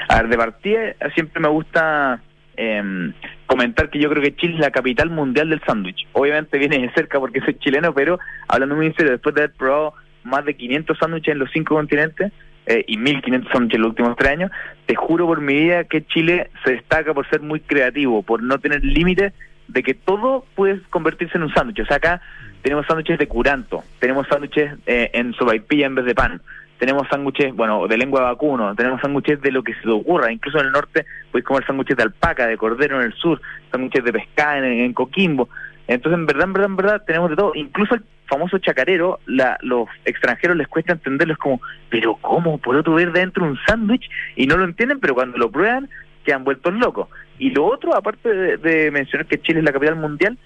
A 0.08 0.16
ver, 0.16 0.28
de 0.28 0.36
partida 0.36 0.80
siempre 1.14 1.40
me 1.40 1.48
gusta 1.48 2.20
em, 2.56 3.14
comentar 3.46 3.88
que 3.88 3.98
yo 3.98 4.10
creo 4.10 4.22
que 4.22 4.36
Chile 4.36 4.54
es 4.54 4.60
la 4.60 4.70
capital 4.70 5.08
mundial 5.08 5.48
del 5.48 5.62
sándwich. 5.66 6.06
Obviamente 6.12 6.58
viene 6.58 6.78
de 6.78 6.92
cerca 6.92 7.18
porque 7.18 7.40
soy 7.40 7.54
chileno, 7.58 7.94
pero 7.94 8.18
hablando 8.48 8.76
muy 8.76 8.86
en 8.86 8.94
después 8.98 9.34
de 9.34 9.42
haber 9.42 9.54
probado 9.56 9.94
más 10.24 10.44
de 10.44 10.54
500 10.54 10.98
sándwiches 10.98 11.32
en 11.32 11.38
los 11.38 11.50
cinco 11.52 11.76
continentes, 11.76 12.32
eh, 12.68 12.84
y 12.86 12.98
1.500 12.98 13.50
sándwiches 13.50 13.76
en 13.76 13.80
los 13.80 13.90
últimos 13.90 14.16
tres 14.16 14.32
años, 14.32 14.50
te 14.84 14.94
juro 14.94 15.26
por 15.26 15.40
mi 15.40 15.54
vida 15.54 15.84
que 15.84 16.04
Chile 16.04 16.50
se 16.64 16.72
destaca 16.72 17.14
por 17.14 17.28
ser 17.30 17.40
muy 17.40 17.60
creativo, 17.60 18.22
por 18.22 18.42
no 18.42 18.58
tener 18.58 18.84
límites 18.84 19.32
de 19.68 19.82
que 19.82 19.94
todo 19.94 20.44
puede 20.54 20.82
convertirse 20.90 21.38
en 21.38 21.44
un 21.44 21.54
sándwich. 21.54 21.80
O 21.80 21.86
sea, 21.86 21.96
acá 21.96 22.20
tenemos 22.62 22.86
sándwiches 22.86 23.18
de 23.18 23.26
curanto, 23.26 23.82
tenemos 24.00 24.26
sándwiches 24.28 24.74
eh, 24.86 25.10
en 25.14 25.32
sobaipilla 25.32 25.86
en 25.86 25.94
vez 25.94 26.04
de 26.04 26.14
pan, 26.14 26.42
tenemos 26.78 27.08
sándwiches, 27.08 27.54
bueno, 27.56 27.88
de 27.88 27.96
lengua 27.96 28.20
de 28.20 28.26
vacuno, 28.26 28.74
tenemos 28.74 29.00
sándwiches 29.00 29.40
de 29.40 29.50
lo 29.50 29.62
que 29.62 29.72
se 29.74 29.80
te 29.80 29.90
ocurra, 29.90 30.30
incluso 30.30 30.60
en 30.60 30.66
el 30.66 30.72
norte 30.72 31.06
puedes 31.32 31.46
comer 31.46 31.66
sándwiches 31.66 31.96
de 31.96 32.02
alpaca, 32.02 32.46
de 32.46 32.58
cordero 32.58 33.00
en 33.00 33.06
el 33.06 33.14
sur, 33.14 33.40
sándwiches 33.70 34.04
de 34.04 34.12
pescado 34.12 34.64
en, 34.64 34.92
Coquimbo. 34.92 35.48
Entonces, 35.86 36.18
en 36.18 36.26
verdad, 36.26 36.44
en 36.44 36.52
verdad, 36.52 36.70
en 36.70 36.76
verdad, 36.76 37.02
tenemos 37.06 37.30
de 37.30 37.36
todo. 37.36 37.52
Incluso 37.54 37.94
el 37.94 38.02
famoso 38.28 38.58
chacarero, 38.58 39.18
la, 39.26 39.58
los 39.62 39.88
extranjeros 40.04 40.56
les 40.56 40.68
cuesta 40.68 40.92
entenderlo, 40.92 41.32
es 41.32 41.38
como, 41.38 41.60
pero 41.88 42.16
¿cómo? 42.16 42.58
¿Por 42.58 42.76
otro 42.76 42.94
ver 42.94 43.12
dentro 43.12 43.44
un 43.44 43.58
sándwich? 43.66 44.08
Y 44.36 44.46
no 44.46 44.56
lo 44.56 44.64
entienden, 44.64 45.00
pero 45.00 45.14
cuando 45.14 45.38
lo 45.38 45.50
prueban, 45.50 45.88
quedan 46.24 46.44
vueltos 46.44 46.74
locos. 46.74 47.08
Y 47.38 47.50
lo 47.50 47.64
otro, 47.64 47.94
aparte 47.96 48.58
de, 48.58 48.90
mencionar 48.90 49.26
que 49.26 49.40
Chile 49.40 49.60
es 49.60 49.64
la 49.64 49.72
capital 49.72 49.96
mundial, 49.96 50.36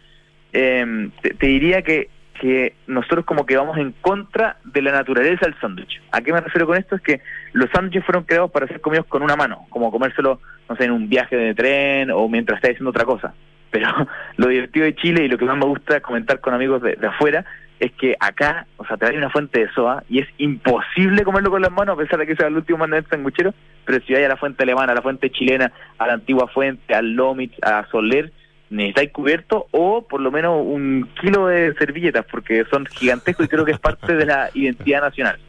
eh, 0.52 1.10
te, 1.22 1.46
diría 1.46 1.82
que, 1.82 2.08
que 2.40 2.74
nosotros 2.86 3.24
como 3.24 3.46
que 3.46 3.56
vamos 3.56 3.78
en 3.78 3.92
contra 4.00 4.58
de 4.64 4.82
la 4.82 4.92
naturaleza 4.92 5.46
del 5.46 5.58
sándwich. 5.60 6.00
¿A 6.12 6.20
qué 6.20 6.32
me 6.32 6.40
refiero 6.40 6.66
con 6.66 6.76
esto? 6.76 6.96
Es 6.96 7.02
que 7.02 7.20
los 7.52 7.68
sándwiches 7.70 8.04
fueron 8.04 8.24
creados 8.24 8.50
para 8.50 8.66
ser 8.66 8.80
comidos 8.80 9.06
con 9.06 9.22
una 9.22 9.36
mano, 9.36 9.66
como 9.70 9.90
comérselo, 9.90 10.40
no 10.68 10.76
sé, 10.76 10.84
en 10.84 10.92
un 10.92 11.08
viaje 11.08 11.36
de 11.36 11.54
tren 11.54 12.10
o 12.10 12.28
mientras 12.28 12.58
está 12.58 12.68
haciendo 12.68 12.90
otra 12.90 13.04
cosa. 13.04 13.34
Pero 13.70 13.88
lo 14.36 14.48
divertido 14.48 14.84
de 14.84 14.94
Chile 14.94 15.24
y 15.24 15.28
lo 15.28 15.38
que 15.38 15.46
más 15.46 15.56
me 15.56 15.66
gusta 15.66 16.00
comentar 16.00 16.40
con 16.40 16.54
amigos 16.54 16.82
de, 16.82 16.94
de 16.96 17.06
afuera 17.06 17.44
es 17.82 17.90
que 17.94 18.14
acá, 18.20 18.68
o 18.76 18.86
sea, 18.86 18.96
te 18.96 19.06
hay 19.06 19.16
una 19.16 19.28
fuente 19.28 19.58
de 19.58 19.72
soa 19.72 20.04
y 20.08 20.20
es 20.20 20.28
imposible 20.38 21.24
comerlo 21.24 21.50
con 21.50 21.62
las 21.62 21.72
manos, 21.72 21.94
a 21.94 22.00
pesar 22.00 22.20
de 22.20 22.28
que 22.28 22.36
sea 22.36 22.46
el 22.46 22.54
último 22.54 22.78
mandamiento 22.78 23.10
sanguchero, 23.10 23.52
pero 23.84 23.98
si 24.06 24.14
hay 24.14 24.22
a 24.22 24.28
la 24.28 24.36
fuente 24.36 24.62
alemana, 24.62 24.92
a 24.92 24.94
la 24.94 25.02
fuente 25.02 25.30
chilena, 25.30 25.72
a 25.98 26.06
la 26.06 26.12
antigua 26.12 26.46
fuente, 26.46 26.94
al 26.94 27.14
Lomitz, 27.14 27.56
a 27.60 27.84
Soler, 27.90 28.32
necesitáis 28.70 29.10
cubierto 29.10 29.66
o 29.72 30.06
por 30.06 30.20
lo 30.20 30.30
menos 30.30 30.64
un 30.64 31.10
kilo 31.20 31.48
de 31.48 31.74
servilletas, 31.74 32.24
porque 32.30 32.64
son 32.70 32.86
gigantescos 32.86 33.46
y 33.46 33.48
creo 33.48 33.64
que 33.64 33.72
es 33.72 33.80
parte 33.80 34.14
de 34.14 34.26
la 34.26 34.48
identidad 34.54 35.00
nacional. 35.00 35.40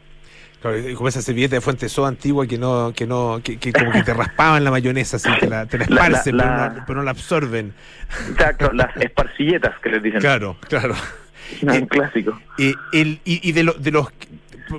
como 0.60 1.06
esa 1.06 1.22
servilleta 1.22 1.54
de 1.54 1.60
fuente 1.60 1.88
soa 1.88 2.08
antigua 2.08 2.48
que 2.48 2.58
no, 2.58 2.92
que 2.96 3.06
no, 3.06 3.40
que, 3.44 3.72
como 3.72 3.92
que 3.92 4.02
te 4.02 4.12
raspaban 4.12 4.64
la 4.64 4.72
mayonesa, 4.72 5.18
así 5.18 5.30
que 5.38 5.46
la, 5.46 5.66
te 5.66 5.78
la 5.78 5.84
esparcen, 5.84 6.36
pero, 6.84 6.98
no, 6.98 7.04
la 7.04 7.12
absorben. 7.12 7.72
Exacto, 8.28 8.72
las 8.72 8.96
esparcilletas 8.96 9.78
que 9.78 9.90
les 9.90 10.02
dicen. 10.02 10.18
Claro, 10.18 10.56
claro. 10.68 10.96
Un 11.62 11.70
eh, 11.70 11.86
clásico. 11.88 12.38
Eh, 12.58 12.74
el, 12.92 13.20
y, 13.24 13.52
de, 13.52 13.74
de 13.78 13.90
los 13.90 14.08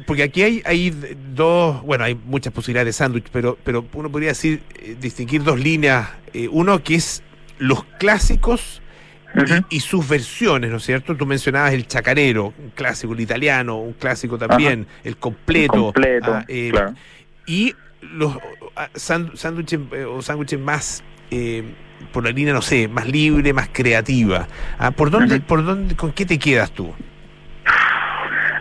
porque 0.07 0.23
aquí 0.23 0.41
hay, 0.41 0.61
hay 0.65 0.93
dos, 1.33 1.81
bueno, 1.83 2.03
hay 2.03 2.15
muchas 2.15 2.51
posibilidades 2.51 2.87
de 2.87 2.93
sándwich, 2.93 3.27
pero, 3.31 3.57
pero 3.63 3.85
uno 3.93 4.11
podría 4.11 4.29
decir, 4.29 4.61
eh, 4.79 4.95
distinguir 4.99 5.43
dos 5.43 5.59
líneas. 5.59 6.09
uno 6.51 6.83
que 6.83 6.95
es 6.95 7.23
los 7.59 7.83
clásicos 7.99 8.81
y, 9.69 9.79
sus 9.81 10.07
versiones, 10.07 10.71
¿no 10.71 10.77
es 10.77 10.83
cierto? 10.83 11.15
Tú 11.15 11.25
mencionabas 11.25 11.73
el 11.73 11.87
chacarero, 11.87 12.53
un 12.57 12.71
clásico, 12.73 13.13
el 13.13 13.19
italiano, 13.19 13.77
un 13.77 13.93
clásico 13.93 14.37
también, 14.37 14.87
el 15.03 15.17
completo. 15.17 15.93
Ah, 16.27 16.45
y 17.45 17.73
los 18.01 18.37
ah, 18.75 18.89
sándwiches 18.95 19.79
o 20.07 20.21
sándwiches 20.21 20.59
más 20.59 21.03
por 22.11 22.23
la 22.23 22.31
línea, 22.31 22.53
no 22.53 22.61
sé, 22.61 22.87
más 22.87 23.07
libre, 23.07 23.53
más 23.53 23.69
creativa. 23.71 24.47
Ah, 24.77 24.91
¿Por 24.91 25.11
dónde, 25.11 25.39
por 25.39 25.63
dónde, 25.63 25.95
con 25.95 26.11
qué 26.11 26.25
te 26.25 26.39
quedas 26.39 26.71
tú? 26.71 26.93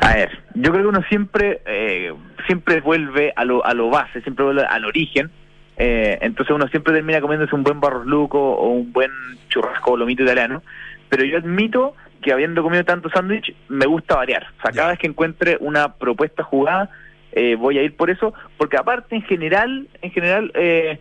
A 0.01 0.15
ver, 0.15 0.39
yo 0.55 0.71
creo 0.71 0.83
que 0.83 0.89
uno 0.89 1.03
siempre, 1.09 1.61
eh, 1.67 2.13
siempre 2.47 2.81
vuelve 2.81 3.33
a 3.37 3.45
lo, 3.45 3.65
a 3.65 3.75
lo 3.75 3.91
base, 3.91 4.21
siempre 4.23 4.45
vuelve 4.45 4.65
al 4.65 4.85
origen. 4.85 5.31
Eh, 5.77 6.19
entonces 6.21 6.55
uno 6.55 6.69
siempre 6.69 6.93
termina 6.93 7.21
comiéndose 7.21 7.55
un 7.55 7.65
buen 7.65 7.81
barros 7.81 8.07
luco 8.07 8.39
o 8.39 8.69
un 8.69 8.93
buen 8.93 9.11
churrasco 9.49 9.93
o 9.93 9.97
lomito 9.97 10.23
italiano. 10.23 10.63
Pero 11.09 11.25
yo 11.25 11.39
admito 11.39 11.95
que 12.23 12.33
habiendo 12.33 12.63
comido 12.63 12.85
tanto 12.85 13.09
sándwich, 13.11 13.55
me 13.69 13.87
gusta 13.87 14.17
variar. 14.17 14.47
O 14.59 14.63
sea, 14.63 14.73
cada 14.73 14.91
vez 14.91 14.99
que 14.99 15.07
encuentre 15.07 15.59
una 15.61 15.95
propuesta 15.95 16.43
jugada, 16.43 16.91
eh, 17.33 17.57
voy 17.57 17.79
a 17.79 17.83
ir 17.83 17.97
por 17.97 18.11
eso, 18.11 18.33
porque 18.57 18.77
aparte 18.77 19.17
en 19.17 19.23
general, 19.23 19.89
en 20.03 20.11
general, 20.11 20.51
eh, 20.55 20.99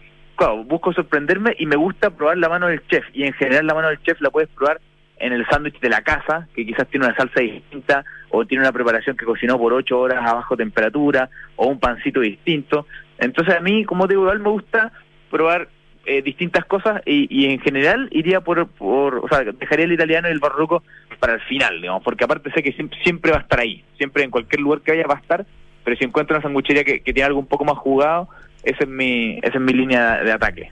busco 0.65 0.93
sorprenderme 0.93 1.55
y 1.57 1.65
me 1.65 1.75
gusta 1.75 2.09
probar 2.09 2.37
la 2.37 2.49
mano 2.49 2.67
del 2.67 2.85
chef. 2.87 3.05
Y 3.13 3.23
en 3.23 3.33
general 3.33 3.67
la 3.67 3.73
mano 3.73 3.89
del 3.89 4.01
chef 4.01 4.19
la 4.21 4.29
puedes 4.29 4.49
probar 4.49 4.79
en 5.17 5.31
el 5.31 5.45
sándwich 5.47 5.79
de 5.79 5.89
la 5.89 6.01
casa, 6.01 6.47
que 6.53 6.65
quizás 6.65 6.87
tiene 6.87 7.05
una 7.05 7.15
salsa 7.15 7.39
distinta 7.39 8.03
o 8.29 8.45
tiene 8.45 8.63
una 8.63 8.71
preparación 8.71 9.15
que 9.15 9.25
cocinó 9.25 9.57
por 9.57 9.73
ocho 9.73 9.99
horas 9.99 10.19
a 10.25 10.33
bajo 10.33 10.57
temperatura 10.57 11.29
o 11.55 11.67
un 11.67 11.79
pancito 11.79 12.19
distinto. 12.19 12.87
Entonces 13.17 13.55
a 13.55 13.61
mí, 13.61 13.85
como 13.85 14.07
digo, 14.07 14.23
igual 14.23 14.39
me 14.39 14.49
gusta 14.49 14.91
probar 15.31 15.69
eh, 16.05 16.21
distintas 16.21 16.65
cosas 16.65 17.01
y, 17.05 17.45
en 17.45 17.59
general 17.61 18.09
iría 18.11 18.41
por, 18.41 18.67
por, 18.67 19.19
o 19.19 19.27
sea, 19.29 19.43
dejaría 19.43 19.85
el 19.85 19.93
italiano 19.93 20.27
y 20.27 20.31
el 20.31 20.39
barroco 20.39 20.83
para 21.19 21.35
el 21.35 21.41
final, 21.41 21.79
digamos, 21.79 22.03
porque 22.03 22.25
aparte 22.25 22.51
sé 22.51 22.61
que 22.61 22.73
siempre, 23.03 23.31
va 23.31 23.37
a 23.37 23.41
estar 23.41 23.61
ahí, 23.61 23.85
siempre 23.97 24.23
en 24.23 24.31
cualquier 24.31 24.59
lugar 24.59 24.81
que 24.81 24.91
vaya 24.91 25.07
va 25.07 25.15
a 25.15 25.19
estar, 25.19 25.45
pero 25.85 25.95
si 25.95 26.03
encuentro 26.03 26.35
una 26.35 26.43
sanguchería 26.43 26.83
que 26.83 26.99
tiene 26.99 27.23
algo 27.23 27.39
un 27.39 27.47
poco 27.47 27.63
más 27.63 27.77
jugado, 27.77 28.27
esa 28.63 28.83
es 28.83 28.89
mi, 28.89 29.39
esa 29.43 29.55
es 29.55 29.61
mi 29.61 29.73
línea 29.73 30.23
de 30.23 30.31
ataque. 30.31 30.71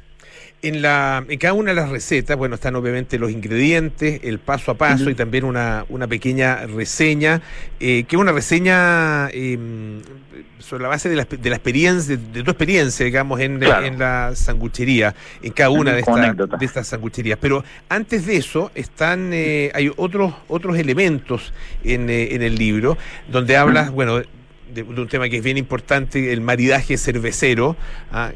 En, 0.63 0.83
la, 0.83 1.25
en 1.27 1.39
cada 1.39 1.53
una 1.53 1.71
de 1.71 1.75
las 1.75 1.89
recetas, 1.89 2.37
bueno, 2.37 2.53
están 2.53 2.75
obviamente 2.75 3.17
los 3.17 3.31
ingredientes, 3.31 4.19
el 4.23 4.37
paso 4.37 4.69
a 4.71 4.75
paso 4.75 5.09
y 5.09 5.15
también 5.15 5.43
una, 5.43 5.85
una 5.89 6.07
pequeña 6.07 6.67
reseña, 6.67 7.41
eh, 7.79 8.03
que 8.03 8.15
es 8.15 8.21
una 8.21 8.31
reseña 8.31 9.29
eh, 9.31 9.57
sobre 10.59 10.83
la 10.83 10.89
base 10.89 11.09
de 11.09 11.15
la, 11.15 11.25
de 11.25 11.49
la 11.49 11.55
experiencia, 11.55 12.15
de, 12.15 12.43
tu 12.43 12.51
experiencia, 12.51 13.03
digamos, 13.03 13.39
en, 13.39 13.61
en 13.63 13.97
la 13.97 14.35
sanguchería, 14.35 15.15
en 15.41 15.51
cada 15.51 15.71
una 15.71 15.93
de, 15.93 16.03
de 16.03 16.65
estas 16.65 16.87
sangucherías. 16.87 17.39
Pero 17.41 17.63
antes 17.89 18.27
de 18.27 18.37
eso, 18.37 18.71
están 18.75 19.31
eh, 19.33 19.71
hay 19.73 19.91
otros, 19.97 20.33
otros 20.47 20.77
elementos 20.77 21.53
en, 21.83 22.07
eh, 22.09 22.35
en 22.35 22.43
el 22.43 22.55
libro, 22.55 22.99
donde 23.31 23.57
hablas, 23.57 23.89
bueno, 23.89 24.21
de, 24.73 24.83
un 24.83 25.07
tema 25.07 25.29
que 25.29 25.37
es 25.37 25.43
bien 25.43 25.57
importante, 25.57 26.31
el 26.33 26.41
maridaje 26.41 26.97
cervecero, 26.97 27.75
¿ah? 28.11 28.31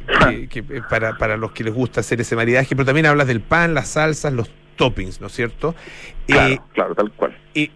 que, 0.49 0.63
para, 0.89 1.17
para 1.17 1.37
los 1.37 1.51
que 1.51 1.63
les 1.63 1.73
gusta 1.73 2.01
hacer 2.01 2.21
ese 2.21 2.35
maridaje, 2.35 2.75
pero 2.75 2.85
también 2.85 3.05
hablas 3.05 3.27
del 3.27 3.41
pan, 3.41 3.73
las 3.73 3.89
salsas, 3.89 4.33
los 4.33 4.49
toppings, 4.75 5.21
¿no 5.21 5.27
es 5.27 5.33
cierto? 5.33 5.75
Claro, 6.27 6.53
eh, 6.53 6.59
claro 6.73 6.95
tal 6.95 7.11
cual. 7.11 7.37
Eh, 7.53 7.69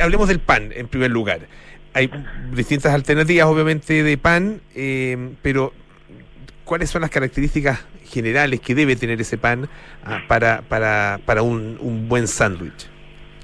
hablemos 0.00 0.28
del 0.28 0.40
pan 0.40 0.72
en 0.74 0.88
primer 0.88 1.10
lugar. 1.10 1.40
Hay 1.94 2.10
distintas 2.52 2.92
alternativas, 2.92 3.46
obviamente, 3.46 4.02
de 4.02 4.18
pan, 4.18 4.60
eh, 4.74 5.34
pero 5.42 5.72
¿cuáles 6.64 6.90
son 6.90 7.02
las 7.02 7.10
características 7.10 7.84
generales 8.04 8.60
que 8.60 8.74
debe 8.74 8.96
tener 8.96 9.20
ese 9.20 9.38
pan 9.38 9.68
ah, 10.04 10.22
para, 10.28 10.62
para, 10.62 11.20
para 11.24 11.42
un, 11.42 11.78
un 11.80 12.08
buen 12.08 12.28
sándwich? 12.28 12.88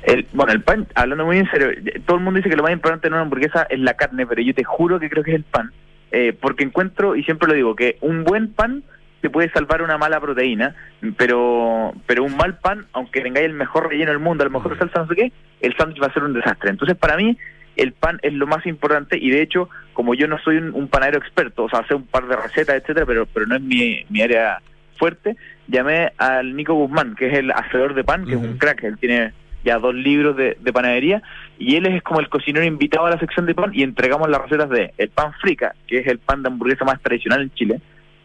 El, 0.02 0.26
bueno, 0.32 0.52
el 0.52 0.62
pan, 0.62 0.86
hablando 0.94 1.24
muy 1.24 1.38
en 1.38 1.50
serio, 1.50 1.68
todo 2.06 2.16
el 2.16 2.24
mundo 2.24 2.38
dice 2.38 2.50
que 2.50 2.56
lo 2.56 2.64
más 2.64 2.72
importante 2.72 3.06
en 3.06 3.12
una 3.12 3.22
hamburguesa 3.22 3.66
es 3.70 3.78
la 3.78 3.94
carne, 3.94 4.26
pero 4.26 4.42
yo 4.42 4.54
te 4.54 4.64
juro 4.64 4.98
que 4.98 5.08
creo 5.08 5.22
que 5.22 5.30
es 5.30 5.36
el 5.36 5.44
pan. 5.44 5.72
Eh, 6.10 6.36
porque 6.38 6.64
encuentro, 6.64 7.16
y 7.16 7.22
siempre 7.24 7.48
lo 7.48 7.54
digo, 7.54 7.76
que 7.76 7.96
un 8.00 8.24
buen 8.24 8.52
pan 8.52 8.82
te 9.22 9.30
puede 9.30 9.50
salvar 9.50 9.80
una 9.82 9.96
mala 9.96 10.20
proteína, 10.20 10.74
pero 11.16 11.94
pero 12.06 12.24
un 12.24 12.36
mal 12.36 12.58
pan, 12.58 12.86
aunque 12.92 13.20
tengáis 13.20 13.46
el 13.46 13.54
mejor 13.54 13.88
relleno 13.88 14.10
del 14.10 14.20
mundo, 14.20 14.42
a 14.42 14.46
lo 14.46 14.50
mejor 14.50 14.76
salsa 14.76 15.00
no 15.00 15.08
sé 15.08 15.14
qué, 15.14 15.32
el 15.60 15.76
sándwich 15.76 16.02
va 16.02 16.08
a 16.08 16.12
ser 16.12 16.24
un 16.24 16.34
desastre. 16.34 16.70
Entonces, 16.70 16.96
para 16.96 17.16
mí, 17.16 17.38
el 17.76 17.92
pan 17.92 18.18
es 18.22 18.32
lo 18.32 18.46
más 18.46 18.66
importante 18.66 19.16
y 19.16 19.30
de 19.30 19.40
hecho, 19.40 19.70
como 19.94 20.14
yo 20.14 20.26
no 20.26 20.38
soy 20.40 20.58
un, 20.58 20.88
panadero 20.88 21.18
experto, 21.18 21.64
o 21.64 21.70
sea, 21.70 21.86
sé 21.86 21.94
un 21.94 22.06
par 22.06 22.26
de 22.26 22.36
recetas, 22.36 22.76
etcétera, 22.76 23.06
pero 23.06 23.26
pero 23.26 23.46
no 23.46 23.54
es 23.54 23.62
mi, 23.62 24.04
mi 24.10 24.20
área 24.20 24.58
fuerte, 24.98 25.36
llamé 25.68 26.12
al 26.18 26.54
Nico 26.54 26.74
Guzmán, 26.74 27.14
que 27.14 27.28
es 27.28 27.38
el 27.38 27.52
hacedor 27.52 27.94
de 27.94 28.04
pan, 28.04 28.26
que 28.26 28.32
es 28.32 28.38
un 28.38 28.58
crack, 28.58 28.82
él 28.84 28.98
tiene 28.98 29.32
ya 29.64 29.78
dos 29.78 29.94
libros 29.94 30.36
de, 30.36 30.54
panadería, 30.72 31.22
y 31.58 31.76
él 31.76 31.86
es 31.86 32.02
como 32.02 32.20
el 32.20 32.28
cocinero 32.28 32.64
invitado 32.64 33.06
a 33.06 33.10
la 33.10 33.18
sección 33.18 33.46
de 33.46 33.54
pan 33.54 33.70
y 33.72 33.82
entregamos 33.82 34.28
las 34.28 34.42
recetas 34.42 34.70
de 34.70 34.92
el 34.98 35.08
pan 35.10 35.32
frica, 35.40 35.74
que 35.86 35.98
es 35.98 36.06
el 36.06 36.18
pan 36.18 36.42
de 36.42 36.48
hamburguesa 36.48 36.84
más 36.84 37.00
tradicional 37.00 37.42
en 37.42 37.54
Chile, 37.54 37.80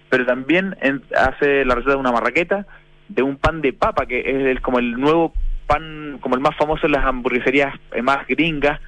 pero 0.10 0.26
también 0.26 0.76
hace 1.16 1.66
la 1.66 1.76
receta 1.76 1.94
de 1.94 2.00
una 2.00 2.12
marraqueta, 2.12 2.66
de 3.10 3.24
un 3.24 3.38
pan 3.38 3.62
de 3.62 3.74
papa, 3.74 4.06
que 4.06 4.52
es 4.52 4.60
como 4.62 4.80
el 4.80 5.00
nuevo 5.00 5.34
pan, 5.68 6.18
como 6.22 6.36
el 6.36 6.42
más 6.42 6.56
famoso 6.56 6.86
en 6.86 6.94
las 6.94 7.06
hamburgueserías 7.06 7.74
eh, 7.94 8.02
más 8.02 8.26
gringas, 8.28 8.80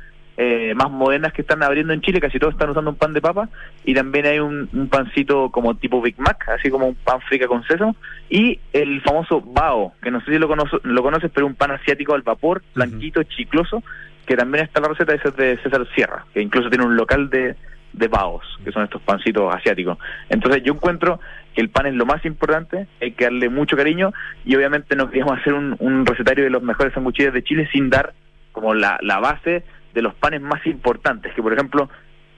eh, 0.42 0.74
más 0.74 0.90
modernas 0.90 1.34
que 1.34 1.42
están 1.42 1.62
abriendo 1.64 1.92
en 1.92 2.00
Chile, 2.00 2.22
casi 2.22 2.40
todos 2.40 2.54
están 2.54 2.70
usando 2.70 2.92
un 2.92 2.96
pan 2.96 3.12
de 3.12 3.20
papa, 3.20 3.50
y 3.84 3.94
también 3.94 4.26
hay 4.26 4.40
un, 4.40 4.88
pancito 4.90 5.50
como 5.50 5.76
tipo 5.76 6.02
Big 6.02 6.18
Mac, 6.18 6.48
así 6.48 6.70
como 6.70 6.88
un 6.88 6.96
pan 6.96 7.20
frica 7.20 7.46
con 7.46 7.62
sésamo, 7.66 7.98
y 8.30 8.58
el 8.72 9.02
famoso 9.02 9.42
bao, 9.42 9.92
que 10.02 10.10
no 10.10 10.22
sé 10.22 10.32
si 10.32 10.40
lo, 10.40 10.48
lo 10.48 11.04
conoces, 11.04 11.30
pero 11.34 11.46
un 11.46 11.56
pan 11.56 11.72
asiático 11.72 12.14
al 12.14 12.22
vapor, 12.22 12.64
blanquito, 12.74 13.22
chicloso, 13.24 13.84
que 14.26 14.38
también 14.38 14.64
está 14.64 14.80
la 14.80 14.88
receta 14.88 15.14
ese 15.14 15.30
de 15.32 15.58
César 15.58 15.86
Sierra, 15.94 16.26
que 16.34 16.42
incluso 16.42 16.70
tiene 16.70 16.86
un 16.86 16.96
local 16.96 17.30
de, 17.30 17.58
de 17.92 18.08
baos, 18.08 18.46
que 18.64 18.72
son 18.72 18.86
estos 18.86 19.02
pancitos 19.02 19.54
asiáticos. 19.54 19.98
Entonces 20.30 20.64
yo 20.64 20.72
encuentro 20.72 21.20
que 21.54 21.60
el 21.60 21.68
pan 21.68 21.88
es 21.88 21.96
lo 21.96 22.06
más 22.06 22.24
importante, 22.24 22.88
hay 23.02 23.12
que 23.12 23.26
darle 23.26 23.50
mucho 23.50 23.76
cariño, 23.76 24.14
y 24.46 24.56
obviamente 24.56 24.96
no 24.96 25.10
queríamos 25.10 25.38
hacer 25.38 25.54
un, 25.54 25.76
un 25.80 26.06
recetario 26.06 26.46
de 26.46 26.50
los 26.50 26.64
mejores 26.64 26.94
sanguchillos 26.94 27.34
de 27.34 27.44
Chile 27.44 27.68
sin 27.74 27.90
dar 27.90 28.14
como 28.54 28.74
la, 28.74 28.98
la 29.02 29.20
base 29.20 29.66
de 29.94 30.02
los 30.02 30.14
panes 30.16 30.42
más 30.42 30.66
importantes, 30.66 31.34
que 31.34 31.42
por 31.42 31.54
ejemplo, 31.54 31.90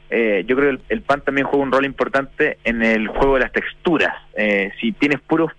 eh, 0.09 0.43
yo 0.45 0.57
creo 0.57 0.77
que 0.77 0.93
el, 0.93 1.01
pan 1.01 1.21
también 1.21 1.47
juega 1.47 1.63
un 1.63 1.71
rol 1.71 1.85
importante 1.85 2.57
en 2.65 2.83
el 2.83 3.07
juego 3.07 3.35
de 3.35 3.39
las 3.41 3.53
texturas. 3.53 4.13
Eh, 4.35 4.71
si 4.79 4.91
tienes 4.91 5.21
puros 5.21 5.51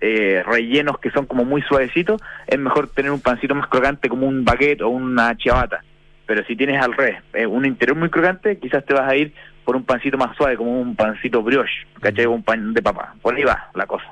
eh, 0.00 0.42
rellenos 0.44 0.98
que 0.98 1.10
son 1.10 1.26
como 1.26 1.44
muy 1.44 1.62
suavecitos, 1.62 2.20
es 2.46 2.58
mejor 2.58 2.88
tener 2.88 3.12
un 3.12 3.20
pancito 3.20 3.54
más 3.54 3.68
crocante 3.68 4.08
como 4.08 4.26
un 4.26 4.44
baguette 4.44 4.82
o 4.82 4.88
una 4.88 5.36
ciabatta. 5.36 5.84
Pero 6.26 6.44
si 6.44 6.56
tienes 6.56 6.82
al 6.82 6.92
revés, 6.94 7.22
un 7.48 7.64
interior 7.64 7.96
muy 7.96 8.08
crocante, 8.08 8.58
quizás 8.58 8.84
te 8.84 8.94
vas 8.94 9.08
a 9.08 9.16
ir 9.16 9.32
por 9.64 9.76
un 9.76 9.84
pancito 9.84 10.16
más 10.16 10.36
suave, 10.36 10.56
como 10.56 10.80
un 10.80 10.96
pancito 10.96 11.42
brioche, 11.42 11.86
¿cachai? 12.00 12.26
Un 12.26 12.42
pan 12.42 12.72
de 12.72 12.82
papa. 12.82 13.14
Por 13.22 13.34
ahí 13.34 13.42
va 13.42 13.70
la 13.74 13.86
cosa. 13.86 14.06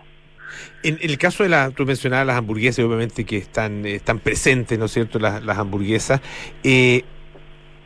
En, 0.83 0.99
el 1.01 1.19
caso 1.19 1.43
de 1.43 1.49
la, 1.49 1.71
tú 1.71 1.85
mencionabas 1.85 2.27
las 2.27 2.37
hamburguesas, 2.37 2.85
obviamente 2.85 3.25
que 3.25 3.39
están, 3.39 3.85
están 3.87 4.19
presentes, 4.19 4.79
¿no 4.79 4.87
es 4.87 4.93
cierto?, 4.93 5.19
las, 5.19 5.45
las 5.45 5.59
hamburguesas. 5.59 6.21
Eh, 6.63 7.05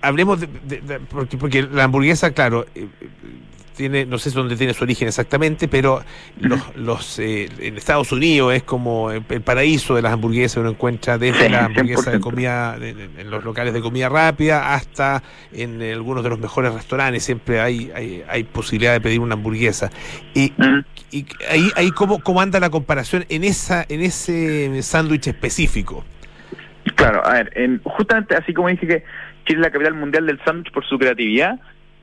hablemos 0.03 0.41
de, 0.41 0.49
porque, 1.09 1.37
porque, 1.39 1.63
la 1.63 1.85
hamburguesa, 1.85 2.33
claro, 2.33 2.67
eh, 2.75 2.89
tiene, 3.77 4.05
no 4.05 4.19
sé 4.19 4.31
dónde 4.31 4.57
tiene 4.57 4.75
su 4.75 4.85
origen 4.85 5.09
exactamente, 5.09 5.69
pero 5.69 6.03
los, 6.39 6.61
los 6.77 7.19
eh, 7.19 7.49
en 7.59 7.77
Estados 7.77 8.13
Unidos 8.13 8.55
es 8.55 8.63
como 8.63 9.11
el, 9.11 9.23
paraíso 9.23 9.95
de 9.95 10.03
las 10.03 10.13
hamburguesas, 10.13 10.59
uno 10.59 10.71
encuentra 10.71 11.19
desde 11.19 11.49
la 11.49 11.67
hamburguesa 11.67 12.11
de 12.11 12.21
comida, 12.21 12.77
en 12.77 13.31
los 13.31 13.45
locales 13.45 13.73
de 13.73 13.81
comida 13.81 14.09
rápida, 14.09 14.75
hasta 14.75 15.23
en 15.53 15.81
algunos 15.81 16.23
de 16.23 16.31
los 16.31 16.39
mejores 16.39 16.75
restaurantes, 16.75 17.25
siempre 17.25 17.61
hay, 17.61 17.91
hay, 17.95 18.25
hay 18.29 18.45
posibilidad 18.45 18.93
de 18.93 19.01
pedir 19.01 19.21
una 19.21 19.35
hamburguesa. 19.35 19.91
Y, 20.35 20.53
y 21.11 21.27
ahí, 21.49 21.71
ahí 21.77 21.91
cómo, 21.93 22.21
cómo 22.23 22.41
anda 22.41 22.61
la 22.61 22.71
comparación 22.71 23.25
en 23.29 23.45
esa, 23.45 23.85
en 23.89 24.03
ese 24.03 24.83
sándwich 24.83 25.29
específico. 25.29 26.05
Claro, 26.97 27.25
a 27.25 27.35
ver, 27.35 27.53
en, 27.55 27.81
justamente 27.85 28.35
así 28.35 28.53
como 28.53 28.69
dije 28.69 28.87
que 28.87 29.05
Chile 29.45 29.61
es 29.61 29.67
la 29.67 29.71
capital 29.71 29.95
mundial 29.95 30.27
del 30.27 30.41
sándwich 30.45 30.73
por 30.73 30.85
su 30.87 30.99
creatividad. 30.99 31.59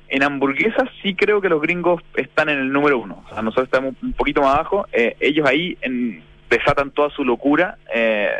En 0.08 0.24
hamburguesas 0.24 0.90
sí 1.04 1.16
creo 1.16 1.40
que 1.40 1.50
los 1.50 1.62
gringos 1.62 2.02
están 2.16 2.50
en 2.50 2.60
el 2.60 2.72
número 2.72 2.98
uno. 2.98 3.24
O 3.26 3.30
sea, 3.30 3.42
nosotros 3.42 3.68
estamos 3.68 3.94
un 4.02 4.14
poquito 4.14 4.42
más 4.42 4.56
abajo. 4.56 4.88
Eh, 4.92 5.16
ellos 5.20 5.48
ahí 5.48 5.78
en, 5.82 6.24
desatan 6.50 6.92
toda 6.92 7.10
su 7.12 7.24
locura 7.24 7.78
eh, 7.94 8.32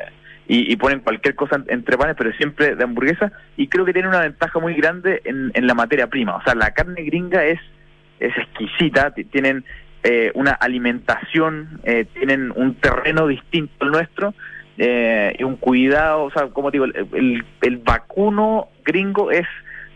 y, 0.48 0.76
ponen 0.78 1.02
cualquier 1.02 1.36
cosa 1.36 1.64
entre 1.68 1.96
panes, 1.96 2.16
pero 2.18 2.34
siempre 2.34 2.76
de 2.76 2.84
hamburguesa. 2.84 3.32
Y 3.56 3.68
creo 3.68 3.86
que 3.86 3.94
tienen 3.94 4.10
una 4.10 4.22
ventaja 4.22 4.58
muy 4.60 4.74
grande 4.74 5.22
en, 5.24 5.68
la 5.68 5.76
materia 5.76 6.08
prima. 6.08 6.38
O 6.38 6.44
sea, 6.44 6.56
la 6.56 6.72
carne 6.72 7.04
gringa 7.04 7.46
es, 7.46 7.60
es 8.20 8.36
exquisita. 8.36 9.14
Tienen 9.14 9.64
eh, 10.02 10.32
una 10.34 10.54
alimentación, 10.54 11.82
tienen 12.14 12.52
un 12.56 12.74
terreno 12.76 13.28
distinto 13.28 13.86
al 13.86 13.92
nuestro 13.92 14.34
eh, 14.82 15.36
y 15.38 15.44
un 15.44 15.58
cuidado, 15.58 16.24
o 16.24 16.32
sea, 16.32 16.48
como 16.48 16.72
digo, 16.72 16.86
el, 16.86 17.44
el, 17.62 17.78
vacuno 17.80 18.70
gringo 18.86 19.30
es 19.30 19.46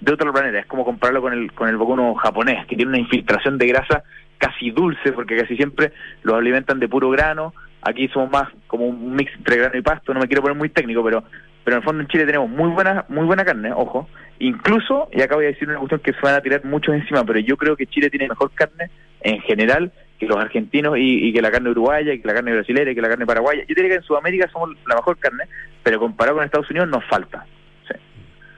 de 0.01 0.11
otro 0.11 0.33
planeta, 0.33 0.59
es 0.59 0.65
como 0.65 0.83
compararlo 0.83 1.21
con 1.21 1.31
el, 1.31 1.53
con 1.53 1.69
el 1.69 1.77
vacuno 1.77 2.13
japonés, 2.15 2.65
que 2.67 2.75
tiene 2.75 2.89
una 2.89 2.99
infiltración 2.99 3.57
de 3.57 3.67
grasa 3.67 4.03
casi 4.37 4.71
dulce, 4.71 5.13
porque 5.13 5.37
casi 5.37 5.55
siempre 5.55 5.93
los 6.23 6.35
alimentan 6.35 6.81
de 6.81 6.89
puro 6.89 7.09
grano, 7.09 7.53
aquí 7.81 8.09
somos 8.09 8.29
más 8.29 8.49
como 8.67 8.87
un 8.87 9.15
mix 9.15 9.31
entre 9.37 9.55
grano 9.55 9.77
y 9.77 9.81
pasto, 9.81 10.13
no 10.13 10.19
me 10.19 10.27
quiero 10.27 10.41
poner 10.41 10.57
muy 10.57 10.67
técnico, 10.67 11.01
pero 11.01 11.23
pero 11.63 11.77
en 11.77 11.81
el 11.81 11.85
fondo 11.85 12.01
en 12.01 12.09
Chile 12.09 12.25
tenemos 12.25 12.49
muy 12.49 12.69
buena 12.71 13.05
muy 13.07 13.25
buena 13.25 13.45
carne, 13.45 13.71
ojo, 13.71 14.09
incluso, 14.39 15.07
y 15.13 15.21
acá 15.21 15.35
voy 15.35 15.45
a 15.45 15.49
decir 15.49 15.69
una 15.69 15.79
cuestión 15.79 16.01
que 16.01 16.11
se 16.11 16.19
van 16.21 16.35
a 16.35 16.41
tirar 16.41 16.65
muchos 16.65 16.93
encima, 16.93 17.23
pero 17.23 17.39
yo 17.39 17.55
creo 17.55 17.77
que 17.77 17.87
Chile 17.87 18.09
tiene 18.09 18.27
mejor 18.27 18.51
carne 18.53 18.89
en 19.21 19.39
general 19.39 19.93
que 20.23 20.29
los 20.29 20.37
argentinos 20.37 20.95
y, 20.97 21.31
que 21.33 21.41
la 21.41 21.51
carne 21.51 21.69
uruguaya, 21.69 22.13
y 22.13 22.19
que 22.19 22.27
la 22.27 22.33
carne 22.33 22.53
brasileña, 22.53 22.91
y 22.91 22.95
que 22.95 23.01
la 23.01 23.09
carne 23.09 23.25
paraguaya. 23.25 23.61
Yo 23.67 23.75
diría 23.75 23.89
que 23.89 23.95
en 23.95 24.03
Sudamérica 24.03 24.49
somos 24.51 24.69
la 24.87 24.95
mejor 24.95 25.17
carne, 25.17 25.45
pero 25.83 25.99
comparado 25.99 26.37
con 26.37 26.45
Estados 26.45 26.69
Unidos 26.69 26.89
nos 26.89 27.05
falta. 27.05 27.45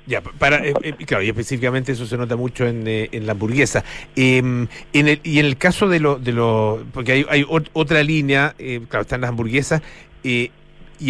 Ya, 0.07 0.21
para, 0.21 0.57
eh, 0.63 0.73
eh, 0.83 0.93
claro, 1.05 1.23
y 1.23 1.29
específicamente 1.29 1.91
eso 1.91 2.05
se 2.05 2.15
nota 2.15 2.35
mucho 2.35 2.67
en, 2.67 2.87
eh, 2.87 3.09
en 3.11 3.25
la 3.25 3.31
hamburguesa. 3.31 3.83
Em, 4.15 4.67
en 4.93 5.07
el, 5.07 5.19
y 5.23 5.39
en 5.39 5.47
el 5.47 5.57
caso 5.57 5.89
de 5.89 5.99
lo, 5.99 6.19
de 6.19 6.31
lo 6.31 6.85
porque 6.93 7.13
hay, 7.13 7.25
hay 7.27 7.45
otra 7.49 8.03
línea, 8.03 8.53
claro, 8.87 9.01
están 9.01 9.21
las 9.21 9.31
hamburguesas, 9.31 9.81
y 10.23 10.51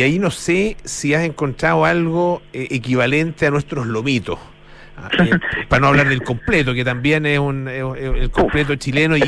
ahí 0.01 0.17
no 0.17 0.31
sé 0.31 0.77
si 0.83 1.13
has 1.13 1.23
encontrado 1.23 1.85
algo 1.85 2.41
equivalente 2.53 3.45
a 3.45 3.51
nuestros 3.51 3.85
lomitos. 3.85 4.39
Ah, 4.97 5.09
eh, 5.19 5.31
para 5.67 5.81
no 5.81 5.87
hablar 5.87 6.07
del 6.07 6.23
completo, 6.23 6.73
que 6.73 6.85
también 6.85 7.25
es 7.25 7.37
un 7.37 7.67
el 7.67 8.31
completo 8.31 8.75
chileno 8.75 9.17
y, 9.17 9.23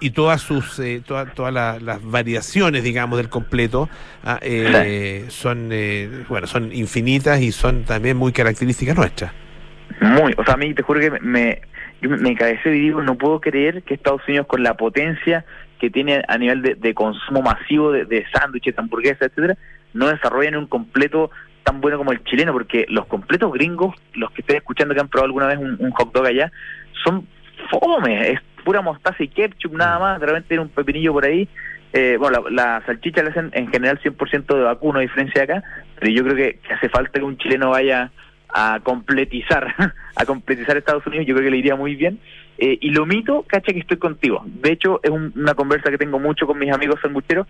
y, 0.00 0.10
todas 0.10 0.42
sus 0.42 0.78
eh, 0.78 1.02
todas 1.04 1.54
las 1.54 2.02
variaciones, 2.04 2.82
digamos, 2.82 3.16
del 3.16 3.30
completo 3.30 3.88
ah, 4.24 4.38
eh, 4.42 5.24
son 5.28 5.70
bueno 6.28 6.46
son 6.46 6.72
infinitas 6.72 7.40
y 7.40 7.50
son 7.50 7.84
también 7.84 8.16
muy 8.16 8.32
características 8.32 8.96
nuestras. 8.96 9.32
Muy, 10.00 10.34
o 10.36 10.44
sea, 10.44 10.54
a 10.54 10.56
mí 10.56 10.74
te 10.74 10.82
juro 10.82 11.00
que 11.00 11.10
me 11.20 11.62
yo 12.02 12.10
me 12.10 12.34
cabecé 12.34 12.74
y 12.76 12.80
digo, 12.80 13.02
no 13.02 13.16
puedo 13.16 13.40
creer 13.40 13.82
que 13.82 13.94
Estados 13.94 14.22
Unidos 14.26 14.46
con 14.46 14.62
la 14.62 14.74
potencia 14.74 15.44
que 15.78 15.90
tiene 15.90 16.22
a 16.28 16.36
nivel 16.36 16.78
de, 16.78 16.94
consumo 16.94 17.40
masivo 17.40 17.90
de, 17.90 18.04
de 18.04 18.26
sándwiches, 18.32 18.78
hamburguesas, 18.78 19.22
etcétera, 19.22 19.56
no 19.94 20.08
desarrollen 20.08 20.56
un 20.56 20.66
completo 20.66 21.30
tan 21.64 21.80
bueno 21.80 21.98
como 21.98 22.12
el 22.12 22.22
chileno, 22.24 22.52
porque 22.52 22.86
los 22.88 23.06
completos 23.06 23.52
gringos, 23.52 23.94
los 24.14 24.30
que 24.32 24.42
estén 24.42 24.56
escuchando 24.56 24.94
que 24.94 25.00
han 25.00 25.08
probado 25.08 25.26
alguna 25.26 25.46
vez 25.46 25.58
un, 25.58 25.90
hot 25.92 26.12
dog 26.12 26.26
allá, 26.26 26.50
son 27.04 27.26
fome, 27.70 28.32
es 28.32 28.40
pura 28.64 28.80
mostaza 28.80 29.22
y 29.22 29.28
ketchup 29.28 29.74
nada 29.74 29.98
más, 29.98 30.20
de 30.20 30.26
repente 30.26 30.48
tiene 30.48 30.62
un 30.62 30.68
pepinillo 30.68 31.12
por 31.12 31.24
ahí, 31.24 31.48
eh, 31.92 32.16
bueno, 32.18 32.44
la, 32.50 32.82
salchicha 32.86 33.22
la 33.22 33.30
hacen 33.30 33.50
en 33.52 33.68
general 33.68 34.00
100% 34.00 34.54
de 34.54 34.62
vacuno, 34.62 34.98
a 34.98 35.02
diferencia 35.02 35.44
de 35.44 35.52
acá, 35.52 35.64
pero 35.98 36.12
yo 36.12 36.22
creo 36.24 36.36
que, 36.36 36.60
hace 36.72 36.88
falta 36.88 37.18
que 37.18 37.24
un 37.24 37.36
chileno 37.36 37.70
vaya 37.70 38.12
a 38.48 38.80
completizar, 38.82 39.74
a 40.16 40.24
completizar 40.24 40.76
Estados 40.76 41.06
Unidos, 41.06 41.26
yo 41.26 41.34
creo 41.34 41.46
que 41.46 41.50
le 41.50 41.58
iría 41.58 41.76
muy 41.76 41.96
bien. 41.96 42.20
Eh, 42.62 42.76
y 42.78 42.90
lo 42.90 43.06
mito, 43.06 43.44
cacha 43.48 43.72
que 43.72 43.78
estoy 43.78 43.96
contigo. 43.96 44.42
De 44.44 44.72
hecho, 44.72 45.00
es 45.02 45.08
una 45.08 45.54
conversa 45.54 45.90
que 45.90 45.96
tengo 45.96 46.18
mucho 46.18 46.46
con 46.46 46.58
mis 46.58 46.70
amigos 46.70 47.00
sangucheros, 47.00 47.46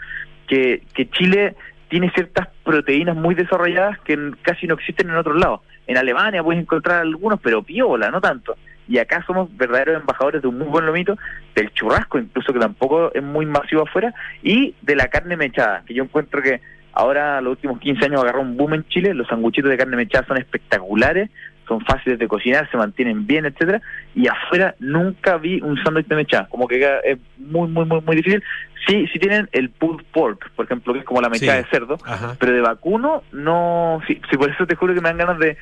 que, 0.46 0.82
que 0.94 1.10
Chile 1.10 1.56
tiene 1.90 2.10
ciertas 2.12 2.48
proteínas 2.64 3.16
muy 3.16 3.34
desarrolladas 3.34 3.98
que 4.00 4.16
casi 4.42 4.66
no 4.66 4.74
existen 4.74 5.10
en 5.10 5.16
otros 5.16 5.38
lados. 5.38 5.60
En 5.86 5.98
Alemania 5.98 6.42
puedes 6.42 6.62
encontrar 6.62 7.00
algunos, 7.00 7.40
pero 7.40 7.62
piola, 7.62 8.10
no 8.10 8.20
tanto. 8.20 8.56
Y 8.88 8.98
acá 8.98 9.22
somos 9.26 9.54
verdaderos 9.56 10.00
embajadores 10.00 10.40
de 10.40 10.48
un 10.48 10.58
muy 10.58 10.68
buen 10.68 10.86
lomito, 10.86 11.18
del 11.54 11.72
churrasco, 11.72 12.18
incluso 12.18 12.52
que 12.52 12.60
tampoco 12.60 13.12
es 13.12 13.22
muy 13.22 13.44
masivo 13.44 13.82
afuera, 13.82 14.14
y 14.42 14.74
de 14.82 14.96
la 14.96 15.08
carne 15.08 15.36
mechada, 15.36 15.82
que 15.84 15.94
yo 15.94 16.04
encuentro 16.04 16.40
que 16.40 16.60
ahora 16.92 17.40
los 17.40 17.52
últimos 17.52 17.80
15 17.80 18.06
años 18.06 18.22
agarró 18.22 18.40
un 18.40 18.56
boom 18.56 18.74
en 18.74 18.84
Chile, 18.88 19.14
los 19.14 19.28
sanguchitos 19.28 19.70
de 19.70 19.76
carne 19.76 19.96
mechada 19.96 20.26
son 20.26 20.38
espectaculares, 20.38 21.28
son 21.70 21.80
fáciles 21.82 22.18
de 22.18 22.26
cocinar, 22.26 22.68
se 22.68 22.76
mantienen 22.76 23.28
bien, 23.28 23.46
etcétera, 23.46 23.80
y 24.12 24.26
afuera 24.26 24.74
nunca 24.80 25.36
vi 25.36 25.60
un 25.60 25.80
sándwich 25.84 26.08
de 26.08 26.16
mechada, 26.16 26.48
como 26.48 26.66
que 26.66 26.84
es 27.04 27.16
muy, 27.38 27.68
muy, 27.68 27.84
muy, 27.84 28.00
muy 28.00 28.16
difícil. 28.16 28.42
Sí, 28.88 29.06
sí 29.12 29.20
tienen 29.20 29.48
el 29.52 29.70
pulled 29.70 30.04
pork, 30.12 30.50
por 30.56 30.64
ejemplo, 30.64 30.92
que 30.92 30.98
es 30.98 31.04
como 31.04 31.20
la 31.20 31.28
mechada 31.28 31.58
de 31.58 31.66
cerdo, 31.70 31.96
pero 32.40 32.52
de 32.52 32.60
vacuno 32.60 33.22
no, 33.30 34.00
sí, 34.08 34.20
por 34.36 34.50
eso 34.50 34.66
te 34.66 34.74
juro 34.74 34.94
que 34.94 35.00
me 35.00 35.10
dan 35.10 35.18
ganas 35.18 35.38
de, 35.38 35.56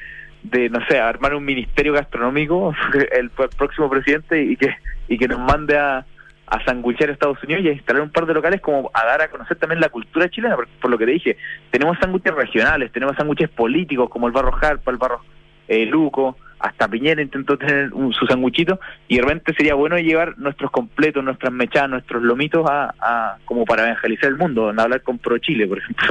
de 0.45 0.71
no 0.71 0.79
sé, 0.89 0.99
armar 0.99 1.35
un 1.35 1.45
ministerio 1.45 1.93
gastronómico, 1.93 2.75
el, 2.95 3.09
el 3.19 3.31
próximo 3.31 3.91
presidente, 3.91 4.43
y 4.43 4.57
que, 4.57 4.75
y 5.09 5.19
que 5.19 5.29
nos 5.29 5.41
mande 5.41 5.77
a 5.77 6.07
a 6.51 6.65
sanguichear 6.65 7.11
a 7.11 7.13
Estados 7.13 7.43
Unidos 7.45 7.65
y 7.65 7.69
a 7.69 7.73
instalar 7.73 8.03
un 8.03 8.11
par 8.11 8.27
de 8.27 8.35
locales 8.35 8.61
como 8.61 8.91
a 8.95 9.05
dar 9.05 9.21
a 9.21 9.29
conocer 9.29 9.57
también 9.59 9.81
la 9.81 9.91
cultura 9.91 10.29
chilena, 10.31 10.57
por, 10.57 10.91
lo 10.91 10.97
que 10.97 11.05
te 11.05 11.13
dije, 11.13 11.37
tenemos 11.71 11.99
sándwiches 11.99 12.35
regionales, 12.35 12.91
tenemos 12.93 13.17
sándwiches 13.17 13.51
políticos 13.51 14.09
como 14.09 14.27
el 14.27 14.33
Barro 14.33 14.53
Jarpa, 14.53 14.91
el 14.91 14.97
Barro 14.97 15.21
eh, 15.69 15.87
Luco, 15.87 16.37
hasta 16.61 16.89
Piñera 16.89 17.23
intentó 17.23 17.57
tener 17.57 17.93
un, 17.93 18.12
su 18.12 18.27
sanguchito 18.27 18.81
y 19.07 19.16
de 19.16 19.23
repente 19.23 19.55
sería 19.55 19.75
bueno 19.75 19.97
llevar 19.99 20.37
nuestros 20.39 20.71
completos, 20.71 21.23
nuestras 21.23 21.53
mechadas, 21.53 21.91
nuestros 21.91 22.23
lomitos 22.23 22.66
a, 22.69 23.37
como 23.45 23.64
para 23.64 23.85
evangelizar 23.85 24.31
el 24.31 24.37
mundo, 24.37 24.69
hablar 24.69 25.03
con 25.03 25.19
Pro 25.19 25.39
Chile, 25.39 25.66
por 25.66 25.79
ejemplo. 25.79 26.09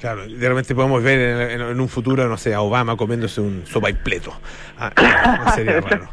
Claro, 0.00 0.26
de 0.26 0.48
repente 0.48 0.74
podemos 0.74 1.02
ver 1.02 1.50
en, 1.52 1.80
un 1.80 1.88
futuro, 1.88 2.28
no 2.28 2.36
sé, 2.36 2.54
a 2.54 2.60
Obama 2.62 2.96
comiéndose 2.96 3.40
un 3.40 3.66
sopa 3.66 3.90
y 3.90 3.94
pleto. 3.94 4.32
Ah, 4.78 5.52
sería 5.54 5.80
raro. 5.80 6.08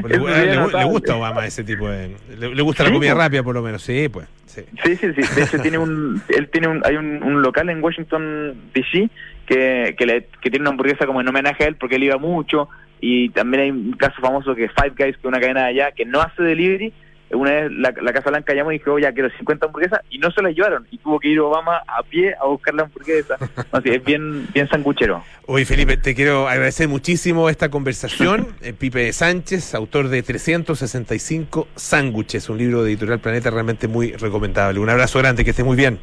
Pues, 0.00 0.18
le, 0.18 0.84
gusta 0.84 1.12
a 1.14 1.16
Obama 1.16 1.46
ese 1.46 1.64
tipo 1.64 1.88
de... 1.88 2.14
Le, 2.38 2.62
gusta 2.62 2.84
la 2.84 2.92
comida 2.92 3.12
pues. 3.14 3.24
rápida 3.24 3.42
por 3.42 3.54
lo 3.54 3.62
menos, 3.62 3.82
sí, 3.82 4.08
pues. 4.08 4.28
Sí. 4.46 4.62
sí, 4.82 4.96
sí, 4.96 5.08
De 5.36 5.42
hecho, 5.42 5.58
tiene 5.60 5.78
un, 5.78 6.22
él 6.28 6.48
tiene 6.48 6.68
un, 6.68 6.82
hay 6.84 6.96
un, 6.96 7.22
un 7.22 7.42
local 7.42 7.68
en 7.68 7.82
Washington, 7.82 8.56
D.C., 8.72 9.10
que, 9.48 9.96
que, 9.98 10.06
le, 10.06 10.28
que 10.40 10.50
tiene 10.50 10.62
una 10.62 10.70
hamburguesa 10.70 11.06
como 11.06 11.20
en 11.20 11.28
homenaje 11.28 11.64
a 11.64 11.66
él 11.66 11.76
porque 11.76 11.96
él 11.96 12.04
iba 12.04 12.18
mucho 12.18 12.68
y 13.00 13.30
también 13.30 13.62
hay 13.62 13.70
un 13.70 13.92
caso 13.92 14.20
famoso 14.20 14.54
que 14.54 14.68
Five 14.68 14.94
Guys, 14.96 15.16
que 15.16 15.20
es 15.20 15.24
una 15.24 15.40
cadena 15.40 15.62
de 15.62 15.68
allá, 15.68 15.92
que 15.92 16.04
no 16.04 16.20
hace 16.20 16.42
delivery. 16.42 16.92
Una 17.30 17.50
vez 17.50 17.70
la, 17.72 17.92
Casa 17.92 18.30
Blanca 18.30 18.54
llamó 18.54 18.72
y 18.72 18.78
dijo, 18.78 18.98
ya 18.98 19.12
quiero 19.12 19.28
50 19.28 19.66
hamburguesas, 19.66 20.00
y 20.08 20.18
no 20.18 20.30
se 20.30 20.42
las 20.42 20.54
llevaron. 20.54 20.86
Y 20.90 20.96
tuvo 20.98 21.20
que 21.20 21.28
ir 21.28 21.38
Obama 21.40 21.82
a 21.86 22.02
pie 22.02 22.34
a 22.40 22.46
buscar 22.46 22.74
la 22.74 22.84
hamburguesa. 22.84 23.36
Así 23.72 23.90
es 23.90 24.02
bien, 24.02 24.48
bien 24.52 24.68
sanguchero. 24.68 25.22
Oye, 25.46 25.66
Felipe, 25.66 25.98
te 25.98 26.14
quiero 26.14 26.48
agradecer 26.48 26.88
muchísimo 26.88 27.48
esta 27.48 27.70
conversación. 27.70 28.48
Eh, 28.60 28.72
Pipe 28.72 29.12
Sánchez, 29.12 29.74
autor 29.74 30.08
de 30.08 30.22
365 30.22 31.68
sándwiches, 31.76 32.48
un 32.48 32.58
libro 32.58 32.82
de 32.82 32.90
Editorial 32.90 33.20
Planeta 33.20 33.50
realmente 33.50 33.86
muy 33.86 34.12
recomendable. 34.12 34.80
Un 34.80 34.90
abrazo 34.90 35.18
grande, 35.20 35.44
que 35.44 35.50
esté 35.50 35.62
muy 35.62 35.76
bien. 35.76 35.98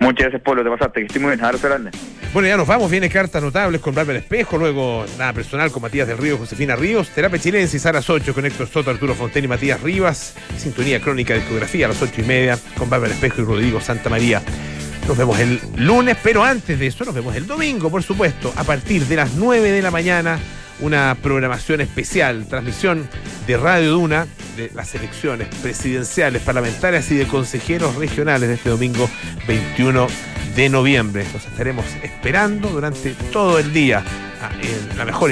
Muchas 0.00 0.24
gracias, 0.24 0.42
Pablo, 0.42 0.64
te 0.64 0.70
pasaste, 0.70 1.00
que 1.00 1.06
estoy 1.06 1.20
muy 1.20 1.30
bien. 1.32 1.44
Abrazo 1.44 1.68
grande. 1.68 1.90
Bueno, 2.32 2.48
ya 2.48 2.56
nos 2.56 2.66
vamos. 2.66 2.90
Viene 2.90 3.10
cartas 3.10 3.42
notables 3.42 3.82
con 3.82 3.94
Bárbara 3.94 4.18
Espejo, 4.18 4.56
luego 4.56 5.04
nada 5.18 5.34
personal 5.34 5.70
con 5.70 5.82
Matías 5.82 6.08
del 6.08 6.16
Río, 6.16 6.38
Josefina 6.38 6.74
Ríos, 6.74 7.10
Terapia 7.10 7.38
Chilense 7.38 7.76
y 7.76 7.80
Saras 7.80 8.08
8 8.08 8.32
con 8.32 8.46
Héctor 8.46 8.66
Soto, 8.66 8.90
Arturo 8.90 9.14
Fonten 9.14 9.44
y 9.44 9.48
Matías 9.48 9.82
Rivas, 9.82 10.34
Sintonía 10.56 11.00
Crónica 11.00 11.34
de 11.34 11.40
Discografía 11.40 11.84
a 11.84 11.90
las 11.90 12.00
ocho 12.00 12.22
y 12.22 12.24
media 12.24 12.58
con 12.78 12.88
Bárbara 12.88 13.12
Espejo 13.12 13.42
y 13.42 13.44
Rodrigo 13.44 13.80
Santa 13.80 14.08
María. 14.08 14.40
Nos 15.06 15.18
vemos 15.18 15.38
el 15.38 15.60
lunes, 15.76 16.16
pero 16.22 16.44
antes 16.44 16.78
de 16.78 16.86
eso 16.86 17.04
nos 17.04 17.14
vemos 17.14 17.36
el 17.36 17.46
domingo, 17.46 17.90
por 17.90 18.02
supuesto, 18.02 18.54
a 18.56 18.64
partir 18.64 19.04
de 19.04 19.16
las 19.16 19.34
9 19.34 19.70
de 19.70 19.82
la 19.82 19.90
mañana 19.90 20.38
una 20.80 21.16
programación 21.22 21.80
especial, 21.80 22.46
transmisión 22.48 23.08
de 23.46 23.56
Radio 23.56 23.92
Duna 23.92 24.26
de 24.56 24.70
las 24.74 24.94
elecciones 24.94 25.48
presidenciales, 25.62 26.42
parlamentarias 26.42 27.10
y 27.10 27.16
de 27.16 27.26
consejeros 27.26 27.96
regionales 27.96 28.48
de 28.48 28.54
este 28.54 28.70
domingo 28.70 29.08
21 29.46 30.06
de 30.56 30.68
noviembre. 30.68 31.26
Los 31.32 31.46
estaremos 31.46 31.84
esperando 32.02 32.68
durante 32.68 33.12
todo 33.32 33.58
el 33.58 33.72
día. 33.72 34.02
Ah, 34.42 34.50
la 34.96 35.04
mejor 35.04 35.28